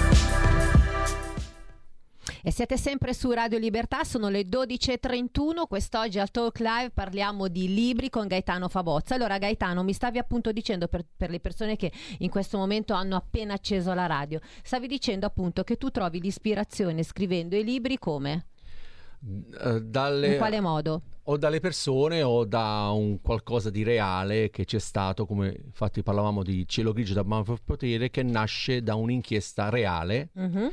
E 2.43 2.51
siete 2.51 2.75
sempre 2.75 3.13
su 3.13 3.29
Radio 3.29 3.59
Libertà, 3.59 4.03
sono 4.03 4.27
le 4.27 4.47
12.31, 4.47 5.67
quest'oggi 5.67 6.17
al 6.17 6.31
Talk 6.31 6.57
Live 6.59 6.89
parliamo 6.89 7.47
di 7.47 7.71
libri 7.71 8.09
con 8.09 8.25
Gaetano 8.25 8.67
Fabozza. 8.67 9.13
Allora 9.13 9.37
Gaetano, 9.37 9.83
mi 9.83 9.93
stavi 9.93 10.17
appunto 10.17 10.51
dicendo 10.51 10.87
per, 10.87 11.05
per 11.15 11.29
le 11.29 11.39
persone 11.39 11.75
che 11.75 11.91
in 12.17 12.31
questo 12.31 12.57
momento 12.57 12.95
hanno 12.95 13.15
appena 13.15 13.53
acceso 13.53 13.93
la 13.93 14.07
radio, 14.07 14.39
stavi 14.63 14.87
dicendo 14.87 15.27
appunto 15.27 15.63
che 15.63 15.77
tu 15.77 15.91
trovi 15.91 16.19
l'ispirazione 16.19 17.03
scrivendo 17.03 17.55
i 17.55 17.63
libri 17.63 17.99
come? 17.99 18.47
Uh, 19.19 19.79
dalle, 19.79 20.31
in 20.31 20.37
quale 20.37 20.59
modo? 20.61 21.01
O 21.25 21.37
dalle 21.37 21.59
persone 21.59 22.23
o 22.23 22.43
da 22.43 22.89
un 22.89 23.21
qualcosa 23.21 23.69
di 23.69 23.83
reale 23.83 24.49
che 24.49 24.65
c'è 24.65 24.79
stato, 24.79 25.27
come 25.27 25.55
infatti 25.63 26.01
parlavamo 26.01 26.41
di 26.41 26.67
Cielo 26.67 26.91
Grigio 26.91 27.13
da 27.13 27.23
Mafia 27.23 27.55
Potere, 27.63 28.09
che 28.09 28.23
nasce 28.23 28.81
da 28.81 28.95
un'inchiesta 28.95 29.69
reale. 29.69 30.29
Uh-huh 30.33 30.71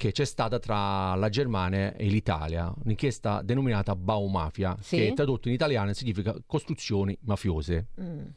che 0.00 0.12
c'è 0.12 0.24
stata 0.24 0.58
tra 0.58 1.14
la 1.14 1.28
Germania 1.28 1.94
e 1.94 2.06
l'Italia, 2.06 2.72
un'inchiesta 2.84 3.42
denominata 3.42 3.94
Baumafia, 3.94 4.74
sì? 4.80 4.96
che 4.96 5.12
tradotto 5.12 5.48
in 5.48 5.54
italiano 5.54 5.92
significa 5.92 6.34
costruzioni 6.46 7.14
mafiose. 7.24 7.88
Mm. 8.00 8.28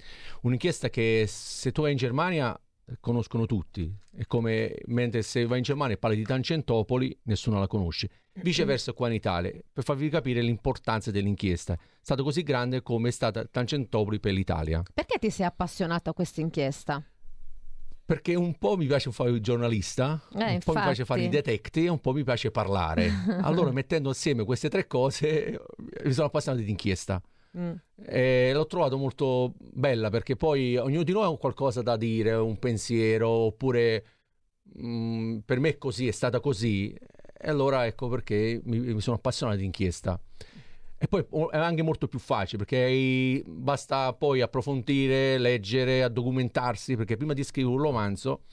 Un'inchiesta 0.42 0.90
che 0.90 1.24
se 1.26 1.72
tu 1.72 1.84
vai 1.84 1.92
in 1.92 1.98
Germania 1.98 2.60
conoscono 3.00 3.46
tutti, 3.46 3.90
è 4.14 4.26
come 4.26 4.76
mentre 4.88 5.22
se 5.22 5.46
vai 5.46 5.60
in 5.60 5.64
Germania 5.64 5.96
e 5.96 5.98
parli 5.98 6.18
di 6.18 6.24
Tangentopoli 6.24 7.18
nessuno 7.24 7.60
la 7.60 7.68
conosce. 7.68 8.10
Viceversa 8.34 8.92
qua 8.92 9.08
in 9.08 9.14
Italia, 9.14 9.54
per 9.72 9.86
farvi 9.86 10.10
capire 10.10 10.42
l'importanza 10.42 11.12
dell'inchiesta, 11.12 11.76
è 11.76 11.78
stata 12.02 12.24
così 12.24 12.44
grande 12.44 12.82
come 12.82 13.08
è 13.08 13.12
stata 13.12 13.46
Tangentopoli 13.46 14.20
per 14.20 14.34
l'Italia. 14.34 14.84
Perché 14.94 15.18
ti 15.18 15.30
sei 15.30 15.46
appassionato 15.46 16.10
a 16.10 16.14
questa 16.14 16.42
inchiesta? 16.42 17.02
Perché 18.06 18.36
un 18.36 18.58
po' 18.58 18.76
mi 18.76 18.86
piace 18.86 19.12
fare 19.12 19.30
il 19.32 19.42
giornalista, 19.42 20.22
eh, 20.34 20.44
un 20.44 20.50
infatti. 20.52 20.64
po' 20.66 20.74
mi 20.74 20.82
piace 20.82 21.06
fare 21.06 21.22
i 21.22 21.30
detective, 21.30 21.90
un 21.90 22.00
po' 22.00 22.12
mi 22.12 22.24
piace 22.24 22.52
parlare. 22.52 23.10
allora, 23.42 23.72
mettendo 23.72 24.10
assieme 24.10 24.44
queste 24.44 24.70
tre 24.70 24.88
cose, 24.88 25.60
mi 26.04 26.12
sono 26.12 26.28
appassionato 26.28 26.64
di 26.64 26.70
inchiesta. 26.70 27.22
Mm. 27.58 27.74
E 28.06 28.52
l'ho 28.52 28.66
trovato 28.66 28.98
molto 28.98 29.54
bella 29.60 30.10
perché 30.10 30.36
poi 30.36 30.76
ognuno 30.76 31.04
di 31.04 31.12
noi 31.12 31.32
ha 31.32 31.38
qualcosa 31.38 31.82
da 31.82 31.96
dire, 31.96 32.34
un 32.34 32.58
pensiero, 32.58 33.30
oppure 33.30 34.06
mh, 34.64 34.88
mm, 34.88 35.38
per 35.46 35.60
me 35.60 35.70
è 35.70 35.78
così, 35.78 36.08
è 36.08 36.12
stata 36.12 36.40
così. 36.40 36.94
E 36.94 37.50
allora 37.50 37.86
ecco 37.86 38.10
perché 38.10 38.60
mi, 38.66 38.80
mi 38.80 39.02
sono 39.02 39.18
appassionato 39.18 39.58
di 39.58 39.66
inchiesta. 39.66 40.20
E 41.04 41.08
poi 41.10 41.26
è 41.52 41.58
anche 41.58 41.82
molto 41.82 42.08
più 42.08 42.18
facile 42.18 42.64
perché 42.64 43.44
basta 43.46 44.14
poi 44.14 44.40
approfondire, 44.40 45.38
leggere, 45.38 46.10
documentarsi, 46.10 46.96
perché 46.96 47.18
prima 47.18 47.34
di 47.34 47.44
scrivere 47.44 47.76
un 47.76 47.82
romanzo 47.82 48.44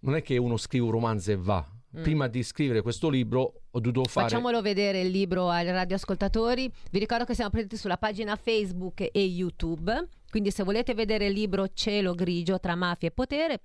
non 0.00 0.16
è 0.16 0.22
che 0.22 0.38
uno 0.38 0.56
scrive 0.56 0.86
un 0.86 0.92
romanzo 0.92 1.32
e 1.32 1.36
va. 1.36 1.62
Mm. 1.94 2.02
Prima 2.02 2.28
di 2.28 2.42
scrivere 2.42 2.80
questo 2.80 3.10
libro 3.10 3.60
ho 3.70 3.78
dovuto 3.78 4.08
fare... 4.08 4.26
Facciamolo 4.26 4.62
vedere 4.62 5.02
il 5.02 5.10
libro 5.10 5.50
ai 5.50 5.70
radioascoltatori. 5.70 6.72
Vi 6.90 6.98
ricordo 6.98 7.26
che 7.26 7.34
siamo 7.34 7.50
presenti 7.50 7.76
sulla 7.76 7.98
pagina 7.98 8.36
Facebook 8.36 9.10
e 9.12 9.20
YouTube. 9.20 10.08
Quindi 10.30 10.52
se 10.52 10.62
volete 10.62 10.94
vedere 10.94 11.26
il 11.26 11.34
libro 11.34 11.68
Cielo 11.74 12.14
grigio 12.14 12.58
tra 12.58 12.74
mafia 12.74 13.08
e 13.08 13.10
potere 13.10 13.60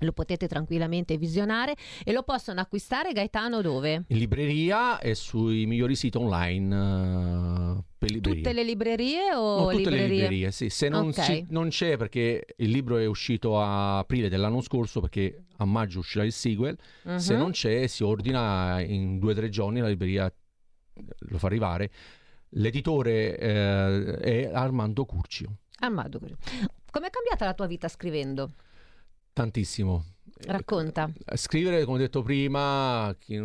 lo 0.00 0.12
potete 0.12 0.46
tranquillamente 0.46 1.16
visionare 1.16 1.74
e 2.04 2.12
lo 2.12 2.22
possono 2.22 2.60
acquistare 2.60 3.12
Gaetano 3.12 3.60
dove? 3.60 4.04
In 4.08 4.18
libreria 4.18 4.98
e 4.98 5.14
sui 5.14 5.66
migliori 5.66 5.94
siti 5.96 6.16
online 6.16 6.76
uh, 6.76 7.84
per 7.96 8.10
librerie. 8.10 8.42
Tutte 8.42 8.52
le 8.52 8.64
librerie 8.64 9.34
o 9.34 9.58
no, 9.58 9.70
tutte 9.70 9.76
librerie? 9.76 10.06
le 10.06 10.14
librerie, 10.14 10.50
sì. 10.52 10.70
Se 10.70 10.88
non, 10.88 11.08
okay. 11.08 11.24
si, 11.24 11.46
non, 11.50 11.68
c'è 11.68 11.96
perché 11.96 12.44
il 12.56 12.70
libro 12.70 12.96
è 12.98 13.06
uscito 13.06 13.60
a 13.60 13.98
aprile 13.98 14.28
dell'anno 14.28 14.60
scorso 14.60 15.00
perché 15.00 15.44
a 15.56 15.64
maggio 15.64 15.98
uscirà 15.98 16.24
il 16.24 16.32
sequel, 16.32 16.76
uh-huh. 17.02 17.18
se 17.18 17.36
non 17.36 17.50
c'è 17.50 17.86
si 17.86 18.04
ordina 18.04 18.80
in 18.80 19.18
due 19.18 19.32
o 19.32 19.34
tre 19.34 19.48
giorni 19.48 19.80
la 19.80 19.88
libreria 19.88 20.32
lo 21.18 21.38
fa 21.38 21.46
arrivare. 21.46 21.90
L'editore 22.52 23.36
eh, 23.38 24.16
è 24.16 24.50
Armando 24.52 25.04
Curcio. 25.04 25.56
Armando 25.80 26.18
Curcio. 26.18 26.36
Com'è 26.90 27.10
cambiata 27.10 27.44
la 27.44 27.54
tua 27.54 27.66
vita 27.66 27.88
scrivendo? 27.88 28.52
Tantissimo. 29.38 30.04
Racconta. 30.46 31.08
Eh, 31.24 31.36
scrivere, 31.36 31.84
come 31.84 31.98
ho 31.98 32.00
detto 32.00 32.22
prima, 32.22 33.14
chi, 33.20 33.40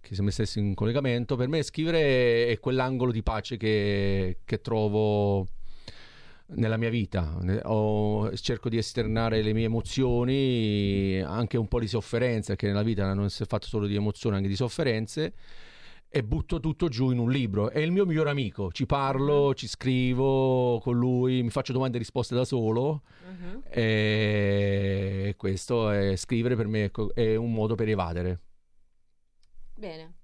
chi 0.00 0.14
si 0.14 0.20
è 0.20 0.22
messo 0.22 0.60
in 0.60 0.74
collegamento, 0.74 1.34
per 1.34 1.48
me 1.48 1.60
scrivere 1.64 2.46
è 2.46 2.60
quell'angolo 2.60 3.10
di 3.10 3.24
pace 3.24 3.56
che, 3.56 4.38
che 4.44 4.60
trovo 4.60 5.44
nella 6.50 6.76
mia 6.76 6.88
vita. 6.88 7.36
Ho, 7.64 8.32
cerco 8.36 8.68
di 8.68 8.78
esternare 8.78 9.42
le 9.42 9.52
mie 9.52 9.64
emozioni, 9.64 11.20
anche 11.20 11.56
un 11.56 11.66
po' 11.66 11.80
di 11.80 11.88
sofferenza, 11.88 12.54
che 12.54 12.68
nella 12.68 12.84
vita 12.84 13.12
non 13.12 13.28
si 13.28 13.42
è 13.42 13.46
fatto 13.46 13.66
solo 13.66 13.88
di 13.88 13.96
emozioni, 13.96 14.36
anche 14.36 14.46
di 14.46 14.54
sofferenze 14.54 15.34
e 16.10 16.24
butto 16.24 16.58
tutto 16.58 16.88
giù 16.88 17.10
in 17.10 17.18
un 17.18 17.30
libro. 17.30 17.70
È 17.70 17.78
il 17.78 17.92
mio 17.92 18.06
migliore 18.06 18.30
amico, 18.30 18.72
ci 18.72 18.86
parlo, 18.86 19.46
uh-huh. 19.46 19.52
ci 19.52 19.68
scrivo 19.68 20.78
con 20.80 20.96
lui, 20.96 21.42
mi 21.42 21.50
faccio 21.50 21.72
domande 21.72 21.96
e 21.96 22.00
risposte 22.00 22.34
da 22.34 22.44
solo 22.44 23.02
uh-huh. 23.26 23.62
e 23.68 25.34
questo 25.36 25.90
è 25.90 26.16
scrivere 26.16 26.56
per 26.56 26.66
me 26.66 26.90
è 27.14 27.34
un 27.36 27.52
modo 27.52 27.74
per 27.74 27.88
evadere. 27.88 28.40
Bene. 29.74 30.14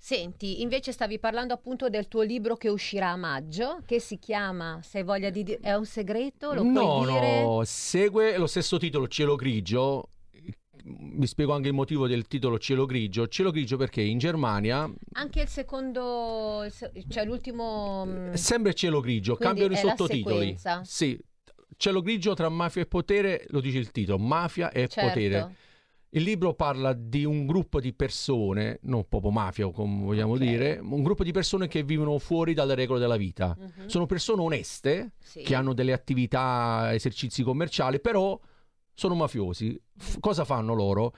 Senti, 0.00 0.62
invece 0.62 0.92
stavi 0.92 1.18
parlando 1.18 1.52
appunto 1.52 1.88
del 1.88 2.06
tuo 2.06 2.22
libro 2.22 2.56
che 2.56 2.68
uscirà 2.68 3.08
a 3.08 3.16
maggio, 3.16 3.82
che 3.84 3.98
si 3.98 4.16
chiama 4.18 4.78
Se 4.80 4.98
hai 4.98 5.04
voglia 5.04 5.28
di 5.28 5.42
dire... 5.42 5.58
È 5.60 5.74
un 5.74 5.84
segreto? 5.84 6.54
Lo 6.54 6.62
no, 6.62 7.02
puoi 7.02 7.12
dire? 7.12 7.42
no, 7.42 7.62
segue 7.64 8.38
lo 8.38 8.46
stesso 8.46 8.78
titolo, 8.78 9.08
Cielo 9.08 9.34
Grigio, 9.34 10.10
vi 10.96 11.26
spiego 11.26 11.52
anche 11.52 11.68
il 11.68 11.74
motivo 11.74 12.06
del 12.06 12.26
titolo 12.26 12.58
Cielo 12.58 12.86
Grigio. 12.86 13.28
Cielo 13.28 13.50
Grigio 13.50 13.76
perché 13.76 14.00
in 14.00 14.18
Germania... 14.18 14.90
Anche 15.12 15.42
il 15.42 15.48
secondo, 15.48 16.66
cioè 17.08 17.24
l'ultimo... 17.24 18.04
Mm, 18.06 18.32
sempre 18.32 18.74
Cielo 18.74 19.00
Grigio, 19.00 19.36
cambiano 19.36 19.74
i 19.74 19.76
sottotitoli. 19.76 20.56
Sì, 20.82 21.18
Cielo 21.76 22.00
Grigio 22.00 22.34
tra 22.34 22.48
mafia 22.48 22.82
e 22.82 22.86
potere, 22.86 23.44
lo 23.48 23.60
dice 23.60 23.78
il 23.78 23.90
titolo, 23.90 24.18
mafia 24.18 24.70
e 24.70 24.88
certo. 24.88 25.08
potere. 25.08 25.56
Il 26.10 26.22
libro 26.22 26.54
parla 26.54 26.94
di 26.94 27.24
un 27.24 27.44
gruppo 27.44 27.80
di 27.80 27.92
persone, 27.92 28.78
non 28.84 29.06
proprio 29.06 29.30
mafia 29.30 29.70
come 29.70 30.04
vogliamo 30.04 30.32
okay. 30.32 30.46
dire, 30.46 30.78
un 30.82 31.02
gruppo 31.02 31.22
di 31.22 31.32
persone 31.32 31.68
che 31.68 31.82
vivono 31.82 32.18
fuori 32.18 32.54
dalle 32.54 32.74
regole 32.74 32.98
della 32.98 33.18
vita. 33.18 33.54
Uh-huh. 33.58 33.88
Sono 33.88 34.06
persone 34.06 34.40
oneste 34.40 35.12
sì. 35.18 35.42
che 35.42 35.54
hanno 35.54 35.74
delle 35.74 35.92
attività, 35.92 36.94
esercizi 36.94 37.42
commerciali, 37.42 38.00
però 38.00 38.40
sono 38.98 39.14
mafiosi. 39.14 39.80
F- 39.96 40.18
cosa 40.18 40.44
fanno 40.44 40.74
loro? 40.74 41.14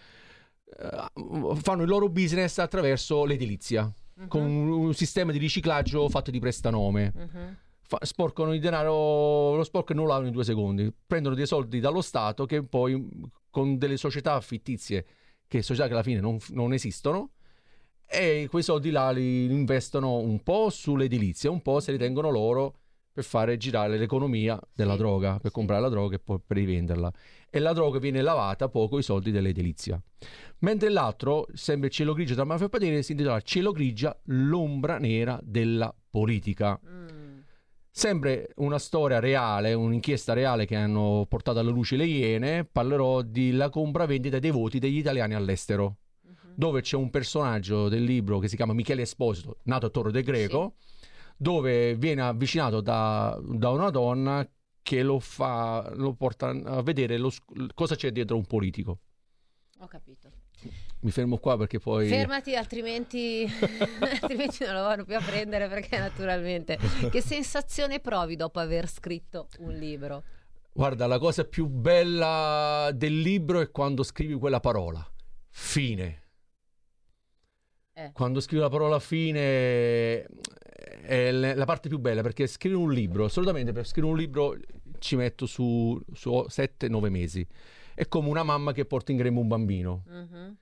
Eh, 0.64 1.56
fanno 1.56 1.82
il 1.82 1.88
loro 1.88 2.10
business 2.10 2.58
attraverso 2.58 3.24
l'edilizia, 3.24 3.90
con 4.28 4.42
un, 4.42 4.68
un 4.68 4.94
sistema 4.94 5.32
di 5.32 5.38
riciclaggio 5.38 6.06
fatto 6.10 6.30
di 6.30 6.38
prestanome. 6.38 7.12
Fa- 7.80 7.98
sporcano 8.02 8.52
il 8.52 8.60
denaro, 8.60 9.56
lo 9.56 9.64
sporcano 9.64 10.00
e 10.00 10.02
lo 10.02 10.08
lavano 10.10 10.26
in 10.26 10.34
due 10.34 10.44
secondi. 10.44 10.92
Prendono 11.06 11.34
dei 11.34 11.46
soldi 11.46 11.80
dallo 11.80 12.02
Stato 12.02 12.44
che 12.44 12.62
poi 12.62 13.08
con 13.48 13.78
delle 13.78 13.96
società 13.96 14.38
fittizie, 14.42 15.06
che 15.48 15.62
società 15.62 15.86
che 15.86 15.94
alla 15.94 16.02
fine 16.02 16.20
non, 16.20 16.36
non 16.50 16.74
esistono, 16.74 17.30
e 18.06 18.46
quei 18.50 18.62
soldi 18.62 18.90
là 18.90 19.10
li 19.10 19.46
investono 19.46 20.18
un 20.18 20.42
po' 20.42 20.68
sull'edilizia, 20.68 21.50
un 21.50 21.62
po' 21.62 21.80
se 21.80 21.92
li 21.92 21.98
tengono 21.98 22.28
loro 22.28 22.79
per 23.12 23.24
fare 23.24 23.56
girare 23.56 23.98
l'economia 23.98 24.58
della 24.72 24.92
Sì, 24.92 24.98
droga, 24.98 25.32
per 25.38 25.50
sì. 25.50 25.52
comprare 25.52 25.80
la 25.82 25.88
droga 25.88 26.16
e 26.16 26.18
poi 26.20 26.38
per 26.44 26.56
rivenderla. 26.56 27.12
E 27.50 27.58
la 27.58 27.72
droga 27.72 27.98
viene 27.98 28.22
lavata 28.22 28.68
poi 28.68 28.88
con 28.88 29.00
i 29.00 29.02
soldi 29.02 29.30
dell'edilizia. 29.32 30.00
Mentre 30.60 30.88
l'altro, 30.90 31.46
sempre 31.52 31.88
il 31.88 31.92
cielo 31.92 32.12
grigio 32.12 32.34
tra 32.34 32.44
mafia 32.44 32.66
e 32.66 32.68
potere, 32.68 33.02
si 33.02 33.12
intitola 33.12 33.40
Cielo 33.40 33.72
grigia, 33.72 34.16
l'ombra 34.26 34.98
nera 34.98 35.40
della 35.42 35.92
politica. 36.10 36.78
Mm. 36.86 37.08
Sempre 37.92 38.52
una 38.56 38.78
storia 38.78 39.18
reale, 39.18 39.74
un'inchiesta 39.74 40.32
reale 40.32 40.64
che 40.64 40.76
hanno 40.76 41.26
portato 41.28 41.58
alla 41.58 41.70
luce 41.70 41.96
le 41.96 42.04
Iene, 42.06 42.64
parlerò 42.64 43.22
della 43.22 43.68
compravendita 43.68 44.38
dei 44.38 44.52
voti 44.52 44.78
degli 44.78 44.98
italiani 44.98 45.34
all'estero, 45.34 45.96
Mhm. 46.22 46.52
dove 46.54 46.82
c'è 46.82 46.96
un 46.96 47.10
personaggio 47.10 47.88
del 47.88 48.04
libro 48.04 48.38
che 48.38 48.46
si 48.46 48.54
chiama 48.54 48.72
Michele 48.74 49.02
Esposito, 49.02 49.56
nato 49.64 49.86
a 49.86 49.90
Torre 49.90 50.12
del 50.12 50.22
Greco, 50.22 50.74
dove 51.40 51.94
viene 51.94 52.20
avvicinato 52.20 52.82
da, 52.82 53.40
da 53.42 53.70
una 53.70 53.88
donna 53.88 54.46
che 54.82 55.02
lo 55.02 55.18
fa, 55.18 55.90
lo 55.94 56.12
porta 56.12 56.48
a 56.48 56.82
vedere 56.82 57.16
lo 57.16 57.32
cosa 57.72 57.94
c'è 57.94 58.10
dietro 58.10 58.36
un 58.36 58.44
politico. 58.44 58.98
Ho 59.78 59.86
capito. 59.86 60.30
Mi 61.00 61.10
fermo 61.10 61.38
qua 61.38 61.56
perché 61.56 61.78
poi... 61.78 62.08
Fermati, 62.08 62.54
altrimenti, 62.54 63.46
altrimenti 64.20 64.64
non 64.64 64.74
lo 64.74 64.82
vanno 64.82 65.04
più 65.06 65.16
a 65.16 65.22
prendere 65.22 65.66
perché 65.68 65.98
naturalmente. 65.98 66.78
Che 67.10 67.22
sensazione 67.22 68.00
provi 68.00 68.36
dopo 68.36 68.60
aver 68.60 68.86
scritto 68.86 69.48
un 69.60 69.72
libro? 69.72 70.22
Guarda, 70.74 71.06
la 71.06 71.18
cosa 71.18 71.44
più 71.44 71.68
bella 71.68 72.90
del 72.92 73.18
libro 73.18 73.60
è 73.60 73.70
quando 73.70 74.02
scrivi 74.02 74.34
quella 74.34 74.60
parola. 74.60 75.02
Fine. 75.48 76.22
Eh. 77.94 78.10
Quando 78.12 78.40
scrivi 78.40 78.62
la 78.62 78.68
parola 78.68 78.98
fine 78.98 80.26
è 81.10 81.32
la 81.32 81.64
parte 81.64 81.88
più 81.88 81.98
bella 81.98 82.22
perché 82.22 82.46
scrivere 82.46 82.80
un 82.80 82.92
libro, 82.92 83.24
assolutamente 83.24 83.72
per 83.72 83.84
scrivere 83.84 84.12
un 84.12 84.18
libro 84.18 84.56
ci 85.00 85.16
metto 85.16 85.44
su, 85.44 86.00
su 86.12 86.30
7-9 86.30 87.08
mesi. 87.10 87.44
È 87.94 88.06
come 88.06 88.28
una 88.28 88.44
mamma 88.44 88.70
che 88.70 88.84
porta 88.84 89.10
in 89.10 89.18
grembo 89.18 89.40
un 89.40 89.48
bambino. 89.48 90.04
Mhm. 90.06 90.56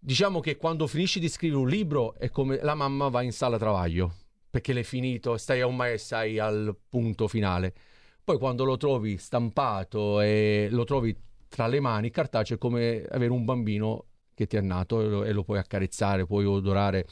Diciamo 0.00 0.40
che 0.40 0.56
quando 0.56 0.88
finisci 0.88 1.20
di 1.20 1.28
scrivere 1.28 1.60
un 1.60 1.68
libro 1.68 2.14
è 2.14 2.28
come 2.28 2.58
la 2.60 2.74
mamma 2.74 3.08
va 3.08 3.22
in 3.22 3.32
sala 3.32 3.56
travaglio 3.56 4.14
perché 4.50 4.72
l'hai 4.72 4.84
finito, 4.84 5.36
stai 5.36 5.60
a 5.60 5.66
un 5.66 5.76
mese, 5.76 5.98
stai 5.98 6.40
al 6.40 6.76
punto 6.88 7.28
finale. 7.28 7.72
Poi 8.24 8.36
quando 8.36 8.64
lo 8.64 8.76
trovi 8.76 9.16
stampato 9.16 10.20
e 10.20 10.68
lo 10.72 10.82
trovi 10.82 11.16
tra 11.48 11.68
le 11.68 11.78
mani, 11.78 12.10
cartaceo 12.10 12.56
è 12.56 12.58
come 12.58 13.04
avere 13.08 13.30
un 13.30 13.44
bambino 13.44 14.06
che 14.38 14.46
ti 14.46 14.56
è 14.56 14.60
nato 14.60 15.00
e 15.00 15.08
lo, 15.08 15.24
e 15.24 15.32
lo 15.32 15.42
puoi 15.42 15.58
accarezzare, 15.58 16.24
puoi 16.24 16.44
odorare 16.44 17.06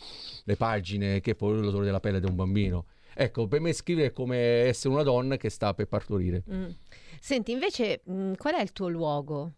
le 0.44 0.54
pagine, 0.54 1.20
che 1.20 1.34
poi 1.34 1.58
l'odore 1.60 1.84
della 1.84 1.98
pelle 1.98 2.20
di 2.20 2.26
un 2.26 2.36
bambino. 2.36 2.86
Ecco, 3.14 3.48
per 3.48 3.60
me 3.60 3.72
scrivere 3.72 4.08
è 4.08 4.12
come 4.12 4.36
essere 4.36 4.94
una 4.94 5.02
donna 5.02 5.36
che 5.36 5.50
sta 5.50 5.74
per 5.74 5.88
partorire. 5.88 6.44
Mm. 6.48 6.68
Senti, 7.18 7.50
invece, 7.50 8.02
mm, 8.08 8.34
qual 8.34 8.54
è 8.54 8.62
il 8.62 8.70
tuo 8.70 8.88
luogo 8.88 9.54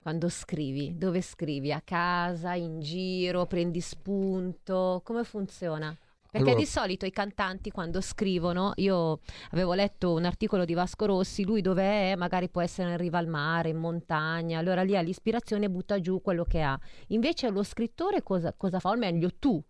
quando 0.00 0.28
scrivi? 0.28 0.98
Dove 0.98 1.22
scrivi? 1.22 1.70
A 1.72 1.80
casa, 1.84 2.54
in 2.54 2.80
giro, 2.80 3.46
prendi 3.46 3.80
spunto? 3.80 5.00
Come 5.04 5.22
funziona? 5.22 5.96
Perché 6.34 6.48
Allora- 6.50 6.64
di 6.64 6.68
solito 6.68 7.06
i 7.06 7.12
cantanti 7.12 7.70
quando 7.70 8.00
scrivono, 8.00 8.72
io 8.74 9.20
avevo 9.50 9.72
letto 9.72 10.14
un 10.14 10.24
articolo 10.24 10.64
di 10.64 10.74
Vasco 10.74 11.06
Rossi, 11.06 11.44
lui 11.44 11.60
dove 11.60 11.84
è 11.84 12.16
magari 12.16 12.48
può 12.48 12.60
essere 12.60 12.90
in 12.90 12.96
riva 12.96 13.18
al 13.18 13.28
mare, 13.28 13.68
in 13.68 13.76
montagna, 13.76 14.58
allora 14.58 14.82
lì 14.82 14.96
ha 14.96 15.00
l'ispirazione 15.00 15.66
e 15.66 15.70
butta 15.70 16.00
giù 16.00 16.20
quello 16.20 16.42
che 16.42 16.60
ha. 16.60 16.76
Invece 17.08 17.50
lo 17.50 17.62
scrittore 17.62 18.24
cosa, 18.24 18.52
cosa 18.52 18.80
fa? 18.80 18.88
O 18.90 18.96
meglio 18.96 19.30
tu. 19.38 19.62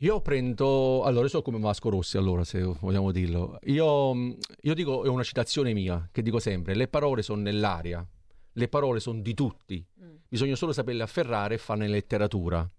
Io 0.00 0.20
prendo, 0.20 1.02
allora 1.02 1.22
io 1.22 1.30
so 1.30 1.40
come 1.40 1.58
Vasco 1.58 1.88
Rossi, 1.88 2.18
allora 2.18 2.44
se 2.44 2.60
vogliamo 2.60 3.10
dirlo. 3.10 3.56
Io, 3.62 4.12
mh, 4.12 4.36
io 4.60 4.74
dico, 4.74 5.02
è 5.04 5.08
una 5.08 5.22
citazione 5.22 5.72
mia, 5.72 6.06
che 6.12 6.20
dico 6.20 6.40
sempre, 6.40 6.74
le 6.74 6.88
parole 6.88 7.22
sono 7.22 7.40
nell'aria, 7.40 8.06
le 8.52 8.68
parole 8.68 9.00
sono 9.00 9.22
di 9.22 9.32
tutti, 9.32 9.82
bisogna 10.28 10.56
solo 10.56 10.72
saperle 10.72 11.02
afferrare 11.02 11.54
e 11.54 11.58
farne 11.58 11.88
letteratura. 11.88 12.70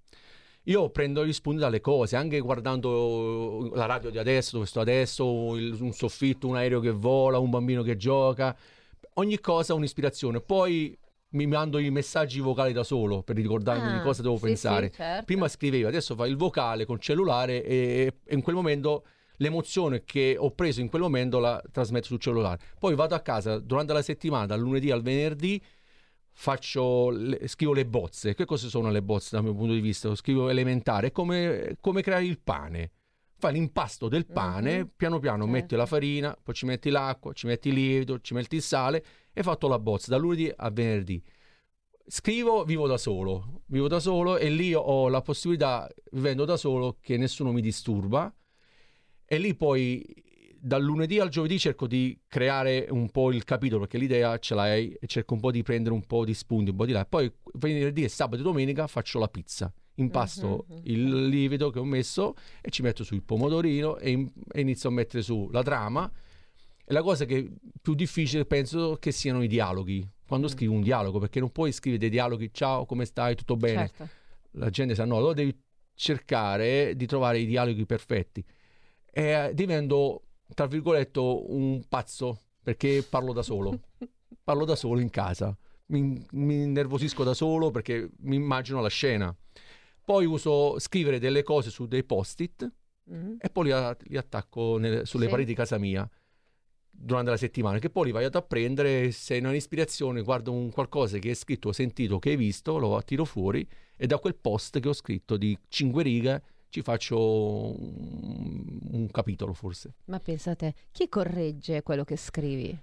Io 0.67 0.89
prendo 0.89 1.25
gli 1.25 1.33
spunti 1.33 1.59
dalle 1.59 1.79
cose, 1.79 2.15
anche 2.15 2.39
guardando 2.39 3.69
la 3.73 3.85
radio 3.85 4.09
di 4.09 4.17
adesso, 4.17 4.53
dove 4.53 4.65
sto 4.65 4.79
adesso, 4.79 5.55
il- 5.55 5.77
un 5.79 5.91
soffitto, 5.93 6.47
un 6.47 6.55
aereo 6.55 6.79
che 6.79 6.89
vola, 6.91 7.37
un 7.37 7.49
bambino 7.51 7.83
che 7.83 7.97
gioca, 7.97 8.55
ogni 9.15 9.39
cosa 9.39 9.73
ha 9.73 9.75
un'ispirazione. 9.75 10.41
Poi 10.41 10.97
mi 11.29 11.45
mando 11.47 11.77
i 11.77 11.89
messaggi 11.91 12.39
vocali 12.39 12.73
da 12.73 12.83
solo 12.83 13.21
per 13.21 13.35
ricordarmi 13.35 13.91
di 13.91 13.97
Ah, 13.97 14.01
cosa 14.01 14.21
devo 14.23 14.37
sì, 14.37 14.43
pensare. 14.45 14.87
sì, 14.87 14.93
certo. 14.95 15.25
Prima 15.25 15.47
scrivevo, 15.47 15.87
adesso 15.87 16.15
fai 16.15 16.29
il 16.31 16.37
vocale 16.37 16.85
col 16.85 16.99
cellulare 16.99 17.63
e, 17.63 18.13
e 18.25 18.33
in 18.35 18.41
quel 18.41 18.55
momento 18.55 19.05
l'emozione 19.37 20.03
che 20.05 20.35
ho 20.39 20.49
preso 20.51 20.79
in 20.79 20.87
quel 20.89 21.01
momento 21.01 21.39
la 21.39 21.61
trasmetto 21.71 22.05
sul 22.07 22.19
cellulare. 22.19 22.59
Poi 22.79 22.95
vado 22.95 23.13
a 23.15 23.19
casa 23.19 23.59
durante 23.59 23.93
la 23.93 24.01
settimana, 24.01 24.45
dal 24.45 24.59
lunedì 24.61 24.89
al 24.91 25.01
venerdì, 25.03 25.61
faccio 26.37 27.09
le- 27.09 27.47
scrivo 27.47 27.73
le 27.73 27.85
bozze. 27.85 28.35
Che 28.35 28.45
cosa 28.45 28.67
sono 28.67 28.91
le 28.91 29.01
bozze 29.01 29.29
dal 29.31 29.43
mio 29.43 29.55
punto 29.55 29.73
di 29.73 29.79
vista? 29.79 30.09
Lo 30.09 30.15
scrivo 30.15 30.49
elementare, 30.49 31.07
è 31.07 31.11
come, 31.11 31.77
come 31.79 32.01
creare 32.01 32.25
il 32.25 32.39
pane. 32.39 32.91
Fai 33.37 33.53
l'impasto 33.53 34.07
del 34.07 34.25
pane, 34.25 34.79
Mhm. 34.79 34.91
piano 34.95 35.19
piano 35.19 35.43
Certo. 35.43 35.51
metti 35.59 35.75
la 35.75 35.85
farina, 35.85 36.37
poi 36.41 36.53
ci 36.53 36.65
metti 36.65 36.89
l'acqua, 36.89 37.33
ci 37.33 37.47
metti 37.47 37.69
il 37.69 37.73
lievito, 37.75 38.19
ci 38.19 38.33
metti 38.33 38.55
il 38.57 38.61
sale 38.61 39.03
e 39.33 39.43
fatto 39.43 39.67
la 39.67 39.79
bozza 39.79 40.09
dal 40.09 40.21
lunedì 40.21 40.51
al 40.55 40.71
venerdì. 40.73 41.21
Scrivo, 42.07 42.63
vivo 42.65 42.85
da 42.87 42.97
solo, 42.97 43.61
vivo 43.67 43.87
da 43.87 43.99
solo 43.99 44.37
e 44.37 44.49
lì 44.49 44.73
ho 44.73 45.07
la 45.09 45.21
possibilità, 45.21 45.89
vivendo 46.11 46.45
da 46.45 46.55
solo, 46.55 46.97
che 47.01 47.17
nessuno 47.17 47.51
mi 47.51 47.61
disturba 47.61 48.33
e 49.25 49.37
lì 49.37 49.55
poi 49.55 50.03
dal 50.65 50.81
lunedì 50.81 51.19
al 51.19 51.29
giovedì 51.29 51.59
cerco 51.59 51.85
di 51.85 52.19
creare 52.27 52.87
un 52.89 53.11
po' 53.11 53.31
il 53.31 53.43
capitolo 53.43 53.81
perché 53.81 53.99
l'idea 53.99 54.39
ce 54.39 54.55
l'hai 54.55 54.91
e 54.99 55.05
cerco 55.05 55.35
un 55.35 55.39
po' 55.39 55.51
di 55.51 55.61
prendere 55.61 55.93
un 55.93 56.03
po' 56.07 56.25
di 56.25 56.33
spunti, 56.33 56.71
un 56.71 56.75
po' 56.75 56.87
di 56.87 56.91
là. 56.91 57.05
Poi 57.05 57.31
venerdì 57.53 58.03
e 58.03 58.09
sabato 58.09 58.41
e 58.41 58.43
domenica 58.43 58.87
faccio 58.87 59.19
la 59.19 59.27
pizza. 59.27 59.71
Impasto 59.97 60.65
Mhm, 60.67 60.75
mhm. 60.75 60.81
il 60.85 61.27
lievito 61.27 61.69
che 61.69 61.77
ho 61.77 61.83
messo 61.85 62.33
e 62.61 62.71
ci 62.71 62.81
metto 62.81 63.03
sul 63.03 63.21
pomodorino 63.21 63.97
e, 63.97 64.09
in- 64.09 64.31
e 64.51 64.61
inizio 64.61 64.89
a 64.89 64.91
mettere 64.91 65.21
su 65.21 65.47
la 65.51 65.61
trama. 65.61 66.11
E 66.83 66.93
la 66.93 67.03
cosa 67.03 67.25
che 67.25 67.47
più 67.79 67.93
difficile 67.93 68.45
penso 68.45 68.97
che 68.99 69.11
siano 69.11 69.43
i 69.43 69.47
dialoghi. 69.47 70.07
Quando 70.27 70.47
Mm. 70.47 70.49
scrivi 70.49 70.73
un 70.73 70.81
dialogo, 70.81 71.19
perché 71.19 71.39
non 71.39 71.51
puoi 71.51 71.71
scrivere 71.71 72.01
dei 72.01 72.09
dialoghi, 72.09 72.49
ciao, 72.51 72.85
come 72.85 73.05
stai, 73.05 73.35
tutto 73.35 73.55
bene 73.55 73.87
Certo. 73.95 74.09
la 74.53 74.69
gente 74.71 74.95
sa 74.95 75.05
no, 75.05 75.17
allora 75.17 75.33
devi 75.33 75.55
cercare 75.93 76.95
di 76.95 77.05
trovare 77.05 77.37
i 77.39 77.45
dialoghi 77.45 77.85
perfetti. 77.85 78.43
E 79.11 79.23
eh, 79.23 79.51
divento, 79.53 80.23
tra 80.55 80.65
virgolette, 80.65 81.19
un 81.19 81.83
pazzo 81.87 82.39
perché 82.63 83.05
parlo 83.07 83.31
da 83.33 83.43
solo. 83.43 83.79
parlo 84.43 84.65
da 84.65 84.75
solo 84.75 84.99
in 84.99 85.11
casa. 85.11 85.55
Mi, 85.87 86.25
mi 86.31 86.63
innervosisco 86.63 87.23
da 87.23 87.35
solo 87.35 87.69
perché 87.69 88.09
mi 88.21 88.35
immagino 88.37 88.81
la 88.81 88.87
scena. 88.89 89.35
Poi 90.03 90.25
uso 90.25 90.79
scrivere 90.79 91.19
delle 91.19 91.43
cose 91.43 91.69
su 91.69 91.85
dei 91.85 92.03
post-it 92.03 92.71
Mhm. 93.07 93.35
e 93.39 93.49
poi 93.51 93.65
li, 93.65 93.71
li 94.07 94.17
attacco 94.17 94.77
nelle- 94.79 95.05
sulle 95.05 95.25
Sì. 95.25 95.29
pareti 95.29 95.49
di 95.49 95.55
casa 95.55 95.77
mia 95.77 96.09
durante 96.89 97.29
la 97.29 97.37
settimana, 97.37 97.77
che 97.77 97.89
poi 97.91 98.05
li 98.05 98.11
vai 98.11 98.23
a 98.25 98.41
prendere, 98.41 99.11
se 99.11 99.39
non 99.39 99.51
hai 99.51 99.57
ispirazione, 99.57 100.21
guardo 100.23 100.51
un 100.51 100.71
qualcosa 100.71 101.19
che 101.19 101.29
hai 101.29 101.35
scritto, 101.35 101.71
sentito, 101.71 102.17
che 102.17 102.29
hai 102.31 102.35
visto, 102.35 102.77
lo 102.79 102.99
tiro 103.03 103.25
fuori 103.25 103.67
e 103.95 104.07
da 104.07 104.17
quel 104.17 104.35
post 104.35 104.79
che 104.79 104.87
ho 104.87 104.93
scritto 104.93 105.37
di 105.37 105.55
cinque 105.67 106.01
righe 106.03 106.41
ci 106.75 106.81
faccio 106.81 107.17
un, 107.79 108.79
un 108.91 109.07
capitolo 109.09 109.53
forse. 109.53 109.93
Ma 110.05 110.19
pensate, 110.19 110.73
chi 110.91 111.07
corregge 111.07 111.83
quello 111.83 112.03
che 112.03 112.17
scrivi? 112.17 112.77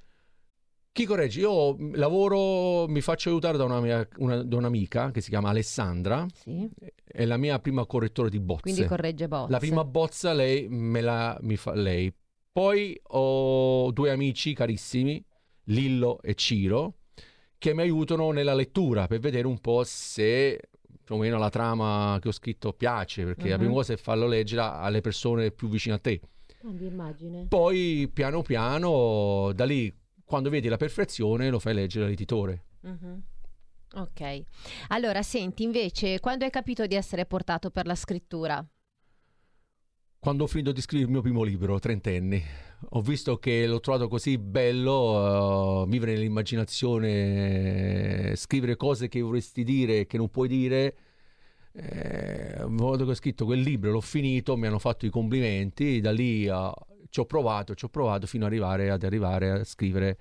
Chi 0.92 1.04
corregge? 1.04 1.40
Io 1.40 1.76
lavoro, 1.92 2.86
mi 2.88 3.02
faccio 3.02 3.28
aiutare 3.28 3.58
da, 3.58 3.64
una 3.64 3.80
mia, 3.80 4.06
una- 4.16 4.42
da 4.42 4.56
un'amica 4.56 5.10
che 5.10 5.20
si 5.20 5.28
chiama 5.28 5.50
Alessandra, 5.50 6.26
Sì? 6.32 6.66
è 7.04 7.26
la 7.26 7.36
mia 7.36 7.58
prima 7.58 7.84
correttore 7.84 8.30
di 8.30 8.40
bozze. 8.40 8.62
Quindi 8.62 8.84
corregge 8.86 9.28
bozze. 9.28 9.52
La 9.52 9.58
prima 9.58 9.84
bozza 9.84 10.32
lei 10.32 10.68
me 10.70 11.02
la 11.02 11.36
mi 11.42 11.56
fa 11.56 11.74
lei. 11.74 12.10
Poi 12.50 12.98
ho 13.08 13.90
due 13.92 14.10
amici 14.10 14.54
carissimi, 14.54 15.22
Lillo 15.64 16.20
e 16.22 16.34
Ciro, 16.34 16.94
che 17.58 17.74
mi 17.74 17.82
aiutano 17.82 18.30
nella 18.30 18.54
lettura 18.54 19.06
per 19.06 19.18
vedere 19.20 19.46
un 19.46 19.58
po' 19.60 19.84
se 19.84 20.60
più 21.12 21.20
o 21.20 21.24
meno 21.24 21.38
la 21.38 21.50
trama 21.50 22.18
che 22.20 22.28
ho 22.28 22.32
scritto 22.32 22.72
piace, 22.72 23.24
perché 23.24 23.48
la 23.48 23.54
Mhm. 23.54 23.58
prima 23.58 23.72
cosa 23.74 23.92
è 23.92 23.96
farlo 23.96 24.26
leggere 24.26 24.62
alle 24.62 25.00
persone 25.02 25.50
più 25.50 25.68
vicine 25.68 25.94
a 25.94 25.98
te. 25.98 26.20
Immagine. 26.62 27.46
Poi 27.48 28.08
piano 28.12 28.42
piano, 28.42 29.52
da 29.54 29.64
lì, 29.64 29.92
quando 30.24 30.48
vedi 30.48 30.68
la 30.68 30.76
perfezione, 30.76 31.50
lo 31.50 31.58
fai 31.58 31.74
leggere 31.74 32.06
all'editore. 32.06 32.64
Mhm. 32.80 33.22
Ok. 33.94 34.42
Allora, 34.88 35.22
senti, 35.22 35.64
invece, 35.64 36.18
quando 36.20 36.44
hai 36.44 36.50
capito 36.50 36.86
di 36.86 36.94
essere 36.94 37.26
portato 37.26 37.70
per 37.70 37.84
la 37.86 37.94
scrittura? 37.94 38.64
Quando 40.22 40.44
ho 40.44 40.46
finito 40.46 40.70
di 40.70 40.80
scrivere 40.80 41.08
il 41.08 41.12
mio 41.12 41.20
primo 41.20 41.42
libro, 41.42 41.80
trentenni, 41.80 42.40
ho 42.90 43.00
visto 43.00 43.38
che 43.38 43.66
l'ho 43.66 43.80
trovato 43.80 44.06
così 44.06 44.38
bello, 44.38 45.82
eh, 45.82 45.90
vivere 45.90 46.12
nell'immaginazione, 46.12 48.36
scrivere 48.36 48.76
cose 48.76 49.08
che 49.08 49.20
vorresti 49.20 49.64
dire 49.64 49.98
e 49.98 50.06
che 50.06 50.18
non 50.18 50.28
puoi 50.28 50.46
dire. 50.46 50.94
Eh, 51.72 52.64
volta 52.68 53.02
che 53.02 53.10
ho 53.10 53.14
scritto 53.14 53.46
quel 53.46 53.62
libro, 53.62 53.90
l'ho 53.90 54.00
finito, 54.00 54.56
mi 54.56 54.68
hanno 54.68 54.78
fatto 54.78 55.06
i 55.06 55.10
complimenti, 55.10 56.00
da 56.00 56.12
lì 56.12 56.46
eh, 56.46 56.72
ci 57.10 57.18
ho 57.18 57.26
provato, 57.26 57.74
ci 57.74 57.84
ho 57.84 57.88
provato 57.88 58.28
fino 58.28 58.46
ad 58.46 58.52
arrivare, 58.52 58.90
ad 58.90 59.02
arrivare 59.02 59.50
a 59.50 59.64
scrivere 59.64 60.16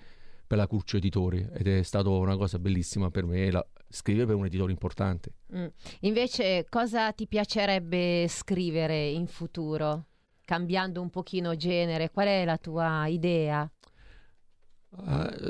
per 0.47 0.57
la 0.57 0.65
Curcio 0.65 0.97
Editori 0.97 1.47
ed 1.53 1.67
è 1.67 1.83
stata 1.83 2.09
una 2.09 2.37
cosa 2.37 2.57
bellissima 2.57 3.11
per 3.11 3.25
me, 3.25 3.51
la- 3.51 3.67
scrivere 3.91 4.25
per 4.25 4.35
un 4.35 4.45
editore 4.45 4.71
importante. 4.71 5.33
Mm. 5.55 5.67
Invece, 6.01 6.65
cosa 6.69 7.11
ti 7.11 7.27
piacerebbe 7.27 8.25
scrivere 8.27 9.09
in 9.09 9.27
futuro? 9.27 10.05
Cambiando 10.43 11.01
un 11.01 11.09
pochino 11.09 11.55
genere, 11.55 12.11
qual 12.11 12.27
è 12.27 12.45
la 12.45 12.57
tua 12.57 13.07
idea? 13.07 13.69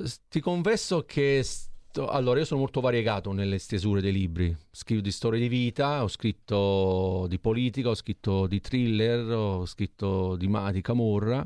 S- 0.04 0.22
ti 0.30 0.40
confesso 0.40 1.04
che 1.06 1.42
sto- 1.44 2.08
allora 2.08 2.40
io 2.40 2.46
sono 2.46 2.60
molto 2.60 2.82
variegato 2.82 3.32
nelle 3.32 3.58
stesure 3.58 4.02
dei 4.02 4.12
libri. 4.12 4.56
Scrivo 4.70 5.02
di 5.02 5.12
storie 5.12 5.40
di 5.40 5.48
vita, 5.48 6.04
ho 6.04 6.08
scritto 6.08 7.26
di 7.28 7.40
politica, 7.40 7.90
ho 7.90 7.96
scritto 7.96 8.46
di 8.46 8.60
thriller, 8.60 9.32
ho 9.32 9.66
scritto 9.66 10.36
di, 10.36 10.48
ma- 10.48 10.72
di 10.72 10.82
camorra. 10.82 11.46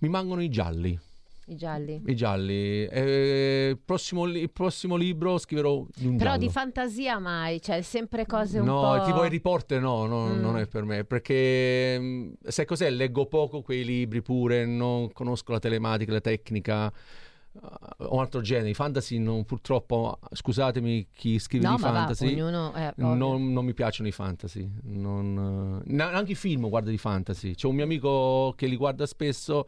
Mi 0.00 0.08
mancano 0.08 0.42
i 0.42 0.48
gialli. 0.48 0.98
I 1.50 1.56
gialli. 1.56 2.00
I 2.06 2.14
gialli. 2.14 2.84
Eh, 2.86 3.68
il, 3.70 3.78
prossimo, 3.84 4.24
il 4.26 4.50
prossimo 4.52 4.94
libro 4.94 5.36
scriverò 5.36 5.84
di 5.96 6.06
un 6.06 6.16
Però 6.16 6.30
giallo. 6.30 6.44
di 6.44 6.48
fantasia 6.48 7.18
mai, 7.18 7.60
cioè 7.60 7.82
sempre 7.82 8.24
cose 8.24 8.60
un 8.60 8.66
no, 8.66 8.80
po'... 8.98 9.04
tipo 9.04 9.20
Harry 9.22 9.40
Potter 9.40 9.80
no, 9.80 10.06
no, 10.06 10.26
Mm. 10.28 10.40
non 10.40 10.56
è 10.58 10.66
per 10.68 10.84
me, 10.84 11.04
perché 11.04 11.98
mm, 11.98 12.32
sai 12.46 12.66
cos'è? 12.66 12.88
Leggo 12.90 13.26
poco 13.26 13.62
quei 13.62 13.84
libri 13.84 14.22
pure, 14.22 14.64
non 14.64 15.10
conosco 15.12 15.50
la 15.50 15.58
telematica, 15.58 16.12
la 16.12 16.20
tecnica, 16.20 16.86
uh, 17.52 18.14
un 18.14 18.20
altro 18.20 18.40
genere. 18.42 18.68
I 18.70 18.74
fantasy 18.74 19.18
non, 19.18 19.44
purtroppo, 19.44 20.20
scusatemi 20.30 21.08
chi 21.12 21.40
scrive 21.40 21.66
No, 21.66 21.74
di 21.76 21.82
ma 21.82 21.90
va, 21.90 21.96
fantasy, 21.98 22.32
ognuno... 22.32 22.72
eh, 22.76 22.92
non, 22.96 23.52
non 23.52 23.64
mi 23.64 23.74
piacciono 23.74 24.06
i 24.08 24.12
fantasy, 24.12 24.70
non, 24.84 25.82
eh, 25.84 25.90
na- 25.92 26.12
anche 26.12 26.32
i 26.32 26.36
film 26.36 26.68
guardo 26.68 26.90
di 26.90 26.98
fantasy. 26.98 27.54
C'è 27.56 27.66
un 27.66 27.74
mio 27.74 27.84
amico 27.84 28.52
che 28.56 28.66
li 28.66 28.76
guarda 28.76 29.04
spesso, 29.06 29.66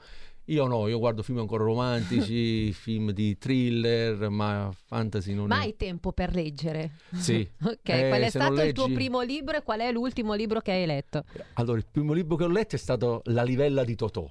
io 0.53 0.67
no, 0.67 0.87
io 0.89 0.99
guardo 0.99 1.23
film 1.23 1.39
ancora 1.39 1.65
romantici, 1.65 2.73
film 2.75 3.11
di 3.13 3.39
thriller, 3.39 4.29
ma 4.29 4.71
fantasy 4.87 5.33
non 5.35 5.47
Ma 5.47 5.57
è... 5.61 5.65
hai 5.65 5.77
tempo 5.77 6.13
per 6.13 6.35
leggere? 6.35 6.93
Sì. 7.13 7.49
ok, 7.63 7.89
Eh, 7.89 8.09
qual 8.09 8.23
è 8.23 8.29
stato 8.29 8.63
il 8.63 8.73
tuo 8.73 8.85
leggi- 8.85 8.95
primo 8.95 9.21
libro 9.23 9.57
e 9.57 9.63
qual 9.63 9.81
è 9.81 9.91
l'ultimo 9.91 10.35
libro 10.35 10.61
che 10.61 10.73
hai 10.73 10.87
letto? 10.87 11.25
Allora, 11.55 11.79
il 11.79 11.87
primo 11.91 12.13
libro 12.13 12.37
che 12.37 12.45
ho 12.45 12.49
letto 12.49 12.77
è 12.77 12.79
stato 12.79 13.23
La 13.27 13.43
livella 13.43 13.85
di 13.85 13.95
Totò. 13.95 14.31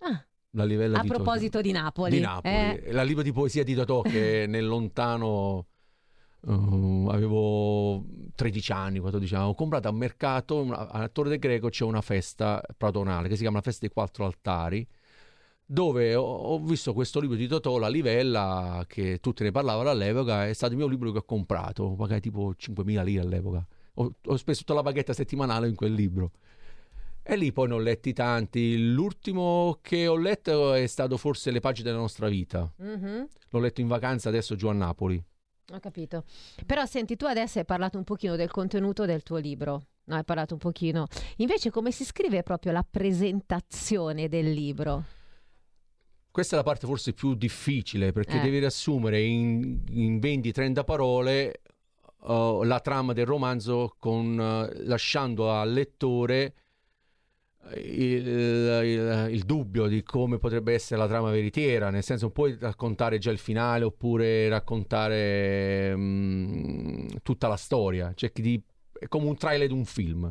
Ah, 0.00 0.24
La 0.50 0.64
livella 0.64 0.98
a 0.98 1.02
di 1.02 1.08
Totò. 1.08 1.22
proposito 1.22 1.60
di 1.60 1.72
Napoli. 1.72 2.10
Di 2.16 2.20
Napoli. 2.20 2.54
eh? 2.54 2.92
La 2.92 3.02
libro 3.02 3.22
di 3.22 3.32
poesia 3.32 3.64
di 3.64 3.74
Totò 3.74 4.02
che 4.02 4.44
nel 4.48 4.66
lontano 4.66 5.66
uh, 6.42 7.08
avevo 7.10 8.04
13 8.34 8.72
anni, 8.72 8.98
14 8.98 9.34
anni, 9.34 9.48
ho 9.48 9.54
comprato 9.54 9.88
al 9.88 9.94
mercato, 9.94 10.70
a 10.70 11.08
Torre 11.08 11.30
del 11.30 11.38
Greco 11.38 11.70
c'è 11.70 11.84
una 11.84 12.02
festa 12.02 12.62
platonale 12.76 13.28
che 13.28 13.34
si 13.36 13.40
chiama 13.40 13.56
la 13.56 13.62
festa 13.62 13.80
dei 13.86 13.90
quattro 13.94 14.26
altari 14.26 14.86
dove 15.66 16.14
ho, 16.14 16.58
visto 16.60 16.92
questo 16.92 17.20
libro 17.20 17.36
di 17.36 17.48
Totò, 17.48 17.76
La 17.78 17.88
Livella, 17.88 18.84
che 18.86 19.18
tutti 19.20 19.42
ne 19.42 19.50
parlavano 19.50 19.90
all'epoca, 19.90 20.46
è 20.46 20.52
stato 20.52 20.72
il 20.72 20.78
mio 20.78 20.86
libro 20.86 21.10
che 21.10 21.18
ho 21.18 21.24
comprato, 21.24 21.90
pagai 21.90 22.20
tipo 22.20 22.54
5.000 22.56 23.02
lire 23.04 23.22
all'epoca. 23.22 23.66
Ho, 23.94 24.12
ho 24.24 24.36
speso 24.36 24.60
tutta 24.60 24.74
la 24.74 24.82
paghetta 24.82 25.12
settimanale 25.12 25.68
in 25.68 25.74
quel 25.74 25.92
libro. 25.92 26.30
E 27.28 27.36
lì 27.36 27.52
poi 27.52 27.66
ne 27.66 27.74
ho 27.74 27.78
letti 27.78 28.12
tanti. 28.12 28.92
L'ultimo 28.92 29.78
che 29.82 30.06
ho 30.06 30.16
letto 30.16 30.74
è 30.74 30.86
stato 30.86 31.16
forse 31.16 31.50
Le 31.50 31.58
pagine 31.58 31.88
della 31.88 32.00
nostra 32.00 32.28
vita. 32.28 32.72
Mhm, 32.76 33.26
L'ho 33.50 33.58
letto 33.58 33.80
in 33.80 33.88
vacanza 33.88 34.28
adesso 34.28 34.54
giù 34.54 34.68
a 34.68 34.72
Napoli. 34.72 35.20
Ho 35.72 35.80
capito. 35.80 36.22
Però 36.64 36.86
senti, 36.86 37.16
tu 37.16 37.24
adesso 37.24 37.58
hai 37.58 37.64
parlato 37.64 37.98
un 37.98 38.04
pochino 38.04 38.36
del 38.36 38.52
contenuto 38.52 39.06
del 39.06 39.24
tuo 39.24 39.38
libro. 39.38 39.86
No, 40.04 40.14
hai 40.14 40.22
parlato 40.22 40.54
un 40.54 40.60
pochino. 40.60 41.08
Invece 41.38 41.70
come 41.70 41.90
si 41.90 42.04
scrive 42.04 42.44
proprio 42.44 42.70
la 42.70 42.86
presentazione 42.88 44.28
del 44.28 44.52
libro? 44.52 45.04
Questa 46.36 46.54
è 46.54 46.58
la 46.58 46.64
parte 46.64 46.86
forse 46.86 47.14
più 47.14 47.34
difficile 47.34 48.12
perché 48.12 48.36
Eh. 48.36 48.42
devi 48.42 48.58
riassumere 48.58 49.22
in, 49.22 49.80
in 49.88 50.18
20-30 50.18 50.84
parole 50.84 51.62
uh, 52.24 52.62
la 52.62 52.78
trama 52.80 53.14
del 53.14 53.24
romanzo 53.24 53.96
con, 53.98 54.36
uh, 54.36 54.82
lasciando 54.86 55.50
al 55.50 55.72
lettore 55.72 56.54
il, 57.76 58.26
il- 58.26 59.28
il 59.30 59.42
dubbio 59.44 59.86
di 59.86 60.02
come 60.02 60.36
potrebbe 60.36 60.74
essere 60.74 61.00
la 61.00 61.08
trama 61.08 61.30
veritiera, 61.30 61.88
nel 61.88 62.02
senso 62.02 62.24
non 62.26 62.34
puoi 62.34 62.54
raccontare 62.60 63.16
già 63.16 63.30
il 63.30 63.38
finale 63.38 63.84
oppure 63.84 64.50
raccontare 64.50 65.96
mm, 65.96 67.06
tutta 67.22 67.48
la 67.48 67.56
storia, 67.56 68.12
cerchi 68.14 68.42
di, 68.42 68.62
è 68.92 69.08
come 69.08 69.26
un 69.26 69.38
trailer 69.38 69.68
di 69.68 69.72
un 69.72 69.86
film, 69.86 70.30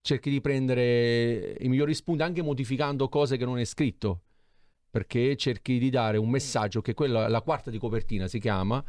cerchi 0.00 0.30
di 0.30 0.40
prendere 0.40 1.56
i 1.60 1.68
migliori 1.68 1.94
spunti 1.94 2.24
anche 2.24 2.42
modificando 2.42 3.08
cose 3.08 3.36
che 3.36 3.44
non 3.44 3.60
è 3.60 3.64
scritto 3.64 4.23
perché 4.94 5.34
cerchi 5.34 5.80
di 5.80 5.90
dare 5.90 6.18
un 6.18 6.30
messaggio 6.30 6.80
che 6.80 6.94
quella, 6.94 7.26
la 7.26 7.40
quarta 7.42 7.68
di 7.68 7.78
copertina 7.78 8.28
si 8.28 8.38
chiama, 8.38 8.80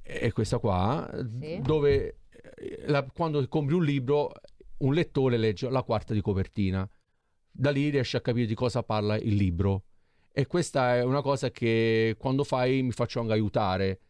è 0.00 0.32
questa 0.32 0.56
qua, 0.56 1.06
Sì. 1.38 1.60
dove 1.60 2.20
eh, 2.56 2.84
la- 2.86 3.06
quando 3.12 3.46
compri 3.46 3.74
un 3.74 3.84
libro 3.84 4.32
un 4.78 4.94
lettore 4.94 5.36
legge 5.36 5.68
la 5.68 5.82
quarta 5.82 6.14
di 6.14 6.22
copertina, 6.22 6.88
da 7.50 7.70
lì 7.70 7.90
riesce 7.90 8.16
a 8.16 8.22
capire 8.22 8.46
di 8.46 8.54
cosa 8.54 8.82
parla 8.82 9.18
il 9.18 9.34
libro. 9.34 9.82
E 10.32 10.46
questa 10.46 10.96
è 10.96 11.02
una 11.02 11.20
cosa 11.20 11.50
che 11.50 12.14
quando 12.18 12.42
fai 12.42 12.82
mi 12.82 12.92
faccio 12.92 13.20
anche 13.20 13.32
aiutare 13.34 14.00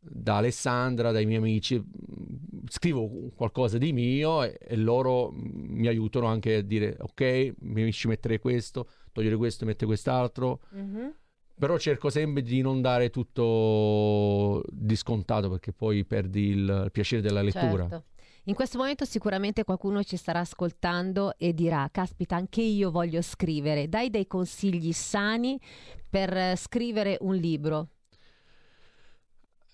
da 0.00 0.38
Alessandra, 0.38 1.12
dai 1.12 1.26
miei 1.26 1.38
amici, 1.38 1.76
Mm, 1.78 2.64
scrivo 2.68 3.08
qualcosa 3.36 3.78
di 3.78 3.92
mio 3.92 4.42
e, 4.42 4.58
e 4.60 4.76
loro 4.76 5.30
mi 5.32 5.86
aiutano 5.86 6.26
anche 6.26 6.56
a 6.56 6.60
dire 6.62 6.96
ok, 6.98 7.54
mi 7.60 7.92
ci 7.92 8.08
mettere 8.08 8.40
questo, 8.40 8.88
togliere 9.12 9.36
questo, 9.36 9.64
mettere 9.64 9.86
quest'altro. 9.86 10.60
Mhm. 10.70 11.14
Però 11.54 11.78
cerco 11.78 12.10
sempre 12.10 12.42
di 12.42 12.60
non 12.60 12.80
dare 12.80 13.10
tutto 13.10 14.64
di 14.68 14.96
scontato 14.96 15.48
perché 15.48 15.72
poi 15.72 16.04
perdi 16.04 16.48
il 16.48 16.88
piacere 16.90 17.22
della 17.22 17.42
lettura. 17.42 17.88
Certo. 17.88 18.04
In 18.46 18.54
questo 18.54 18.78
momento 18.78 19.04
sicuramente 19.04 19.62
qualcuno 19.62 20.02
ci 20.02 20.16
starà 20.16 20.40
ascoltando 20.40 21.38
e 21.38 21.54
dirà, 21.54 21.88
caspita, 21.92 22.34
anche 22.34 22.62
io 22.62 22.90
voglio 22.90 23.22
scrivere. 23.22 23.88
Dai 23.88 24.10
dei 24.10 24.26
consigli 24.26 24.92
sani 24.92 25.60
per 26.10 26.56
scrivere 26.56 27.18
un 27.20 27.36
libro. 27.36 27.88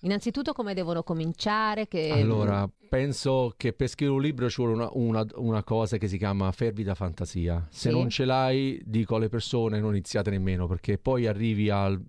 Innanzitutto 0.01 0.53
come 0.53 0.73
devono 0.73 1.03
cominciare? 1.03 1.87
Che... 1.87 2.09
Allora, 2.09 2.69
penso 2.87 3.53
che 3.57 3.73
per 3.73 3.87
scrivere 3.89 4.15
un 4.17 4.23
libro 4.23 4.49
ci 4.49 4.61
vuole 4.61 4.73
una, 4.75 4.89
una- 4.93 5.25
una 5.35 5.63
cosa 5.63 5.97
che 5.97 6.07
si 6.07 6.17
chiama 6.17 6.51
fervida 6.51 6.95
fantasia. 6.95 7.67
Se 7.69 7.89
Sì. 7.89 7.95
non 7.95 8.09
ce 8.09 8.25
l'hai, 8.25 8.81
dico 8.85 9.15
alle 9.15 9.27
persone, 9.29 9.79
non 9.79 9.91
iniziate 9.93 10.29
nemmeno, 10.29 10.67
perché 10.67 10.97
poi 10.97 11.27
arrivi 11.27 11.69
al, 11.69 12.01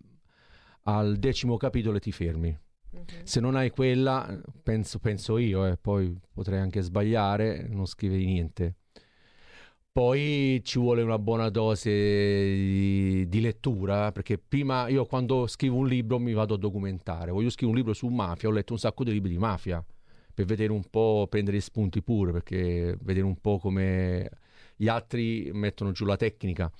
al 0.84 1.16
decimo 1.16 1.56
capitolo 1.56 1.96
e 1.96 2.00
ti 2.00 2.12
fermi. 2.12 2.56
Mhm. 2.92 3.04
Se 3.24 3.40
non 3.40 3.54
hai 3.56 3.70
quella, 3.70 4.40
penso, 4.62 4.98
penso 4.98 5.36
io, 5.38 5.66
e 5.66 5.76
poi 5.76 6.16
potrei 6.32 6.58
anche 6.60 6.80
sbagliare, 6.82 7.66
non 7.68 7.86
scrivi 7.86 8.24
niente. 8.24 8.76
Poi 9.92 10.60
ci 10.62 10.78
vuole 10.78 11.02
una 11.02 11.18
buona 11.18 11.48
dose 11.48 11.90
di, 11.90 13.28
di 13.28 13.40
lettura, 13.40 14.12
perché 14.12 14.38
prima 14.38 14.86
io 14.86 15.04
quando 15.04 15.48
scrivo 15.48 15.78
un 15.78 15.88
libro 15.88 16.20
mi 16.20 16.32
vado 16.32 16.54
a 16.54 16.58
documentare. 16.58 17.32
Voglio 17.32 17.50
scrivere 17.50 17.70
un 17.72 17.76
libro 17.76 17.92
su 17.92 18.06
mafia, 18.06 18.48
ho 18.48 18.52
letto 18.52 18.72
un 18.72 18.78
sacco 18.78 19.02
di 19.02 19.10
libri 19.10 19.30
di 19.30 19.38
mafia, 19.38 19.84
per 20.32 20.44
vedere 20.44 20.70
un 20.70 20.84
po', 20.88 21.26
prendere 21.28 21.58
spunti 21.58 22.02
pure, 22.02 22.30
perché 22.30 22.96
vedere 23.00 23.26
un 23.26 23.40
po' 23.40 23.58
come 23.58 24.30
gli 24.76 24.86
altri 24.86 25.50
mettono 25.52 25.90
giù 25.90 26.04
la 26.04 26.16
tecnica, 26.16 26.70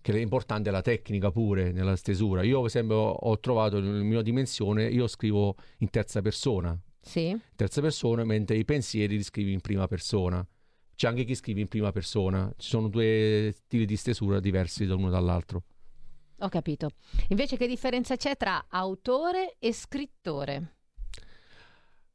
che 0.00 0.20
è 0.20 0.70
la 0.70 0.82
tecnica 0.82 1.30
pure 1.30 1.70
nella 1.70 1.94
stesura. 1.94 2.42
Io 2.42 2.56
per 2.58 2.66
esempio 2.66 2.96
ho 2.96 3.38
trovato 3.38 3.78
nella 3.78 4.02
mia 4.02 4.20
dimensione, 4.20 4.88
io 4.88 5.06
scrivo 5.06 5.54
in 5.78 5.90
terza 5.90 6.20
persona, 6.22 6.76
Sì? 7.00 7.38
terza 7.54 7.80
persona, 7.80 8.24
mentre 8.24 8.56
i 8.56 8.64
pensieri 8.64 9.16
li 9.16 9.22
scrivi 9.22 9.52
in 9.52 9.60
prima 9.60 9.86
persona. 9.86 10.44
C'è 10.98 11.06
anche 11.06 11.22
chi 11.22 11.36
scrive 11.36 11.60
in 11.60 11.68
prima 11.68 11.92
persona. 11.92 12.52
Ci 12.56 12.70
sono 12.70 12.88
due 12.88 13.54
stili 13.54 13.84
di 13.84 13.94
stesura 13.94 14.40
diversi 14.40 14.84
da 14.84 14.96
uno 14.96 15.10
dall'altro. 15.10 15.62
Ho 16.40 16.48
capito. 16.48 16.90
Invece 17.28 17.56
che 17.56 17.68
differenza 17.68 18.16
c'è 18.16 18.36
tra 18.36 18.66
autore 18.68 19.54
e 19.60 19.72
scrittore? 19.72 20.74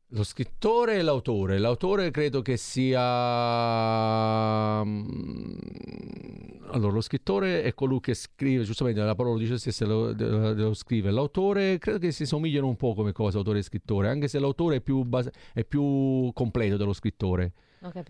Lo 0.07 0.25
scrittore 0.25 0.97
e 0.97 1.01
l'autore. 1.01 1.59
L'autore 1.59 2.11
credo 2.11 2.41
che 2.41 2.57
sia 2.57 2.99
mm, 4.83 5.55
Allora, 6.71 6.91
lo 6.91 6.99
scrittore 6.99 7.63
è 7.63 7.73
colui 7.73 8.01
che 8.01 8.15
scrive, 8.15 8.65
giustamente 8.65 8.99
la 8.99 9.15
parola 9.15 9.39
dice 9.39 9.57
stessa, 9.57 9.85
lo, 9.85 10.11
lo, 10.11 10.51
lo 10.51 10.73
scrive. 10.73 11.09
L'autore 11.09 11.77
credo 11.77 11.99
che 11.99 12.11
si 12.11 12.25
somigliano 12.25 12.67
un 12.67 12.75
po' 12.75 12.93
come 12.93 13.13
cosa, 13.13 13.37
autore 13.37 13.59
e 13.59 13.61
scrittore, 13.61 14.09
anche 14.09 14.27
se 14.27 14.39
l'autore 14.39 14.75
è 14.75 14.81
più, 14.81 15.03
base- 15.03 15.31
è 15.53 15.63
più 15.63 16.29
completo 16.33 16.75
dello 16.75 16.91
scrittore. 16.91 17.53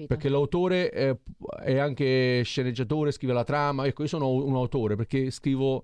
Perché 0.08 0.30
l'autore 0.30 0.90
è, 0.90 1.16
è 1.64 1.78
anche 1.78 2.42
sceneggiatore, 2.44 3.12
scrive 3.12 3.34
la 3.34 3.44
trama. 3.44 3.86
Ecco, 3.86 4.04
io 4.04 4.08
sono 4.08 4.30
un 4.32 4.56
autore 4.56 4.96
perché 4.96 5.32
scrivo 5.32 5.84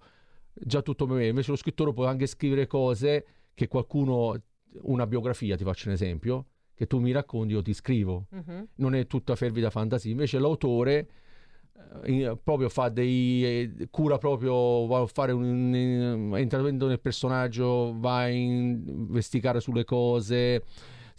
già 0.54 0.82
tutto 0.82 1.06
per 1.06 1.18
me. 1.18 1.28
Invece 1.28 1.52
lo 1.52 1.58
scrittore 1.58 1.94
può 1.94 2.06
anche 2.06 2.28
scrivere 2.28 2.68
cose 2.68 3.26
che 3.54 3.68
qualcuno, 3.68 4.40
una 4.82 5.08
biografia, 5.08 5.56
ti 5.56 5.64
faccio 5.64 5.88
un 5.88 5.94
esempio, 5.94 6.46
che 6.74 6.88
tu 6.88 7.00
mi 7.00 7.12
racconti, 7.12 7.54
io 7.54 7.62
ti 7.62 7.74
scrivo. 7.74 8.28
Mhm. 8.30 8.68
Non 8.76 8.96
è 8.96 9.08
tutta 9.08 9.36
fervida 9.36 9.70
fantasia. 9.70 10.12
Invece 10.12 10.40
l'autore 10.40 11.08
eh, 12.04 12.38
proprio 12.44 12.70
fa 12.70 12.90
dei 12.90 13.44
eh, 13.44 13.88
cura 13.90 14.18
proprio 14.18 14.86
va 14.86 15.00
a 15.00 15.08
fare 15.08 15.32
un, 15.32 15.44
un 15.44 16.38
intervento 16.38 16.88
nel 16.88 17.00
personaggio 17.00 17.98
va 17.98 18.18
a 18.20 18.28
investigare 18.28 19.60
sulle 19.60 19.86
cose 19.86 20.64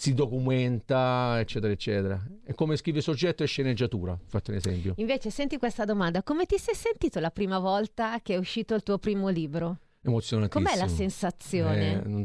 si 0.01 0.14
documenta 0.14 1.36
eccetera 1.40 1.70
eccetera 1.70 2.18
è 2.42 2.55
come 2.55 2.76
scrive 2.76 3.03
soggetto 3.03 3.42
e 3.42 3.46
sceneggiatura 3.46 4.18
fate 4.28 4.51
un 4.51 4.57
esempio 4.57 4.94
Invece, 4.96 5.28
senti 5.28 5.59
questa 5.59 5.84
domanda: 5.84 6.22
come 6.22 6.46
ti 6.46 6.57
sei 6.57 6.74
sentito 6.74 7.20
la 7.20 7.30
prima 7.30 7.59
volta 7.59 8.18
che 8.22 8.32
è 8.32 8.36
uscito 8.38 8.74
il 8.74 8.82
tuo 8.82 8.96
primo 8.96 9.28
libro? 9.28 9.78
emozionantissimo 10.01 10.64
Com'è 10.64 10.78
la 10.78 10.88
sensazione? 10.88 12.03
Eh, 12.03 12.07
non, 12.09 12.24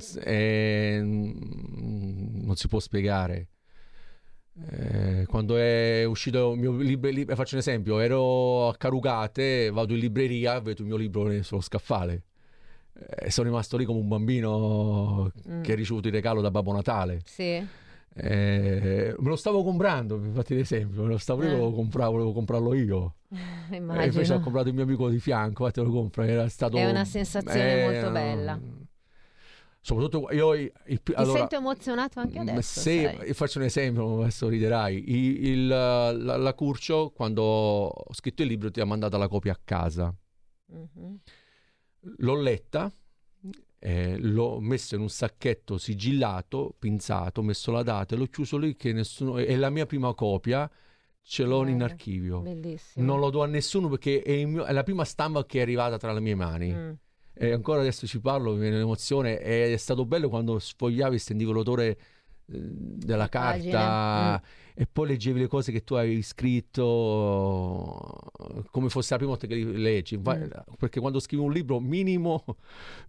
mm, 1.03 2.45
non 2.45 2.55
si 2.55 2.69
può 2.69 2.79
spiegare 2.79 3.49
Eh, 4.69 5.25
quando 5.27 5.57
è 5.57 6.05
uscito 6.05 6.53
il 6.53 6.59
mio 6.59 6.77
libro, 6.77 7.09
lib- 7.09 7.35
faccio 7.35 7.55
un 7.55 7.59
esempio, 7.59 7.99
ero 7.99 8.69
a 8.69 8.75
Carugate, 8.77 9.69
vado 9.69 9.91
in 9.91 9.99
libreria, 9.99 10.61
vedo 10.61 10.81
il 10.81 10.87
mio 10.87 10.95
libro 10.95 11.43
sullo 11.43 11.59
scaffale. 11.59 12.23
Eh, 12.97 13.29
sono 13.29 13.47
rimasto 13.49 13.75
lì 13.77 13.83
come 13.85 13.99
un 13.99 14.07
bambino 14.07 15.31
Mm. 15.49 15.61
che 15.61 15.73
ha 15.73 15.75
ricevuto 15.75 16.07
il 16.07 16.13
regalo 16.13 16.41
da 16.41 16.49
Babbo 16.51 16.71
Natale. 16.71 17.21
Sì. 17.25 17.65
Eh, 18.17 19.13
me 19.17 19.27
lo 19.29 19.35
stavo 19.35 19.61
comprando, 19.63 20.17
fate 20.33 20.55
l'esempio, 20.55 21.01
me 21.03 21.09
lo 21.09 21.17
stavo 21.17 21.41
io 21.43 21.49
Eh. 21.49 21.51
volevo, 21.51 21.71
comprare, 21.73 22.11
volevo 22.11 22.31
comprarlo 22.31 22.73
io. 22.73 23.15
E 23.69 23.75
invece 23.75 23.99
ho 23.99 24.05
Immagino. 24.05 24.39
comprato 24.39 24.67
il 24.69 24.73
mio 24.73 24.83
amico 24.83 25.09
di 25.09 25.19
fianco, 25.19 25.69
te 25.71 25.81
lo 25.81 25.91
compra, 25.91 26.25
era 26.25 26.47
stato... 26.47 26.77
È 26.77 26.89
una 26.89 27.03
sensazione 27.03 27.81
Eh, 27.83 27.91
molto 27.91 28.11
bella. 28.11 28.59
Soprattutto 29.81 30.31
io... 30.33 30.53
il- 30.55 30.71
il- 30.87 31.03
Ti 31.03 31.11
allora, 31.13 31.39
sento 31.39 31.55
emozionato 31.57 32.19
anche 32.19 32.37
ma 32.41 32.51
adesso. 32.51 32.79
se 32.79 33.13
sai. 33.17 33.33
faccio 33.33 33.59
un 33.59 33.65
esempio, 33.65 34.21
adesso 34.21 34.47
riderai. 34.47 35.03
I- 35.11 35.47
il- 35.49 35.67
la, 35.67 36.11
la 36.11 36.53
Curcio, 36.55 37.11
quando 37.13 37.43
ho 37.43 38.13
scritto 38.13 38.41
il 38.41 38.47
libro, 38.47 38.71
ti 38.71 38.79
ha 38.79 38.85
mandato 38.85 39.17
la 39.17 39.27
copia 39.27 39.51
a 39.51 39.59
casa. 39.63 40.13
Mhm. 40.71 41.19
L'ho 42.17 42.35
letta, 42.35 42.91
eh, 43.79 44.17
l'ho 44.17 44.59
messo 44.59 44.95
in 44.95 45.01
un 45.01 45.09
sacchetto 45.09 45.77
sigillato, 45.77 46.75
pinzato, 46.77 47.41
ho 47.41 47.43
messo 47.43 47.71
la 47.71 47.83
data 47.83 48.15
e 48.15 48.17
l'ho 48.17 48.25
chiuso 48.25 48.57
lì 48.57 48.75
che 48.75 48.93
nessuno... 48.93 49.37
È 49.37 49.55
la 49.55 49.69
mia 49.69 49.85
prima 49.85 50.13
copia, 50.13 50.69
ce 51.21 51.43
l'ho 51.43 51.65
in 51.67 51.77
Bello. 51.77 51.83
archivio. 51.83 52.39
Bellissimo. 52.41 53.05
Non 53.05 53.19
lo 53.19 53.29
do 53.29 53.43
a 53.43 53.47
nessuno 53.47 53.89
perché 53.89 54.21
è, 54.21 54.31
il 54.31 54.47
mio- 54.47 54.65
è 54.65 54.71
la 54.71 54.83
prima 54.83 55.03
stampa 55.03 55.45
che 55.45 55.59
è 55.59 55.61
arrivata 55.61 55.97
tra 55.97 56.13
le 56.13 56.19
mie 56.19 56.35
mani. 56.35 56.73
Mm. 56.73 56.91
E 57.33 57.51
ancora 57.51 57.81
adesso 57.81 58.07
ci 58.07 58.21
parlo, 58.21 58.53
mi 58.53 58.59
viene 58.59 58.77
l'emozione. 58.77 59.39
Ed 59.39 59.73
è 59.73 59.77
stato 59.77 60.05
bello 60.05 60.29
quando 60.29 60.57
sfogliavi 60.57 61.15
e 61.15 61.19
sentivo 61.19 61.51
l'odore 61.51 61.87
eh, 61.87 61.97
della 62.45 63.27
carta 63.27 64.41
e 64.77 64.85
poi 64.91 65.07
leggevi 65.07 65.39
le 65.39 65.47
cose 65.47 65.71
che 65.71 65.85
tu 65.85 65.93
avevi 65.93 66.21
scritto 66.21 68.19
come 68.71 68.89
fosse 68.89 69.11
la 69.11 69.17
prima 69.17 69.31
volta 69.31 69.47
che 69.47 69.55
li 69.55 69.77
leggi. 69.77 70.17
Mm. 70.17 70.21
Perché 70.77 70.99
quando 70.99 71.21
scrivi 71.21 71.41
un 71.41 71.51
libro, 71.51 71.79
minimo, 71.79 72.43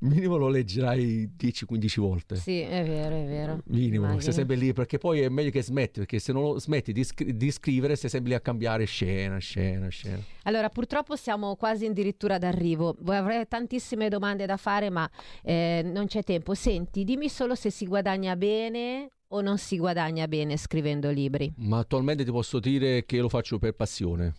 minimo 0.01 0.37
lo 0.37 0.49
leggerai 0.49 1.33
10-15 1.37 2.01
volte. 2.01 2.37
Sì, 2.37 2.61
è 2.61 2.85
vero, 2.85 3.17
è 3.17 3.27
vero. 3.27 3.61
Minimo, 3.67 4.05
Immagino. 4.05 4.21
stai 4.21 4.33
sempre 4.33 4.55
lì 4.55 4.73
perché 4.73 4.99
poi 4.99 5.23
è 5.23 5.29
meglio 5.29 5.51
che 5.51 5.63
smetti 5.63 5.99
perché 5.99 6.21
se 6.21 6.33
non 6.33 6.43
lo 6.43 6.59
smetti 6.61 6.93
di, 6.93 7.03
scri- 7.03 7.37
di 7.37 7.51
scrivere 7.51 7.97
stai 7.97 8.11
sempre 8.11 8.31
lì 8.31 8.37
a 8.37 8.41
cambiare 8.41 8.85
scena, 8.85 9.39
scena, 9.39 9.89
scena. 9.89 10.23
Allora, 10.45 10.69
purtroppo 10.69 11.17
siamo 11.17 11.57
quasi 11.57 11.87
addirittura 11.87 12.39
d'arrivo. 12.39 12.97
Avrei 13.07 13.45
tantissime 13.49 14.09
domande 14.09 14.47
da 14.47 14.57
fare, 14.57 14.89
ma 14.89 15.11
eh, 15.43 15.83
non 15.85 16.07
c'è 16.07 16.23
tempo. 16.23 16.55
Senti, 16.55 17.03
dimmi 17.03 17.29
solo 17.29 17.57
se 17.57 17.71
si 17.71 17.87
guadagna 17.87 18.37
bene 18.37 19.11
o 19.29 19.41
non 19.41 19.59
si 19.59 19.77
guadagna 19.77 20.29
bene 20.29 20.57
scrivendo 20.57 21.11
libri. 21.11 21.53
Ma 21.57 21.79
attualmente 21.79 22.25
ti 22.25 22.31
posso 22.31 22.59
dire 22.61 23.05
che 23.07 23.19
lo 23.19 23.29
faccio 23.29 23.59
per 23.59 23.73
passione. 23.75 24.35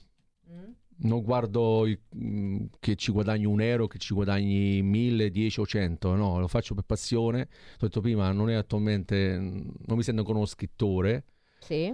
Non 0.99 1.22
guardo 1.22 1.86
il- 1.86 1.99
mm, 2.15 2.65
che 2.80 2.95
ci 2.95 3.11
guadagni 3.11 3.45
un 3.45 3.61
euro, 3.61 3.86
che 3.86 3.99
ci 3.99 4.15
guadagni 4.15 4.82
mille, 4.82 5.30
dieci 5.30 5.59
o 5.59 5.65
cento, 5.68 6.15
no, 6.15 6.39
lo 6.39 6.47
faccio 6.47 6.74
per 6.74 6.86
passione. 6.86 7.41
Ho 7.74 7.78
detto 7.82 8.01
prima, 8.01 8.32
non 8.32 8.49
è 8.49 8.55
attualmente, 8.55 9.38
non 9.38 9.95
mi 9.95 10.01
sento 10.01 10.24
come 10.24 10.38
uno 10.38 10.47
scrittore, 10.47 11.26
Sì? 11.59 11.91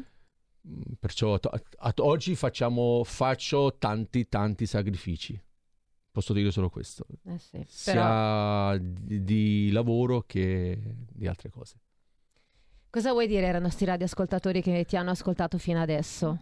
mm, 0.68 0.82
perciò 1.00 1.34
at- 1.34 1.70
at- 1.80 2.00
oggi 2.00 2.34
facciamo, 2.36 3.04
faccio 3.04 3.76
tanti, 3.78 4.30
tanti 4.30 4.66
sacrifici. 4.66 5.38
Posso 6.10 6.32
dire 6.32 6.50
solo 6.52 6.70
questo, 6.70 7.06
Eh 7.26 7.38
sì. 7.40 7.58
Però 7.58 7.66
sia 7.66 8.78
di, 8.80 9.24
di 9.26 9.72
lavoro 9.72 10.22
che 10.22 10.80
di 11.12 11.28
altre 11.28 11.50
cose. 11.50 11.82
Cosa 12.94 13.12
vuoi 13.12 13.26
dire 13.26 13.50
ai 13.50 13.60
nostri 13.60 13.88
radioascoltatori 13.88 14.62
che 14.62 14.86
ti 14.86 14.96
hanno 14.96 15.10
ascoltato 15.10 15.58
fino 15.58 15.82
adesso? 15.82 16.38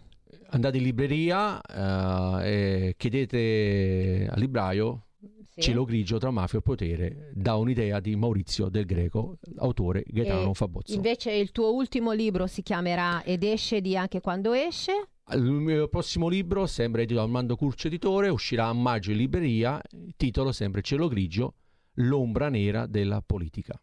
Andate 0.50 0.78
in 0.78 0.84
libreria 0.84 1.62
eh, 1.62 2.90
e 2.90 2.96
chiedete 2.98 4.28
al 4.30 4.38
libraio 4.38 5.06
Sì? 5.48 5.62
Cielo 5.62 5.86
grigio 5.86 6.18
tra 6.18 6.30
mafia 6.30 6.60
e 6.60 6.62
potere 6.62 7.32
da 7.34 7.56
un'idea 7.56 8.02
di 8.02 8.18
Maurizio 8.18 8.68
Del 8.68 8.86
Greco, 8.86 9.38
autore 9.60 10.04
Gaetano 10.06 10.52
E 10.52 10.54
Fabozzo. 10.54 10.94
Invece 10.94 11.32
il 11.32 11.52
tuo 11.52 11.74
ultimo 11.74 12.12
libro 12.12 12.48
si 12.48 12.62
chiamerà 12.64 13.24
Ed 13.24 13.44
esce 13.44 13.80
di 13.80 13.96
anche 13.96 14.20
quando 14.20 14.52
esce. 14.52 15.08
Il 15.32 15.44
mio 15.44 15.88
prossimo 15.88 16.28
libro, 16.28 16.66
sempre 16.66 17.04
edito 17.04 17.22
dal 17.22 17.30
Mando 17.30 17.56
Curcio 17.56 17.88
Editore, 17.88 18.28
uscirà 18.28 18.66
a 18.68 18.74
maggio 18.74 19.12
in 19.12 19.18
libreria, 19.18 19.82
titolo 20.18 20.52
sempre 20.52 20.82
Cielo 20.82 21.08
grigio, 21.08 21.54
l'ombra 21.94 22.50
nera 22.50 22.88
della 22.88 23.24
politica. 23.26 23.82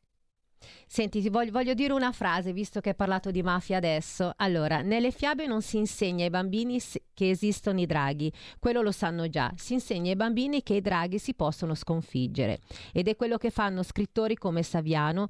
Senti, 0.86 1.20
ti 1.20 1.28
voglio, 1.28 1.50
voglio 1.50 1.74
dire 1.74 1.92
una 1.92 2.12
frase, 2.12 2.52
visto 2.52 2.80
che 2.80 2.90
hai 2.90 2.94
parlato 2.94 3.30
di 3.30 3.42
mafia 3.42 3.76
adesso. 3.76 4.32
Allora, 4.36 4.82
nelle 4.82 5.10
fiabe 5.10 5.46
non 5.46 5.62
si 5.62 5.76
insegna 5.76 6.24
ai 6.24 6.30
bambini 6.30 6.80
che 7.14 7.30
esistono 7.30 7.80
i 7.80 7.86
draghi, 7.86 8.32
quello 8.58 8.82
lo 8.82 8.92
sanno 8.92 9.28
già. 9.28 9.52
Si 9.56 9.74
insegna 9.74 10.10
ai 10.10 10.16
bambini 10.16 10.62
che 10.62 10.74
i 10.74 10.80
draghi 10.80 11.18
si 11.18 11.34
possono 11.34 11.74
sconfiggere. 11.74 12.60
Ed 12.92 13.08
è 13.08 13.16
quello 13.16 13.36
che 13.36 13.50
fanno 13.50 13.82
scrittori 13.82 14.36
come 14.36 14.62
Saviano. 14.62 15.28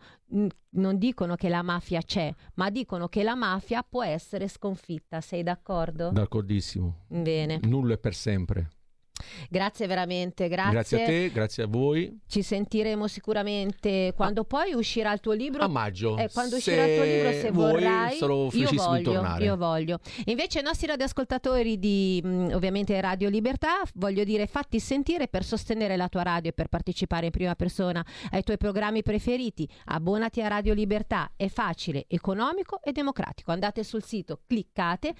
Non 0.70 0.98
dicono 0.98 1.34
che 1.34 1.48
la 1.48 1.62
mafia 1.62 2.02
c'è, 2.02 2.32
ma 2.54 2.70
dicono 2.70 3.08
che 3.08 3.22
la 3.22 3.34
mafia 3.34 3.82
può 3.82 4.04
essere 4.04 4.48
sconfitta. 4.48 5.20
Sei 5.20 5.42
d'accordo? 5.42 6.10
D'accordissimo. 6.10 7.04
Bene, 7.08 7.60
Nullo 7.62 7.94
è 7.94 7.98
per 7.98 8.14
sempre. 8.14 8.70
Grazie 9.48 9.86
veramente, 9.86 10.48
grazie. 10.48 10.72
Grazie 10.72 11.02
a 11.02 11.06
te, 11.06 11.30
grazie 11.32 11.62
a 11.62 11.66
voi. 11.66 12.18
Ci 12.26 12.42
sentiremo 12.42 13.06
sicuramente 13.06 14.12
quando 14.14 14.44
poi 14.44 14.72
uscirà 14.74 15.12
il 15.12 15.20
tuo 15.20 15.32
libro. 15.32 15.62
A 15.62 15.68
maggio. 15.68 16.16
Eh, 16.16 16.28
quando 16.32 16.56
uscirà 16.56 16.84
il 16.84 16.96
tuo 16.96 17.04
libro, 17.04 17.32
se 17.32 17.50
vuoi, 17.50 17.72
vorrai, 17.72 18.16
sarò 18.16 18.48
felicissimo 18.48 18.96
di 18.96 19.02
voglio, 19.04 19.12
tornare. 19.12 19.44
io 19.44 19.56
voglio. 19.56 19.98
Invece, 20.26 20.58
ai 20.58 20.64
nostri 20.64 20.86
radioascoltatori 20.86 21.78
di 21.78 22.20
mh, 22.22 22.50
ovviamente 22.52 23.00
Radio 23.00 23.28
Libertà, 23.28 23.82
voglio 23.94 24.24
dire, 24.24 24.46
fatti 24.46 24.80
sentire 24.80 25.28
per 25.28 25.44
sostenere 25.44 25.96
la 25.96 26.08
tua 26.08 26.22
radio 26.22 26.50
e 26.50 26.52
per 26.52 26.68
partecipare 26.68 27.26
in 27.26 27.32
prima 27.32 27.54
persona 27.54 28.04
ai 28.30 28.42
tuoi 28.42 28.56
programmi 28.56 29.02
preferiti. 29.02 29.68
Abbonati 29.86 30.42
a 30.42 30.48
Radio 30.48 30.74
Libertà, 30.74 31.32
è 31.36 31.48
facile, 31.48 32.04
economico 32.08 32.80
e 32.82 32.92
democratico. 32.92 33.52
Andate 33.52 33.82
sul 33.84 34.02
sito, 34.02 34.40
cliccate 34.46 35.14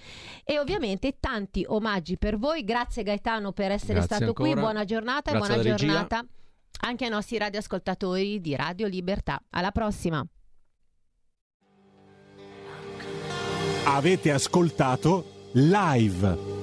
e 0.45 0.59
ovviamente 0.59 1.17
tanti 1.21 1.65
omaggi 1.67 2.17
per 2.19 2.39
voi. 2.39 2.65
Grazie 2.65 3.03
Gaetano 3.03 3.53
per 3.53 3.71
essere 3.71 3.88
Grazie 3.95 4.17
stato 4.17 4.33
qui. 4.33 4.49
ancora. 4.49 4.67
Buona 4.67 4.85
giornata 4.85 5.31
Grazie 5.31 5.35
e 5.35 5.39
buona 5.39 5.55
alla 5.55 5.63
regia. 5.63 5.87
giornata 5.87 6.25
anche 6.81 7.05
ai 7.05 7.11
nostri 7.11 7.39
radioascoltatori 7.39 8.41
di 8.41 8.55
Radio 8.57 8.87
Libertà. 8.87 9.43
Alla 9.51 9.71
prossima. 9.73 10.25
Avete 13.85 14.33
ascoltato 14.33 15.51
live 15.53 16.58